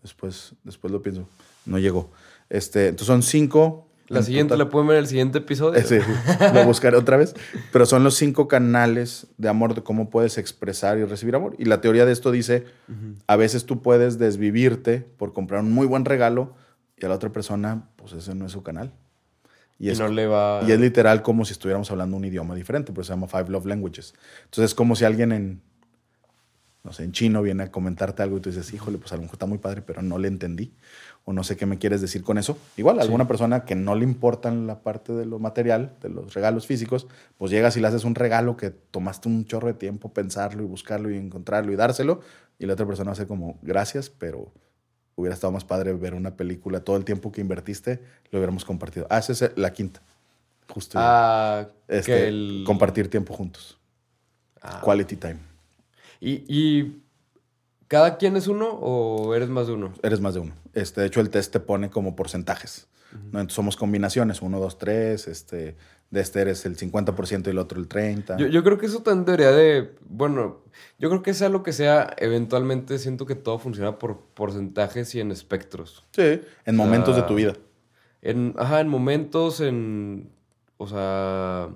Después, 0.02 0.52
después 0.64 0.92
lo 0.92 1.00
pienso. 1.00 1.26
No 1.64 1.78
llegó. 1.78 2.10
Este, 2.54 2.86
entonces 2.86 3.08
son 3.08 3.24
cinco. 3.24 3.88
La 4.06 4.20
en 4.20 4.24
siguiente 4.24 4.50
total. 4.50 4.66
la 4.66 4.70
pueden 4.70 4.86
ver 4.86 4.98
en 4.98 5.02
el 5.02 5.08
siguiente 5.08 5.38
episodio. 5.38 5.80
Eh, 5.80 5.82
sí, 5.82 5.98
lo 6.54 6.64
buscaré 6.64 6.96
otra 6.96 7.16
vez. 7.16 7.34
Pero 7.72 7.84
son 7.84 8.04
los 8.04 8.14
cinco 8.14 8.46
canales 8.46 9.26
de 9.38 9.48
amor, 9.48 9.74
de 9.74 9.82
cómo 9.82 10.08
puedes 10.08 10.38
expresar 10.38 10.98
y 10.98 11.04
recibir 11.04 11.34
amor. 11.34 11.56
Y 11.58 11.64
la 11.64 11.80
teoría 11.80 12.06
de 12.06 12.12
esto 12.12 12.30
dice: 12.30 12.64
a 13.26 13.34
veces 13.34 13.66
tú 13.66 13.82
puedes 13.82 14.18
desvivirte 14.18 15.00
por 15.00 15.32
comprar 15.32 15.62
un 15.62 15.72
muy 15.72 15.86
buen 15.86 16.04
regalo 16.04 16.54
y 16.96 17.04
a 17.04 17.08
la 17.08 17.16
otra 17.16 17.32
persona, 17.32 17.88
pues 17.96 18.12
ese 18.12 18.36
no 18.36 18.46
es 18.46 18.52
su 18.52 18.62
canal. 18.62 18.92
Y, 19.80 19.88
es 19.88 19.98
no 19.98 20.06
le 20.06 20.28
va. 20.28 20.60
y 20.64 20.70
es 20.70 20.78
literal 20.78 21.22
como 21.22 21.44
si 21.44 21.52
estuviéramos 21.52 21.90
hablando 21.90 22.16
un 22.16 22.24
idioma 22.24 22.54
diferente, 22.54 22.92
por 22.92 23.02
eso 23.02 23.12
se 23.12 23.14
llama 23.14 23.26
Five 23.26 23.48
Love 23.48 23.66
Languages. 23.66 24.14
Entonces 24.44 24.70
es 24.70 24.74
como 24.76 24.94
si 24.94 25.04
alguien 25.04 25.32
en, 25.32 25.60
no 26.84 26.92
sé, 26.92 27.02
en 27.02 27.12
chino 27.12 27.40
viene 27.40 27.62
a 27.62 27.70
comentarte 27.70 28.22
algo 28.22 28.36
y 28.36 28.40
tú 28.40 28.50
dices, 28.50 28.72
híjole, 28.74 28.98
pues 28.98 29.10
a 29.12 29.16
lo 29.16 29.22
mejor 29.22 29.36
está 29.36 29.46
muy 29.46 29.56
padre, 29.56 29.80
pero 29.80 30.02
no 30.02 30.18
le 30.18 30.28
entendí. 30.28 30.74
O 31.24 31.32
no 31.32 31.42
sé 31.42 31.56
qué 31.56 31.64
me 31.64 31.78
quieres 31.78 32.02
decir 32.02 32.22
con 32.22 32.36
eso. 32.36 32.58
Igual, 32.76 33.00
alguna 33.00 33.26
persona 33.26 33.64
que 33.64 33.74
no 33.74 33.94
le 33.94 34.04
importan 34.04 34.66
la 34.66 34.80
parte 34.80 35.14
de 35.14 35.24
lo 35.24 35.38
material, 35.38 35.94
de 36.02 36.10
los 36.10 36.34
regalos 36.34 36.66
físicos, 36.66 37.06
pues 37.38 37.50
llegas 37.50 37.78
y 37.78 37.80
le 37.80 37.86
haces 37.86 38.04
un 38.04 38.14
regalo 38.14 38.58
que 38.58 38.68
tomaste 38.70 39.30
un 39.30 39.46
chorro 39.46 39.68
de 39.68 39.74
tiempo 39.74 40.12
pensarlo 40.12 40.62
y 40.62 40.66
buscarlo 40.66 41.10
y 41.10 41.16
encontrarlo 41.16 41.72
y 41.72 41.76
dárselo. 41.76 42.20
Y 42.58 42.66
la 42.66 42.74
otra 42.74 42.84
persona 42.86 43.12
hace 43.12 43.26
como, 43.26 43.58
gracias, 43.62 44.10
pero 44.10 44.52
hubiera 45.14 45.32
estado 45.32 45.54
más 45.54 45.64
padre 45.64 45.94
ver 45.94 46.12
una 46.12 46.36
película. 46.36 46.80
Todo 46.80 46.98
el 46.98 47.06
tiempo 47.06 47.32
que 47.32 47.40
invertiste 47.40 48.02
lo 48.30 48.38
hubiéramos 48.38 48.66
compartido. 48.66 49.06
Ah, 49.08 49.16
esa 49.18 49.32
es 49.32 49.52
la 49.56 49.72
quinta. 49.72 50.02
Justo. 50.68 50.98
Ah, 51.00 51.66
Este, 51.88 52.12
que 52.12 52.28
el. 52.28 52.64
Compartir 52.66 53.08
tiempo 53.08 53.32
juntos. 53.32 53.78
Ah. 54.60 54.82
Quality 54.84 55.16
time. 55.16 55.53
¿Y, 56.20 56.44
y 56.48 57.02
cada 57.88 58.16
quien 58.16 58.36
es 58.36 58.48
uno 58.48 58.68
o 58.68 59.34
eres 59.34 59.48
más 59.48 59.66
de 59.66 59.74
uno? 59.74 59.92
Eres 60.02 60.20
más 60.20 60.34
de 60.34 60.40
uno. 60.40 60.54
Este, 60.72 61.00
de 61.00 61.06
hecho, 61.06 61.20
el 61.20 61.30
test 61.30 61.52
te 61.52 61.60
pone 61.60 61.90
como 61.90 62.16
porcentajes. 62.16 62.88
¿no? 63.12 63.40
Entonces 63.40 63.54
somos 63.54 63.76
combinaciones. 63.76 64.42
Uno, 64.42 64.58
dos, 64.58 64.78
tres. 64.78 65.28
Este, 65.28 65.76
de 66.10 66.20
este 66.20 66.40
eres 66.40 66.64
el 66.64 66.76
50% 66.76 67.46
y 67.46 67.50
el 67.50 67.58
otro 67.58 67.80
el 67.80 67.88
30%. 67.88 68.38
Yo, 68.38 68.46
yo 68.46 68.64
creo 68.64 68.78
que 68.78 68.86
eso 68.86 69.02
también 69.02 69.24
debería 69.26 69.50
de. 69.50 69.94
Bueno, 70.08 70.62
yo 70.98 71.10
creo 71.10 71.22
que 71.22 71.34
sea 71.34 71.48
lo 71.48 71.62
que 71.62 71.72
sea, 71.72 72.14
eventualmente 72.18 72.98
siento 72.98 73.26
que 73.26 73.34
todo 73.34 73.58
funciona 73.58 73.98
por 73.98 74.20
porcentajes 74.34 75.14
y 75.14 75.20
en 75.20 75.30
espectros. 75.30 76.04
Sí, 76.12 76.40
en 76.64 76.76
momentos 76.76 77.16
de 77.16 77.22
tu 77.22 77.34
vida. 77.34 77.54
En, 78.22 78.54
ajá, 78.56 78.80
en 78.80 78.88
momentos, 78.88 79.60
en. 79.60 80.30
O 80.78 80.86
sea. 80.86 81.68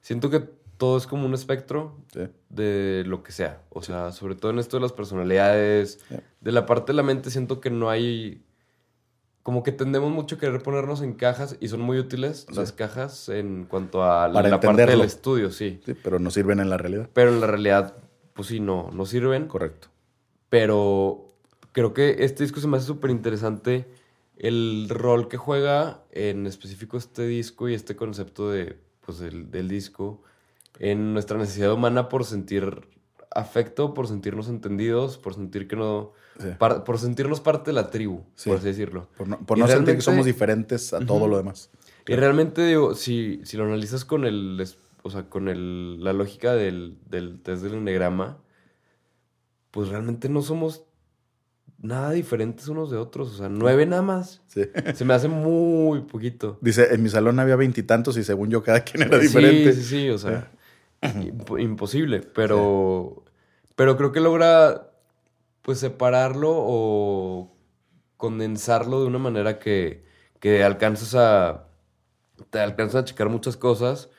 Siento 0.00 0.30
que 0.30 0.48
todo 0.82 0.96
es 0.98 1.06
como 1.06 1.26
un 1.26 1.32
espectro 1.34 1.94
Sí. 2.12 2.22
de 2.48 3.04
lo 3.06 3.22
que 3.22 3.30
sea. 3.30 3.62
O 3.70 3.82
sea, 3.82 4.10
sobre 4.10 4.34
todo 4.34 4.50
en 4.50 4.58
esto 4.58 4.78
de 4.78 4.80
las 4.80 4.92
personalidades, 4.92 6.00
Sí. 6.08 6.16
de 6.40 6.50
la 6.50 6.66
parte 6.66 6.90
de 6.90 6.96
la 6.96 7.04
mente, 7.04 7.30
siento 7.30 7.60
que 7.60 7.70
no 7.70 7.88
hay. 7.88 8.42
Como 9.44 9.62
que 9.62 9.70
tendemos 9.70 10.10
mucho 10.10 10.34
a 10.34 10.38
querer 10.40 10.60
ponernos 10.60 11.00
en 11.00 11.12
cajas 11.14 11.56
y 11.60 11.68
son 11.68 11.82
muy 11.82 12.00
útiles 12.00 12.46
las 12.52 12.72
cajas 12.72 13.28
en 13.28 13.64
cuanto 13.66 14.02
a 14.02 14.32
Para 14.32 14.48
la 14.48 14.58
parte 14.58 14.66
del 14.66 14.70
entenderlo. 14.80 15.04
estudio, 15.04 15.50
sí. 15.52 15.80
Sí, 15.86 15.94
pero 15.94 16.18
no 16.18 16.32
sirven 16.32 16.58
en 16.58 16.68
la 16.68 16.78
realidad. 16.78 17.08
Pero 17.12 17.30
en 17.30 17.40
la 17.40 17.46
realidad, 17.46 17.94
pues 18.34 18.48
sí, 18.48 18.58
no, 18.58 18.90
no 18.92 19.06
sirven. 19.06 19.46
Correcto. 19.46 19.86
Pero 20.48 21.28
creo 21.70 21.94
que 21.94 22.24
este 22.24 22.42
disco 22.42 22.58
se 22.60 22.66
me 22.66 22.76
hace 22.76 22.86
súper 22.86 23.10
interesante 23.12 23.86
el 24.36 24.88
rol 24.88 25.28
que 25.28 25.36
juega 25.36 26.02
en 26.10 26.46
específico 26.48 26.96
este 26.96 27.24
disco 27.26 27.68
y 27.68 27.74
este 27.74 27.94
concepto 27.94 28.50
de, 28.50 28.78
pues, 29.06 29.20
del, 29.20 29.48
del 29.52 29.68
disco 29.68 30.22
en 30.78 31.12
nuestra 31.12 31.38
necesidad 31.38 31.72
humana 31.72 32.08
por 32.08 32.24
sentir 32.24 32.88
afecto, 33.34 33.94
por 33.94 34.08
sentirnos 34.08 34.48
entendidos, 34.48 35.18
por 35.18 35.34
sentir 35.34 35.68
que 35.68 35.76
no... 35.76 36.12
Sí. 36.38 36.48
par- 36.58 36.82
por 36.84 36.98
sentirnos 36.98 37.40
parte 37.40 37.70
de 37.70 37.74
la 37.74 37.90
tribu, 37.90 38.24
Sí. 38.34 38.48
por 38.48 38.58
así 38.58 38.68
decirlo. 38.68 39.08
Por 39.16 39.28
no, 39.28 39.38
por 39.40 39.58
Y 39.58 39.60
no 39.60 39.68
sentir 39.68 39.96
que 39.96 40.00
somos 40.00 40.24
diferentes 40.24 40.92
a 40.94 41.00
todo 41.00 41.28
lo 41.28 41.36
demás. 41.36 41.70
Y 42.08 42.14
realmente, 42.14 42.64
digo, 42.66 42.94
si, 42.94 43.40
si 43.44 43.56
lo 43.58 43.64
analizas 43.64 44.04
con 44.04 44.24
el, 44.24 44.66
o 45.02 45.10
sea, 45.10 45.24
con 45.28 45.48
el, 45.48 46.02
la 46.02 46.12
lógica 46.14 46.54
del, 46.54 46.96
del 47.08 47.40
test 47.42 47.62
del 47.62 47.74
enneagrama, 47.74 48.38
pues 49.70 49.88
realmente 49.88 50.28
no 50.28 50.42
somos 50.42 50.84
nada 51.78 52.10
diferentes 52.12 52.68
unos 52.68 52.90
de 52.90 52.96
otros. 52.96 53.32
O 53.34 53.36
sea, 53.36 53.48
nueve 53.48 53.86
nada 53.86 54.02
más. 54.02 54.40
Sí. 54.46 54.62
Se 54.94 55.04
me 55.04 55.14
hace 55.14 55.28
muy 55.28 56.00
poquito. 56.00 56.58
Dice, 56.60 56.94
en 56.94 57.02
mi 57.02 57.08
salón 57.08 57.38
había 57.40 57.56
veintitantos 57.56 58.16
y, 58.16 58.24
según 58.24 58.50
yo 58.50 58.62
cada 58.62 58.80
quien 58.80 59.02
era 59.04 59.18
diferente. 59.18 59.72
Sí, 59.74 59.82
sí, 59.82 59.88
sí, 59.88 60.08
o 60.10 60.18
sea, 60.18 60.50
imposible, 61.58 62.20
pero, 62.20 63.24
pero 63.76 63.96
creo 63.96 64.12
que 64.12 64.20
logra 64.20 64.90
pues 65.62 65.78
separarlo 65.78 66.50
o 66.54 67.52
condensarlo 68.16 69.00
de 69.00 69.06
una 69.06 69.18
manera 69.18 69.58
que, 69.58 70.04
que 70.40 70.62
alcanzas 70.64 71.14
a, 71.14 71.66
te 72.50 72.60
alcanzas 72.60 73.02
a 73.02 73.04
checar 73.04 73.28
muchas 73.28 73.56
cosas, 73.56 74.10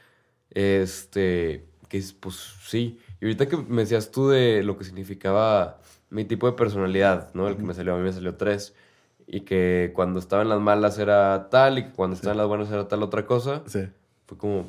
este, 0.51 1.65
que 1.89 1.97
es, 1.97 2.13
pues 2.13 2.35
sí, 2.63 2.99
y 3.21 3.25
ahorita 3.25 3.47
que 3.47 3.57
me 3.57 3.81
decías 3.83 4.11
tú 4.11 4.29
de 4.29 4.63
lo 4.63 4.77
que 4.77 4.83
significaba 4.83 5.79
mi 6.09 6.25
tipo 6.25 6.45
de 6.47 6.53
personalidad, 6.53 7.33
¿no? 7.33 7.47
El 7.47 7.55
que 7.55 7.63
me 7.63 7.73
salió, 7.73 7.93
a 7.95 7.97
mí 7.97 8.03
me 8.03 8.13
salió 8.13 8.35
tres. 8.35 8.75
Y 9.25 9.41
que 9.41 9.91
cuando 9.95 10.19
estaba 10.19 10.41
en 10.41 10.49
las 10.49 10.59
malas 10.59 10.99
era 10.99 11.47
tal 11.49 11.79
y 11.79 11.85
que 11.85 11.91
cuando 11.93 12.15
estaba 12.15 12.33
en 12.33 12.37
las 12.39 12.47
buenas 12.47 12.69
era 12.69 12.87
tal 12.89 13.01
otra 13.03 13.25
cosa 13.25 13.63
Sí. 13.65 13.87
fue 14.27 14.37
como. 14.37 14.65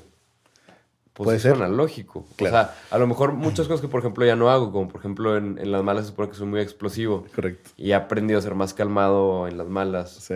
Pues 1.15 1.25
Puede 1.27 1.37
es 1.37 1.43
ser. 1.45 1.55
analógico. 1.55 2.27
Claro. 2.37 2.57
O 2.57 2.61
sea, 2.61 2.75
a 2.91 2.99
lo 2.99 3.07
mejor 3.07 3.33
muchas 3.33 3.69
cosas 3.69 3.81
que, 3.81 3.87
por 3.89 4.01
ejemplo, 4.01 4.27
ya 4.27 4.35
no 4.35 4.51
hago, 4.51 4.73
como 4.73 4.89
por 4.89 5.01
ejemplo 5.01 5.37
en, 5.37 5.59
en 5.59 5.71
las 5.71 5.83
malas 5.85 6.05
se 6.07 6.11
supone 6.11 6.29
que 6.29 6.35
soy 6.35 6.47
muy 6.49 6.61
explosivo. 6.61 7.25
Correcto. 7.35 7.71
Y 7.77 7.93
he 7.93 7.95
aprendido 7.95 8.39
a 8.39 8.43
ser 8.43 8.55
más 8.57 8.75
calmado 8.75 9.47
en 9.47 9.57
las 9.57 9.69
malas. 9.69 10.11
Sí. 10.11 10.35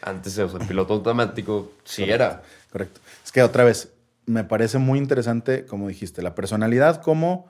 Antes, 0.00 0.38
o 0.38 0.48
sea, 0.48 0.60
el 0.60 0.66
piloto 0.66 0.94
automático 0.94 1.72
sí 1.84 2.04
era. 2.04 2.42
Correcto. 2.72 3.00
Es 3.24 3.32
que 3.32 3.42
otra 3.42 3.64
vez, 3.64 3.92
me 4.24 4.44
parece 4.44 4.78
muy 4.78 4.98
interesante, 4.98 5.66
como 5.66 5.88
dijiste, 5.88 6.22
la 6.22 6.34
personalidad 6.34 7.02
como 7.02 7.46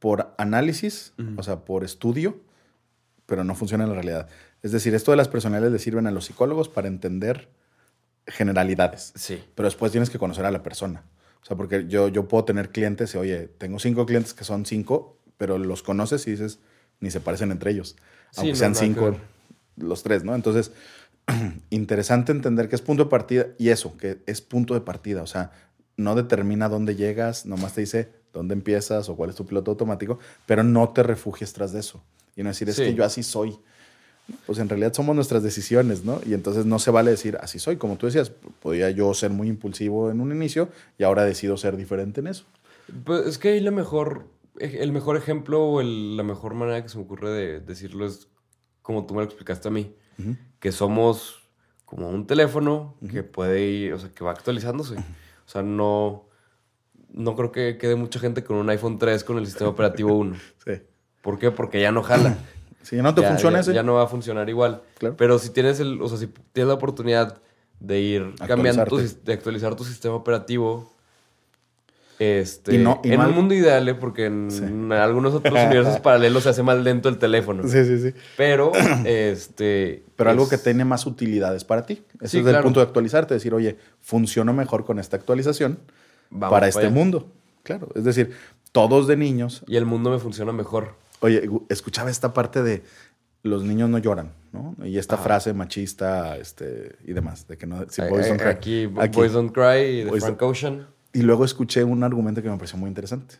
por 0.00 0.34
análisis, 0.38 1.12
o 1.36 1.42
sea, 1.44 1.60
por 1.60 1.84
estudio, 1.84 2.36
pero 3.26 3.44
no 3.44 3.54
funciona 3.54 3.84
en 3.84 3.90
la 3.90 3.94
realidad. 3.94 4.28
Es 4.62 4.72
decir, 4.72 4.94
esto 4.96 5.12
de 5.12 5.16
las 5.18 5.28
personalidades 5.28 5.72
le 5.72 5.78
sirven 5.78 6.08
a 6.08 6.10
los 6.10 6.24
psicólogos 6.24 6.68
para 6.68 6.88
entender 6.88 7.48
generalidades, 8.26 9.12
Sí. 9.16 9.42
pero 9.54 9.66
después 9.66 9.92
tienes 9.92 10.10
que 10.10 10.18
conocer 10.18 10.44
a 10.44 10.50
la 10.50 10.62
persona. 10.62 11.02
O 11.42 11.44
sea, 11.44 11.56
porque 11.56 11.86
yo, 11.88 12.08
yo 12.08 12.28
puedo 12.28 12.44
tener 12.44 12.70
clientes 12.70 13.14
y, 13.14 13.18
oye, 13.18 13.48
tengo 13.58 13.78
cinco 13.78 14.06
clientes 14.06 14.32
que 14.34 14.44
son 14.44 14.64
cinco, 14.64 15.18
pero 15.38 15.58
los 15.58 15.82
conoces 15.82 16.26
y 16.26 16.32
dices, 16.32 16.60
ni 17.00 17.10
se 17.10 17.20
parecen 17.20 17.50
entre 17.50 17.72
ellos. 17.72 17.96
Sí, 18.30 18.36
Aunque 18.40 18.52
no, 18.52 18.58
sean 18.58 18.74
cinco, 18.74 19.16
los 19.76 20.02
tres, 20.02 20.22
¿no? 20.24 20.34
Entonces, 20.34 20.70
interesante 21.70 22.32
entender 22.32 22.68
que 22.68 22.76
es 22.76 22.82
punto 22.82 23.04
de 23.04 23.10
partida 23.10 23.46
y 23.58 23.70
eso, 23.70 23.96
que 23.96 24.22
es 24.26 24.40
punto 24.40 24.74
de 24.74 24.80
partida. 24.80 25.22
O 25.22 25.26
sea, 25.26 25.50
no 25.96 26.14
determina 26.14 26.68
dónde 26.68 26.96
llegas, 26.96 27.46
nomás 27.46 27.74
te 27.74 27.80
dice 27.82 28.12
dónde 28.32 28.54
empiezas 28.54 29.08
o 29.08 29.16
cuál 29.16 29.30
es 29.30 29.36
tu 29.36 29.44
piloto 29.44 29.70
automático, 29.72 30.18
pero 30.46 30.62
no 30.62 30.88
te 30.90 31.02
refugies 31.02 31.52
tras 31.52 31.72
de 31.72 31.80
eso. 31.80 32.02
Y 32.34 32.42
no 32.42 32.48
decir, 32.48 32.68
es 32.68 32.76
Sí. 32.76 32.84
que 32.84 32.94
yo 32.94 33.04
así 33.04 33.22
soy. 33.22 33.58
Pues 34.46 34.58
en 34.58 34.68
realidad 34.68 34.92
somos 34.94 35.14
nuestras 35.16 35.42
decisiones, 35.42 36.04
¿no? 36.04 36.20
Y 36.24 36.34
entonces 36.34 36.64
no 36.64 36.78
se 36.78 36.90
vale 36.90 37.10
decir, 37.10 37.36
así 37.40 37.58
soy. 37.58 37.76
Como 37.76 37.96
tú 37.96 38.06
decías, 38.06 38.30
podía 38.60 38.90
yo 38.90 39.12
ser 39.14 39.30
muy 39.30 39.48
impulsivo 39.48 40.10
en 40.10 40.20
un 40.20 40.32
inicio 40.32 40.68
y 40.98 41.02
ahora 41.04 41.24
decido 41.24 41.56
ser 41.56 41.76
diferente 41.76 42.20
en 42.20 42.28
eso. 42.28 42.44
Pues 43.04 43.26
es 43.26 43.38
que 43.38 43.48
ahí 43.50 43.60
la 43.60 43.70
mejor, 43.72 44.26
el 44.58 44.92
mejor 44.92 45.16
ejemplo 45.16 45.62
o 45.64 45.80
el- 45.80 46.16
la 46.16 46.22
mejor 46.22 46.54
manera 46.54 46.82
que 46.82 46.88
se 46.88 46.98
me 46.98 47.04
ocurre 47.04 47.30
de 47.30 47.60
decirlo 47.60 48.06
es 48.06 48.28
como 48.80 49.06
tú 49.06 49.14
me 49.14 49.20
lo 49.20 49.26
explicaste 49.26 49.68
a 49.68 49.70
mí. 49.70 49.92
Que 50.60 50.70
somos 50.72 51.42
como 51.84 52.08
un 52.08 52.26
teléfono 52.26 52.96
que 53.10 53.22
puede 53.24 53.62
ir, 53.66 53.92
o 53.92 53.98
sea, 53.98 54.08
que 54.10 54.22
va 54.24 54.30
actualizándose. 54.30 54.94
O 54.96 55.48
sea, 55.48 55.62
no, 55.62 56.26
no 57.12 57.34
creo 57.36 57.50
que 57.52 57.76
quede 57.76 57.96
mucha 57.96 58.18
gente 58.20 58.44
con 58.44 58.56
un 58.56 58.70
iPhone 58.70 58.98
3 58.98 59.24
con 59.24 59.36
el 59.38 59.46
sistema 59.46 59.70
operativo 59.70 60.14
1. 60.16 60.36
Sí. 60.64 60.80
¿Por 61.22 61.38
qué? 61.38 61.50
Porque 61.50 61.80
ya 61.80 61.90
no 61.92 62.02
jala. 62.02 62.38
Si 62.82 62.96
no 62.96 63.14
te 63.14 63.22
ya, 63.22 63.28
funciona 63.28 63.56
ya- 63.58 63.60
ese, 63.60 63.74
ya 63.74 63.82
no 63.82 63.94
va 63.94 64.04
a 64.04 64.06
funcionar 64.06 64.48
igual. 64.48 64.82
Claro. 64.98 65.16
Pero 65.16 65.38
si 65.38 65.50
tienes 65.50 65.80
el, 65.80 66.00
o 66.02 66.08
sea, 66.08 66.18
si 66.18 66.26
tienes 66.52 66.68
la 66.68 66.74
oportunidad 66.74 67.38
de 67.80 68.00
ir 68.00 68.34
cambiando, 68.46 68.84
tu, 68.84 68.98
de 68.98 69.32
actualizar 69.32 69.74
tu 69.74 69.84
sistema 69.84 70.14
operativo, 70.14 70.92
este, 72.18 72.74
Y 72.76 72.78
no- 72.78 73.00
y 73.02 73.12
en 73.12 73.20
un 73.20 73.32
mundo 73.34 73.52
ideal, 73.54 73.88
¿eh? 73.88 73.94
porque 73.94 74.26
en, 74.26 74.48
Sí. 74.50 74.62
algunos 74.92 75.34
otros 75.34 75.52
universos 75.66 75.98
paralelos 76.00 76.44
se 76.44 76.50
hace 76.50 76.62
más 76.62 76.78
lento 76.78 77.08
el 77.08 77.18
teléfono. 77.18 77.66
Sí, 77.66 77.84
sí, 77.84 77.98
sí. 77.98 78.14
Pero, 78.36 78.70
este... 79.04 80.04
Pero 80.14 80.30
algo 80.30 80.48
que 80.48 80.58
tiene 80.58 80.84
más 80.84 81.04
utilidades 81.06 81.64
para 81.64 81.84
ti. 81.84 82.02
Ese 82.20 82.28
Sí, 82.28 82.38
es 82.38 82.46
el 82.46 82.62
punto 82.62 82.78
de 82.80 82.86
actualizarte, 82.86 83.34
decir, 83.34 83.52
oye, 83.54 83.76
funciono 84.00 84.52
mejor 84.52 84.84
con 84.84 84.98
esta 85.00 85.16
actualización 85.16 85.80
Vamos 86.30 86.40
para 86.40 86.50
para 86.50 86.68
este 86.68 86.88
mundo. 86.90 87.26
Claro, 87.64 87.88
es 87.96 88.04
decir, 88.04 88.30
todos 88.70 89.06
de 89.08 89.16
niños, 89.16 89.64
Y 89.66 89.76
el 89.76 89.86
mundo 89.86 90.10
me 90.10 90.18
funciona 90.18 90.52
mejor. 90.52 90.94
Oye, 91.22 91.48
escuchaba 91.68 92.10
esta 92.10 92.34
parte 92.34 92.62
de 92.62 92.82
los 93.42 93.64
niños 93.64 93.88
no 93.88 93.98
lloran, 93.98 94.32
¿no? 94.52 94.76
Y 94.84 94.98
esta 94.98 95.16
frase 95.16 95.52
machista 95.52 96.36
este, 96.36 96.96
y 97.04 97.12
demás, 97.12 97.48
de 97.48 97.56
que 97.56 97.66
no... 97.66 97.86
si 97.88 98.02
boys 98.02 98.28
don't 98.28 98.40
cry. 98.40 98.50
Aquí, 98.50 98.90
Aquí. 98.98 99.16
Boys 99.16 99.32
Don't 99.32 99.52
Cry 99.52 100.04
de 100.04 100.10
Boys 100.10 100.22
Frank 100.22 100.42
Ocean. 100.42 100.86
Y 101.12 101.22
luego 101.22 101.44
escuché 101.44 101.84
un 101.84 102.04
argumento 102.04 102.42
que 102.42 102.48
me 102.48 102.56
pareció 102.56 102.78
muy 102.78 102.88
interesante. 102.88 103.36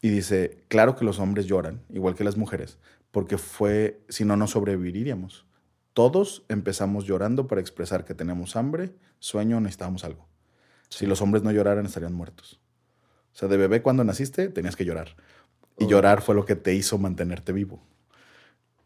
Y 0.00 0.08
dice, 0.10 0.64
claro 0.68 0.96
que 0.96 1.04
los 1.04 1.18
hombres 1.18 1.46
lloran, 1.46 1.82
igual 1.90 2.14
que 2.14 2.24
las 2.24 2.36
mujeres, 2.36 2.78
porque 3.10 3.38
fue, 3.38 4.00
si 4.08 4.24
no, 4.24 4.36
no 4.36 4.46
sobreviviríamos. 4.46 5.46
Todos 5.92 6.44
empezamos 6.48 7.04
llorando 7.04 7.46
para 7.46 7.60
expresar 7.60 8.04
que 8.04 8.14
tenemos 8.14 8.56
hambre, 8.56 8.92
sueño, 9.18 9.60
necesitamos 9.60 10.04
algo. 10.04 10.26
Si 10.88 11.06
los 11.06 11.22
hombres 11.22 11.42
no 11.42 11.52
lloraran, 11.52 11.86
estarían 11.86 12.12
muertos. 12.12 12.60
O 13.32 13.36
sea, 13.36 13.48
de 13.48 13.56
bebé 13.56 13.82
cuando 13.82 14.04
naciste, 14.04 14.48
tenías 14.48 14.76
que 14.76 14.84
llorar. 14.84 15.16
Y 15.78 15.84
Oh. 15.84 15.88
llorar 15.88 16.22
fue 16.22 16.34
lo 16.34 16.44
que 16.44 16.56
te 16.56 16.74
hizo 16.74 16.98
mantenerte 16.98 17.52
vivo. 17.52 17.82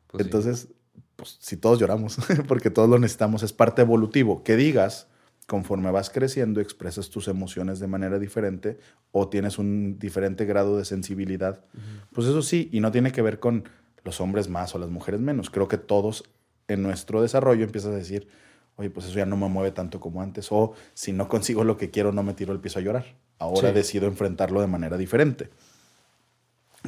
Pues 0.08 0.22
sí. 0.22 0.26
Entonces, 0.26 0.68
pues 1.16 1.36
si 1.40 1.56
todos 1.56 1.78
lloramos, 1.78 2.16
porque 2.48 2.70
todos 2.70 2.88
lo 2.88 2.98
necesitamos, 2.98 3.42
es 3.42 3.52
parte 3.52 3.82
evolutivo. 3.82 4.42
Que 4.42 4.56
digas, 4.56 5.06
conforme 5.46 5.90
vas 5.90 6.10
creciendo, 6.10 6.60
expresas 6.60 7.10
tus 7.10 7.28
emociones 7.28 7.80
de 7.80 7.86
manera 7.86 8.18
diferente 8.18 8.78
o 9.12 9.28
tienes 9.28 9.58
un 9.58 9.98
diferente 9.98 10.44
grado 10.44 10.76
de 10.78 10.84
sensibilidad. 10.84 11.64
Pues 12.12 12.26
eso 12.26 12.42
sí, 12.42 12.68
y 12.72 12.80
no 12.80 12.90
tiene 12.92 13.12
que 13.12 13.22
ver 13.22 13.38
con 13.40 13.64
los 14.04 14.20
hombres 14.20 14.48
más 14.48 14.74
o 14.74 14.78
las 14.78 14.90
mujeres 14.90 15.20
menos. 15.20 15.50
Creo 15.50 15.68
que 15.68 15.78
todos 15.78 16.24
en 16.68 16.82
nuestro 16.82 17.20
desarrollo 17.22 17.64
empiezas 17.64 17.92
a 17.92 17.96
decir, 17.96 18.28
oye, 18.76 18.90
pues 18.90 19.06
eso 19.06 19.16
ya 19.16 19.26
no 19.26 19.36
me 19.36 19.48
mueve 19.48 19.72
tanto 19.72 20.00
como 20.00 20.22
antes. 20.22 20.48
O 20.50 20.74
si 20.94 21.12
no 21.12 21.28
consigo 21.28 21.64
lo 21.64 21.76
que 21.76 21.90
quiero, 21.90 22.12
no 22.12 22.22
me 22.22 22.34
tiro 22.34 22.52
al 22.52 22.60
piso 22.60 22.78
a 22.78 22.82
llorar. 22.82 23.16
Ahora 23.38 23.68
Sí. 23.70 23.74
decido 23.74 24.06
enfrentarlo 24.06 24.60
de 24.60 24.66
manera 24.66 24.96
diferente. 24.96 25.50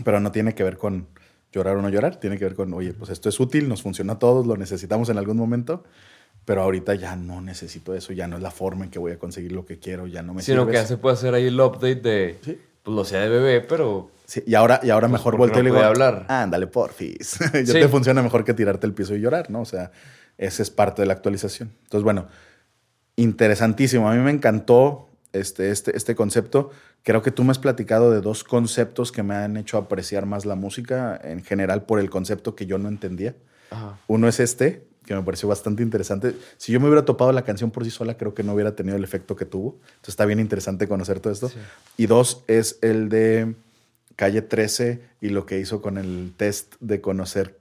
Pero 0.05 0.21
no 0.21 0.33
tiene 0.33 0.55
que 0.55 0.63
ver 0.65 0.77
con 0.77 1.09
llorar 1.53 1.77
o 1.77 1.83
no 1.83 1.89
llorar, 1.89 2.17
tiene 2.21 2.39
que 2.39 2.45
ver 2.45 2.55
con, 2.55 2.73
oye, 2.75 2.93
pues 2.93 3.11
esto 3.11 3.29
es 3.29 3.39
útil, 3.41 3.69
nos 3.69 3.83
funciona 3.83 4.15
a 4.15 4.19
todos, 4.19 4.47
lo 4.47 4.57
necesitamos 4.57 5.09
en 5.09 5.19
algún 5.19 5.37
momento, 5.37 5.83
pero 6.45 6.63
ahorita 6.63 6.95
ya 6.95 7.17
no 7.17 7.41
necesito 7.41 7.95
eso, 7.95 8.13
ya 8.13 8.29
no 8.29 8.37
es 8.37 8.43
la 8.43 8.51
forma 8.53 8.85
en 8.85 8.91
que 8.91 8.99
voy 9.01 9.13
a 9.13 9.19
conseguir 9.19 9.53
lo 9.53 9.65
que 9.67 9.79
quiero, 9.79 10.07
ya 10.07 10.23
no 10.23 10.33
me 10.35 10.43
Sino 10.43 10.61
sirve 10.63 10.73
que 10.73 10.79
ya 10.79 10.87
se 10.87 10.97
puede 10.97 11.15
hacer 11.15 11.35
ahí 11.35 11.47
el 11.49 11.61
update 11.61 11.97
de, 11.97 12.39
Sí. 12.43 12.59
pues 12.85 12.95
lo 12.97 13.05
sea 13.05 13.21
de 13.23 13.29
bebé, 13.29 13.61
pero 13.63 14.11
Sí, 14.27 14.45
y 14.47 14.55
ahora, 14.55 14.79
y 14.85 14.91
ahora 14.91 15.09
Pues, 15.09 15.19
mejor 15.19 15.37
volteo 15.37 15.59
y 15.61 15.65
no 15.65 15.71
le 15.71 15.75
digo, 15.75 15.85
hablar. 15.85 16.25
ándale, 16.29 16.69
porfis. 16.69 17.37
ya 17.53 17.67
Sí. 17.67 17.73
te 17.73 17.89
funciona 17.89 18.23
mejor 18.23 18.45
que 18.45 18.55
tirarte 18.55 18.87
el 18.87 18.95
piso 18.95 19.17
y 19.17 19.21
llorar, 19.21 19.51
¿no? 19.51 19.61
O 19.63 19.65
sea, 19.65 19.91
esa 20.39 20.63
es 20.63 20.71
parte 20.71 21.03
de 21.03 21.07
la 21.07 21.15
actualización. 21.15 21.73
Entonces, 21.83 22.05
bueno, 22.05 22.29
interesantísimo. 23.17 24.09
A 24.09 24.15
mí 24.15 24.21
me 24.21 24.31
encantó 24.31 25.09
este, 25.33 25.71
este, 25.71 25.97
este 25.97 26.15
concepto. 26.15 26.71
Creo 27.03 27.23
que 27.23 27.31
tú 27.31 27.45
me 27.45 27.51
has 27.51 27.59
platicado 27.59 28.11
de 28.11 28.21
dos 28.21 28.45
conceptos 28.45 29.11
que 29.13 29.23
me 29.23 29.35
han 29.35 29.57
hecho 29.57 29.79
apreciar 29.79 30.27
más 30.27 30.45
la 30.45 30.55
música 30.55 31.19
en 31.25 31.43
general 31.43 31.85
por 31.85 31.99
el 31.99 32.11
concepto 32.11 32.55
que 32.55 32.67
yo 32.67 32.79
no 32.79 32.89
entendía. 32.89 33.35
ajá. 33.71 33.99
Uno 34.07 34.29
es 34.29 34.39
este, 34.41 34.85
que 35.07 35.15
me 35.15 35.23
pareció 35.23 35.49
bastante 35.49 35.83
interesante. 35.83 36.35
Si 36.59 36.73
yo 36.73 36.79
me 36.81 36.87
hubiera 36.87 37.05
topado 37.07 37.33
la 37.33 37.43
canción 37.43 37.71
por 37.71 37.85
sí 37.85 37.91
sola, 37.91 38.17
creo 38.19 38.35
que 38.35 38.43
no 38.43 38.53
hubiera 38.53 38.77
tenido 38.77 38.97
el 38.97 39.05
efecto 39.05 39.35
que 39.35 39.47
tuvo. 39.47 39.79
Entonces 39.83 40.09
está 40.11 40.27
bien 40.27 40.41
interesante 40.41 40.87
conocer 40.89 41.21
todo 41.21 41.33
esto. 41.33 41.49
Sí. 41.49 41.59
Y 41.97 42.07
dos 42.07 42.45
es 42.49 42.79
el 42.83 43.09
de 43.09 43.55
Calle 44.17 44.43
13 44.43 45.01
y 45.23 45.31
lo 45.31 45.47
que 45.47 45.59
hizo 45.59 45.81
con 45.81 45.97
el 45.97 46.35
test 46.37 46.75
de 46.81 47.01
conocer 47.01 47.59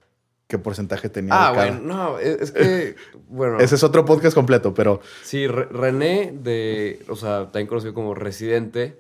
qué 0.48 0.58
porcentaje 0.58 1.08
tenía. 1.10 1.32
Ah, 1.34 1.52
de 1.52 1.56
cada- 1.58 1.72
bueno, 1.80 1.94
no, 1.96 2.20
es, 2.20 2.52
que, 2.52 2.96
bueno. 3.30 3.60
Ese 3.60 3.76
es 3.76 3.84
otro 3.84 4.04
podcast 4.04 4.36
completo, 4.36 4.74
pero 4.74 5.00
Sí, 5.24 5.48
Re- 5.48 5.66
René, 5.72 6.34
de, 6.44 7.06
o 7.08 7.16
sea, 7.16 7.46
también 7.46 7.68
conocido 7.68 7.94
como 7.94 8.14
Residente, 8.16 9.00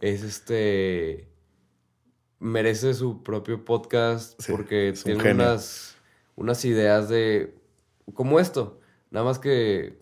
es 0.00 0.22
este. 0.22 1.28
Merece 2.38 2.94
su 2.94 3.22
propio 3.22 3.64
podcast 3.64 4.40
Sí, 4.40 4.50
porque 4.50 4.94
un 4.96 5.02
tiene 5.02 5.32
unas, 5.32 5.96
unas 6.36 6.64
ideas 6.64 7.08
de. 7.08 7.54
como 8.14 8.40
esto. 8.40 8.80
Nada 9.10 9.26
más 9.26 9.38
que 9.38 9.98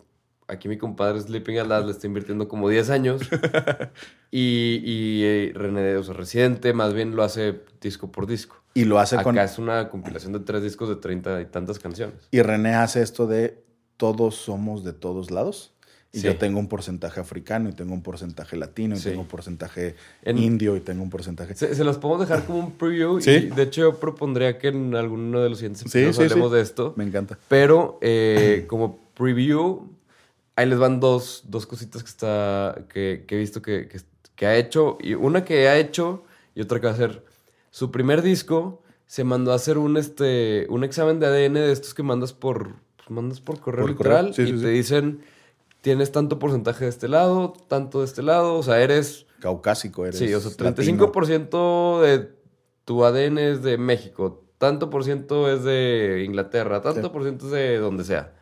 aquí 0.48 0.68
mi 0.68 0.78
compadre 0.78 1.20
Sleeping 1.20 1.58
Alas 1.58 1.84
le 1.84 1.92
está 1.92 2.06
invirtiendo 2.06 2.48
como 2.48 2.68
10 2.68 2.90
años. 2.90 3.22
y, 4.30 4.80
y 4.84 5.22
eh, 5.24 5.52
René, 5.54 5.96
o 5.96 6.02
sea, 6.02 6.14
Residente, 6.14 6.72
más 6.72 6.94
bien 6.94 7.14
lo 7.14 7.22
hace 7.22 7.60
disco 7.80 8.10
por 8.10 8.26
disco. 8.26 8.56
y 8.74 8.84
lo 8.84 8.98
hace 8.98 9.16
Acá 9.16 9.24
con 9.24 9.38
es 9.38 9.58
una 9.58 9.88
compilación 9.88 10.32
de 10.32 10.40
tres 10.40 10.62
discos 10.62 10.88
de 10.88 10.96
30 10.96 11.40
y 11.42 11.46
tantas 11.46 11.78
canciones. 11.78 12.28
y 12.30 12.42
René 12.42 12.74
hace 12.74 13.02
esto 13.02 13.26
de 13.26 13.62
todos 13.96 14.36
somos 14.36 14.84
de 14.84 14.92
todos 14.92 15.30
lados 15.30 15.74
Y 16.10 16.20
Sí. 16.20 16.26
yo 16.26 16.36
tengo 16.38 16.58
un 16.58 16.68
porcentaje 16.68 17.20
africano 17.20 17.68
y 17.68 17.72
tengo 17.72 17.92
un 17.92 18.02
porcentaje 18.02 18.56
latino 18.56 18.94
y 18.96 18.98
Sí. 18.98 19.10
tengo 19.10 19.20
un 19.22 19.28
porcentaje 19.28 19.94
En- 20.22 20.38
indio 20.38 20.74
y 20.74 20.80
tengo 20.80 21.02
un 21.02 21.10
porcentaje... 21.10 21.54
Se, 21.54 21.74
se 21.74 21.84
los 21.84 21.98
podemos 21.98 22.26
dejar 22.26 22.46
como 22.46 22.60
un 22.60 22.72
preview. 22.72 23.20
Sí. 23.20 23.30
Y 23.30 23.40
de 23.50 23.62
hecho, 23.64 23.82
yo 23.82 24.00
propondría 24.00 24.56
que 24.58 24.68
en 24.68 24.94
alguno 24.94 25.40
de 25.40 25.50
los 25.50 25.58
siguientes 25.58 25.82
episodios 25.82 26.18
hablemos 26.18 26.50
de 26.52 26.62
esto. 26.62 26.94
Me 26.96 27.04
encanta. 27.04 27.38
Pero 27.48 27.98
eh, 28.00 28.64
como 28.68 28.98
preview, 29.14 29.86
ahí 30.56 30.66
les 30.66 30.78
van 30.78 30.98
dos, 30.98 31.42
dos 31.46 31.66
cositas 31.66 32.02
que, 32.02 32.08
está, 32.08 32.86
que, 32.92 33.24
que 33.28 33.34
he 33.36 33.38
visto 33.38 33.60
que, 33.60 33.88
que, 33.88 34.00
que 34.34 34.46
ha 34.46 34.56
hecho. 34.56 34.96
Y 35.02 35.12
una 35.12 35.44
que 35.44 35.68
ha 35.68 35.76
hecho 35.76 36.24
y 36.54 36.62
otra 36.62 36.80
que 36.80 36.86
va 36.86 36.92
a 36.92 36.94
hacer. 36.94 37.22
Su 37.70 37.90
primer 37.90 38.22
disco 38.22 38.82
se 39.06 39.24
mandó 39.24 39.52
a 39.52 39.56
hacer 39.56 39.76
un, 39.76 39.98
este, 39.98 40.66
un 40.70 40.84
examen 40.84 41.20
de 41.20 41.26
ADN 41.26 41.54
de 41.54 41.72
estos 41.72 41.92
que 41.92 42.02
mandas 42.02 42.32
por, 42.32 42.76
pues, 42.96 43.10
mandas 43.10 43.40
por 43.42 43.60
correo 43.60 43.82
Por 43.84 43.90
literal 43.90 44.30
y 44.30 44.34
te 44.34 44.68
dicen, 44.68 45.20
tienes 45.80 46.12
tanto 46.12 46.38
porcentaje 46.38 46.84
de 46.84 46.90
este 46.90 47.08
lado, 47.08 47.52
tanto 47.68 48.00
de 48.00 48.04
este 48.06 48.22
lado. 48.22 48.54
O 48.56 48.62
sea, 48.62 48.80
eres 48.80 49.26
Caucásico 49.40 50.04
eres. 50.04 50.18
Sí, 50.18 50.32
o 50.34 50.40
sea, 50.40 50.50
latino. 50.64 51.12
35% 51.12 52.00
de 52.02 52.32
tu 52.84 53.04
ADN 53.04 53.38
es 53.38 53.62
de 53.62 53.78
México, 53.78 54.44
tanto 54.58 54.90
por 54.90 55.04
ciento 55.04 55.50
es 55.50 55.62
de 55.62 56.24
Inglaterra, 56.26 56.80
tanto 56.80 57.02
Sí. 57.02 57.08
por 57.10 57.22
ciento 57.22 57.46
es 57.46 57.52
de 57.52 57.76
donde 57.78 58.04
sea. 58.04 58.34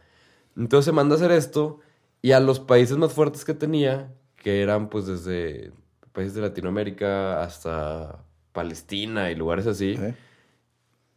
Entonces 0.56 0.86
se 0.86 0.92
manda 0.92 1.14
a 1.14 1.18
hacer 1.18 1.32
esto 1.32 1.80
y 2.22 2.32
a 2.32 2.40
los 2.40 2.60
países 2.60 2.96
más 2.96 3.12
fuertes 3.12 3.44
que 3.44 3.52
tenía, 3.54 4.14
que 4.36 4.62
eran 4.62 4.88
pues 4.88 5.06
desde 5.06 5.72
países 6.12 6.34
de 6.34 6.40
Latinoamérica 6.40 7.42
hasta 7.42 8.24
Palestina 8.52 9.30
y 9.30 9.34
lugares 9.34 9.66
así, 9.66 9.96
¿Eh? 10.00 10.14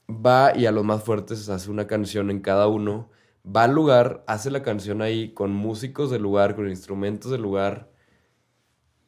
va 0.10 0.52
y 0.58 0.66
a 0.66 0.72
los 0.72 0.84
más 0.84 1.04
fuertes 1.04 1.48
hace 1.50 1.70
una 1.72 1.88
canción 1.88 2.30
en 2.32 2.42
cada 2.42 2.68
uno, 2.68 3.10
va 3.46 3.64
al 3.64 3.74
lugar, 3.74 4.24
hace 4.28 4.52
la 4.52 4.62
canción 4.64 5.02
ahí 5.02 5.34
con 5.34 5.52
músicos 5.52 6.12
del 6.12 6.22
lugar, 6.22 6.56
con 6.56 6.70
instrumentos 6.70 7.32
del 7.32 7.42
lugar 7.42 7.90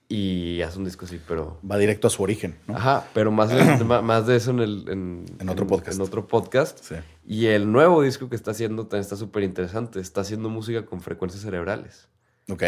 y 0.08 0.62
hace 0.62 0.78
un 0.78 0.84
disco 0.86 1.06
así, 1.06 1.22
pero... 1.26 1.58
Va 1.70 1.78
directo 1.78 2.08
a 2.08 2.10
su 2.10 2.22
origen, 2.22 2.58
¿no? 2.68 2.76
Ajá, 2.76 3.08
pero 3.14 3.32
más 3.32 3.50
de, 3.50 3.84
ma- 3.86 4.02
más 4.02 4.28
de 4.28 4.36
eso 4.36 4.52
en, 4.52 4.60
el, 4.60 4.86
en, 4.90 5.26
En 5.40 5.48
otro 5.50 5.66
podcast. 5.66 5.96
En 5.98 6.02
otro 6.02 6.28
podcast. 6.28 6.80
Sí. 6.84 6.96
Y 7.26 7.46
el 7.46 7.72
nuevo 7.72 8.02
disco 8.02 8.28
que 8.30 8.36
está 8.36 8.52
haciendo 8.52 8.84
también 8.84 9.02
está 9.02 9.16
súper 9.16 9.44
interesante. 9.44 10.02
Está 10.02 10.22
haciendo 10.22 10.50
música 10.50 10.86
con 10.86 11.00
frecuencias 11.02 11.44
cerebrales. 11.44 12.10
Ok. 12.50 12.64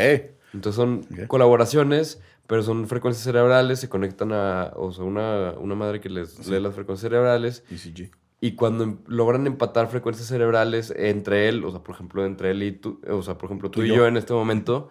Entonces 0.53 0.75
son 0.75 1.05
colaboraciones, 1.27 2.21
pero 2.47 2.63
son 2.63 2.87
frecuencias 2.87 3.25
cerebrales, 3.25 3.79
se 3.79 3.89
conectan 3.89 4.31
a, 4.31 4.71
o 4.75 4.93
sea, 4.93 5.03
una, 5.03 5.51
una 5.59 5.75
madre 5.75 5.99
que 5.99 6.09
les 6.09 6.47
lee 6.47 6.61
las 6.61 6.73
frecuencias 6.75 7.09
cerebrales. 7.09 7.63
ECG. 7.69 8.11
Y 8.43 8.55
cuando 8.55 8.83
em- 8.83 8.97
logran 9.07 9.47
empatar 9.47 9.87
frecuencias 9.87 10.27
cerebrales 10.27 10.93
entre 10.97 11.47
él, 11.47 11.63
o 11.63 11.71
sea, 11.71 11.79
por 11.81 11.95
ejemplo, 11.95 12.25
entre 12.25 12.51
él 12.51 12.61
y 12.61 12.73
tú, 12.73 12.99
o 13.09 13.21
sea, 13.21 13.37
por 13.37 13.45
ejemplo, 13.45 13.71
tú, 13.71 13.83
y 13.83 13.87
yo. 13.87 14.05
en 14.05 14.17
este 14.17 14.33
momento, 14.33 14.89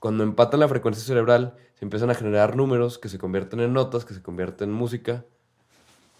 cuando 0.00 0.24
empatan 0.24 0.58
la 0.60 0.68
frecuencia 0.68 1.04
cerebral, 1.04 1.54
se 1.74 1.84
empiezan 1.84 2.08
a 2.08 2.14
generar 2.14 2.56
números 2.56 2.98
que 2.98 3.10
se 3.10 3.18
convierten 3.18 3.60
en 3.60 3.74
notas, 3.74 4.06
que 4.06 4.14
se 4.14 4.22
convierten 4.22 4.70
en 4.70 4.74
música, 4.74 5.26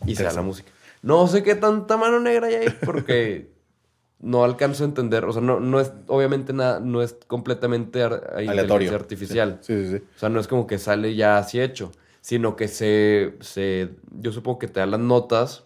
y 0.05 0.15
se 0.15 0.25
da 0.25 0.33
la 0.35 0.43
música. 0.43 0.71
No 1.01 1.27
sé 1.27 1.43
qué 1.43 1.55
tanta 1.55 1.97
mano 1.97 2.21
negra 2.21 2.49
hay 2.49 2.57
ahí, 2.57 2.79
porque 2.85 3.51
no 4.21 4.45
alcanzo 4.45 4.85
a 4.85 4.89
entender, 4.89 5.25
o 5.25 5.33
sea, 5.33 5.41
no, 5.41 5.61
no 5.61 5.81
es, 5.81 5.91
obviamente 6.07 6.53
nada, 6.53 6.81
no 6.81 7.01
es 7.01 7.17
completamente 7.29 8.03
Aleatorio. 8.03 8.95
artificial. 8.95 9.61
Sí, 9.63 9.87
sí, 9.87 9.97
sí. 9.97 10.05
O 10.17 10.19
sea, 10.19 10.29
no 10.29 10.39
es 10.39 10.47
como 10.47 10.67
que 10.67 10.77
sale 10.77 11.15
ya 11.15 11.39
así 11.39 11.63
hecho, 11.63 11.93
sino 12.21 12.57
que 12.57 12.69
se, 12.69 13.39
se 13.41 13.89
yo 14.21 14.33
supongo 14.33 14.59
que 14.59 14.69
te 14.69 14.81
da 14.81 14.87
las 14.87 15.01
notas 15.01 15.65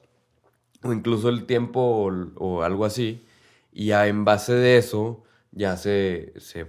o 0.82 0.92
incluso 0.92 1.28
el 1.28 1.44
tiempo 1.44 1.80
o, 1.80 2.10
o 2.36 2.62
algo 2.62 2.84
así, 2.84 3.24
y 3.72 3.86
ya 3.86 4.06
en 4.08 4.24
base 4.24 4.52
de 4.54 4.76
eso 4.78 5.22
ya 5.52 5.76
se, 5.76 6.32
se 6.38 6.66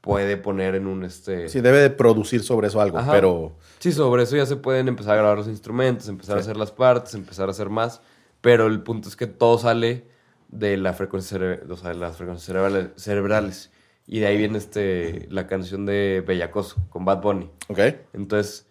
puede 0.00 0.36
poner 0.36 0.74
en 0.74 0.86
un 0.86 1.04
este... 1.04 1.48
Sí, 1.48 1.60
debe 1.60 1.78
de 1.78 1.90
producir 1.90 2.42
sobre 2.42 2.68
eso 2.68 2.80
algo, 2.80 2.98
Ajá. 2.98 3.12
pero 3.12 3.56
Sí, 3.78 3.92
sobre 3.92 4.22
eso 4.22 4.36
ya 4.36 4.46
se 4.46 4.56
pueden 4.56 4.88
empezar 4.88 5.14
a 5.14 5.16
grabar 5.18 5.38
los 5.38 5.48
instrumentos, 5.48 6.08
empezar 6.08 6.36
a 6.36 6.40
hacer 6.40 6.56
las 6.56 6.70
partes, 6.72 7.14
empezar 7.14 7.48
a 7.48 7.52
hacer 7.52 7.68
más, 7.68 8.00
pero 8.40 8.66
el 8.66 8.80
punto 8.82 9.08
es 9.08 9.16
que 9.16 9.26
todo 9.26 9.58
sale 9.58 10.04
de 10.48 10.76
la 10.76 10.92
frecuencia 10.94 11.36
cere- 11.38 11.70
o 11.70 11.76
sea, 11.76 11.90
de 11.90 11.96
las 11.96 12.16
frecuencias 12.16 12.46
cerebrales, 12.46 12.90
cerebrales. 12.96 13.70
Y 14.06 14.20
de 14.20 14.26
ahí 14.26 14.38
viene 14.38 14.56
este 14.56 15.26
la 15.30 15.46
canción 15.46 15.84
de 15.84 16.24
Bellacoso 16.26 16.76
con 16.88 17.04
Bad 17.04 17.20
Bunny. 17.20 17.50
ok. 17.68 17.78
Entonces, 18.14 18.66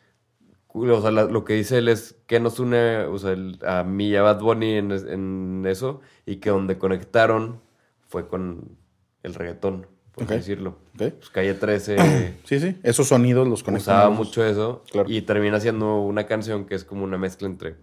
o 0.86 1.02
sea, 1.02 1.12
la- 1.12 1.26
lo 1.26 1.44
que 1.44 1.54
dice 1.54 1.78
él 1.80 1.88
es 1.90 2.16
que 2.28 2.40
nos 2.40 2.60
une 2.60 3.00
o 3.06 3.18
sea, 3.18 3.32
el- 3.32 3.60
a 3.66 3.84
mí 3.84 4.10
y 4.10 4.16
a 4.16 4.22
Bad 4.22 4.40
Bunny 4.42 4.74
en, 4.76 4.92
es- 4.92 5.04
en 5.06 5.64
eso 5.68 6.02
y 6.26 6.38
que 6.38 6.50
donde 6.50 6.78
conectaron 6.78 7.60
fue 8.08 8.28
con 8.28 8.78
el 9.24 9.34
reggaetón, 9.34 9.88
por 10.14 10.24
Ok. 10.24 10.32
así 10.32 10.38
decirlo. 10.40 10.78
Pues 10.98 11.30
Calle 11.32 11.54
13 11.54 11.96
Sí, 12.46 12.60
sí. 12.60 12.78
Esos 12.84 13.08
sonidos 13.08 13.48
los 13.48 13.64
conectan. 13.64 13.96
usaba 13.98 14.10
mucho 14.10 14.44
eso 14.46 14.84
Claro. 14.92 15.10
y 15.10 15.22
termina 15.22 15.60
siendo 15.60 16.02
una 16.02 16.26
canción 16.26 16.66
que 16.66 16.76
es 16.76 16.84
como 16.84 17.04
una 17.04 17.18
mezcla 17.18 17.48
entre 17.48 17.76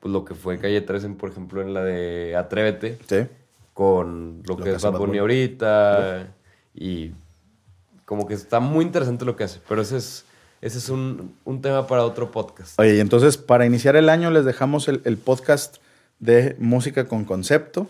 pues, 0.00 0.12
lo 0.12 0.24
que 0.24 0.34
fue 0.34 0.58
Calle 0.58 0.80
13, 0.80 1.10
por 1.10 1.30
ejemplo, 1.30 1.60
en 1.62 1.74
la 1.74 1.84
de 1.84 2.34
Atrévete, 2.36 2.98
Sí. 3.06 3.26
con 3.74 4.42
lo, 4.46 4.56
que, 4.56 4.72
es 4.72 4.82
Bad 4.82 4.98
Bunny 4.98 5.18
ahorita 5.18 6.32
y 6.74 7.12
como 8.06 8.26
que 8.26 8.34
está 8.34 8.60
muy 8.60 8.84
interesante 8.84 9.24
lo 9.24 9.36
que 9.36 9.44
hace, 9.44 9.60
pero 9.68 9.82
ese 9.82 9.98
es, 9.98 10.24
ese 10.60 10.78
es 10.78 10.88
un, 10.88 11.34
un 11.44 11.62
tema 11.62 11.86
para 11.86 12.04
otro 12.04 12.30
podcast. 12.30 12.78
Oye, 12.78 12.96
y 12.96 13.00
entonces 13.00 13.36
para 13.36 13.66
iniciar 13.66 13.96
el 13.96 14.08
año 14.08 14.30
les 14.30 14.44
dejamos 14.44 14.88
el, 14.88 15.00
el 15.04 15.16
podcast 15.16 15.76
de 16.18 16.56
música 16.58 17.08
con 17.08 17.24
concepto, 17.24 17.88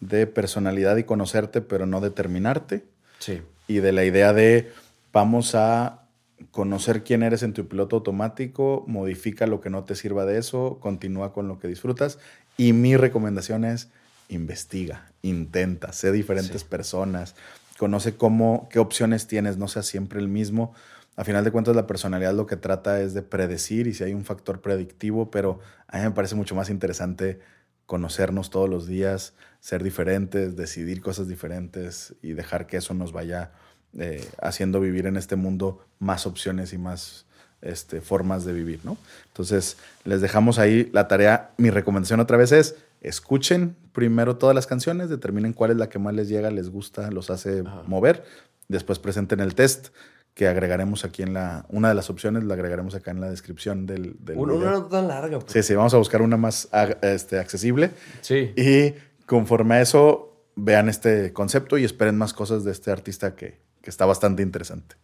de 0.00 0.26
personalidad 0.26 0.96
y 0.96 1.04
conocerte, 1.04 1.60
pero 1.60 1.86
no 1.86 2.00
determinarte, 2.00 2.84
Sí. 3.18 3.40
y 3.68 3.76
de 3.76 3.92
la 3.92 4.04
idea 4.04 4.32
de 4.32 4.70
vamos 5.12 5.54
a 5.54 6.02
conocer 6.50 7.02
quién 7.02 7.22
eres 7.22 7.42
en 7.42 7.54
tu 7.54 7.66
piloto 7.66 7.96
automático, 7.96 8.84
modifica 8.86 9.46
lo 9.46 9.60
que 9.62 9.70
no 9.70 9.84
te 9.84 9.94
sirva 9.94 10.26
de 10.26 10.38
eso, 10.38 10.78
continúa 10.80 11.32
con 11.32 11.48
lo 11.48 11.58
que 11.58 11.66
disfrutas. 11.68 12.18
Y 12.58 12.72
mi 12.74 12.96
recomendación 12.96 13.64
es 13.64 13.88
investiga, 14.28 15.10
intenta, 15.22 15.92
sé 15.92 16.12
diferentes 16.12 16.60
Sí. 16.62 16.66
personas, 16.68 17.34
conoce 17.78 18.16
cómo, 18.16 18.68
qué 18.70 18.78
opciones 18.78 19.26
tienes, 19.26 19.56
no 19.56 19.68
seas 19.68 19.86
siempre 19.86 20.20
el 20.20 20.28
mismo. 20.28 20.74
A 21.16 21.24
final 21.24 21.44
de 21.44 21.50
cuentas, 21.50 21.74
la 21.74 21.86
personalidad 21.86 22.34
lo 22.34 22.46
que 22.46 22.56
trata 22.56 23.00
es 23.00 23.14
de 23.14 23.22
predecir 23.22 23.86
y 23.86 23.94
si 23.94 24.04
hay 24.04 24.12
un 24.12 24.24
factor 24.24 24.60
predictivo, 24.60 25.30
pero 25.30 25.60
a 25.88 25.96
mí 25.96 26.04
me 26.04 26.10
parece 26.10 26.34
mucho 26.34 26.54
más 26.54 26.68
interesante 26.68 27.40
conocernos 27.86 28.50
todos 28.50 28.68
los 28.68 28.86
días, 28.86 29.32
ser 29.60 29.82
diferentes, 29.82 30.56
decidir 30.56 31.00
cosas 31.00 31.26
diferentes 31.26 32.14
y 32.20 32.32
dejar 32.32 32.66
que 32.66 32.76
eso 32.76 32.92
nos 32.92 33.12
vaya 33.12 33.52
eh, 33.98 34.28
haciendo 34.42 34.78
vivir 34.80 35.06
en 35.06 35.16
este 35.16 35.36
mundo 35.36 35.86
más 35.98 36.26
opciones 36.26 36.74
y 36.74 36.78
más 36.78 37.24
este, 37.62 38.02
formas 38.02 38.44
de 38.44 38.52
vivir, 38.52 38.80
¿no? 38.84 38.98
Entonces, 39.28 39.78
les 40.04 40.20
dejamos 40.20 40.58
ahí 40.58 40.90
la 40.92 41.08
tarea. 41.08 41.52
Mi 41.56 41.70
recomendación 41.70 42.20
otra 42.20 42.36
vez 42.36 42.52
es, 42.52 42.76
escuchen 43.00 43.74
primero 43.92 44.36
todas 44.36 44.54
las 44.54 44.66
canciones, 44.66 45.08
determinen 45.08 45.54
cuál 45.54 45.70
es 45.70 45.78
la 45.78 45.88
que 45.88 45.98
más 45.98 46.14
les 46.14 46.28
llega, 46.28 46.50
les 46.50 46.68
gusta, 46.68 47.10
los 47.10 47.30
hace 47.30 47.62
Ajá. 47.66 47.82
mover. 47.86 48.24
Después 48.68 48.98
presenten 48.98 49.40
el 49.40 49.54
test 49.54 49.88
que 50.36 50.46
agregaremos 50.46 51.06
aquí 51.06 51.22
en 51.22 51.32
la... 51.32 51.64
Una 51.70 51.88
de 51.88 51.94
las 51.94 52.10
opciones 52.10 52.44
la 52.44 52.52
agregaremos 52.52 52.94
acá 52.94 53.10
en 53.10 53.22
la 53.22 53.30
descripción 53.30 53.86
del, 53.86 54.16
del 54.20 54.36
Una, 54.36 54.52
video. 54.52 54.68
una 54.68 54.78
no 54.80 54.84
tan 54.84 55.08
larga. 55.08 55.38
pues. 55.38 55.50
Sí, 55.50 55.62
sí, 55.62 55.74
vamos 55.74 55.94
a 55.94 55.96
buscar 55.96 56.20
una 56.20 56.36
más 56.36 56.68
este, 57.00 57.38
accesible. 57.38 57.92
Sí. 58.20 58.52
Y 58.54 58.92
conforme 59.24 59.76
a 59.76 59.80
eso, 59.80 60.36
vean 60.54 60.90
este 60.90 61.32
concepto 61.32 61.78
y 61.78 61.84
esperen 61.84 62.18
más 62.18 62.34
cosas 62.34 62.64
de 62.64 62.72
este 62.72 62.90
artista 62.90 63.34
que, 63.34 63.58
que 63.80 63.88
está 63.88 64.04
bastante 64.04 64.42
interesante. 64.42 64.96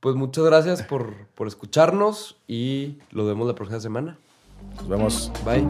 Pues 0.00 0.16
muchas 0.16 0.44
gracias 0.44 0.82
por, 0.82 1.14
por 1.36 1.46
escucharnos 1.46 2.40
y 2.48 2.98
lo 3.12 3.24
vemos 3.26 3.46
la 3.46 3.54
próxima 3.54 3.78
semana. 3.78 4.18
Nos 4.78 4.88
vemos. 4.88 5.30
Bye. 5.44 5.68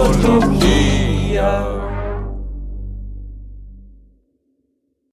outro. 0.00 1.89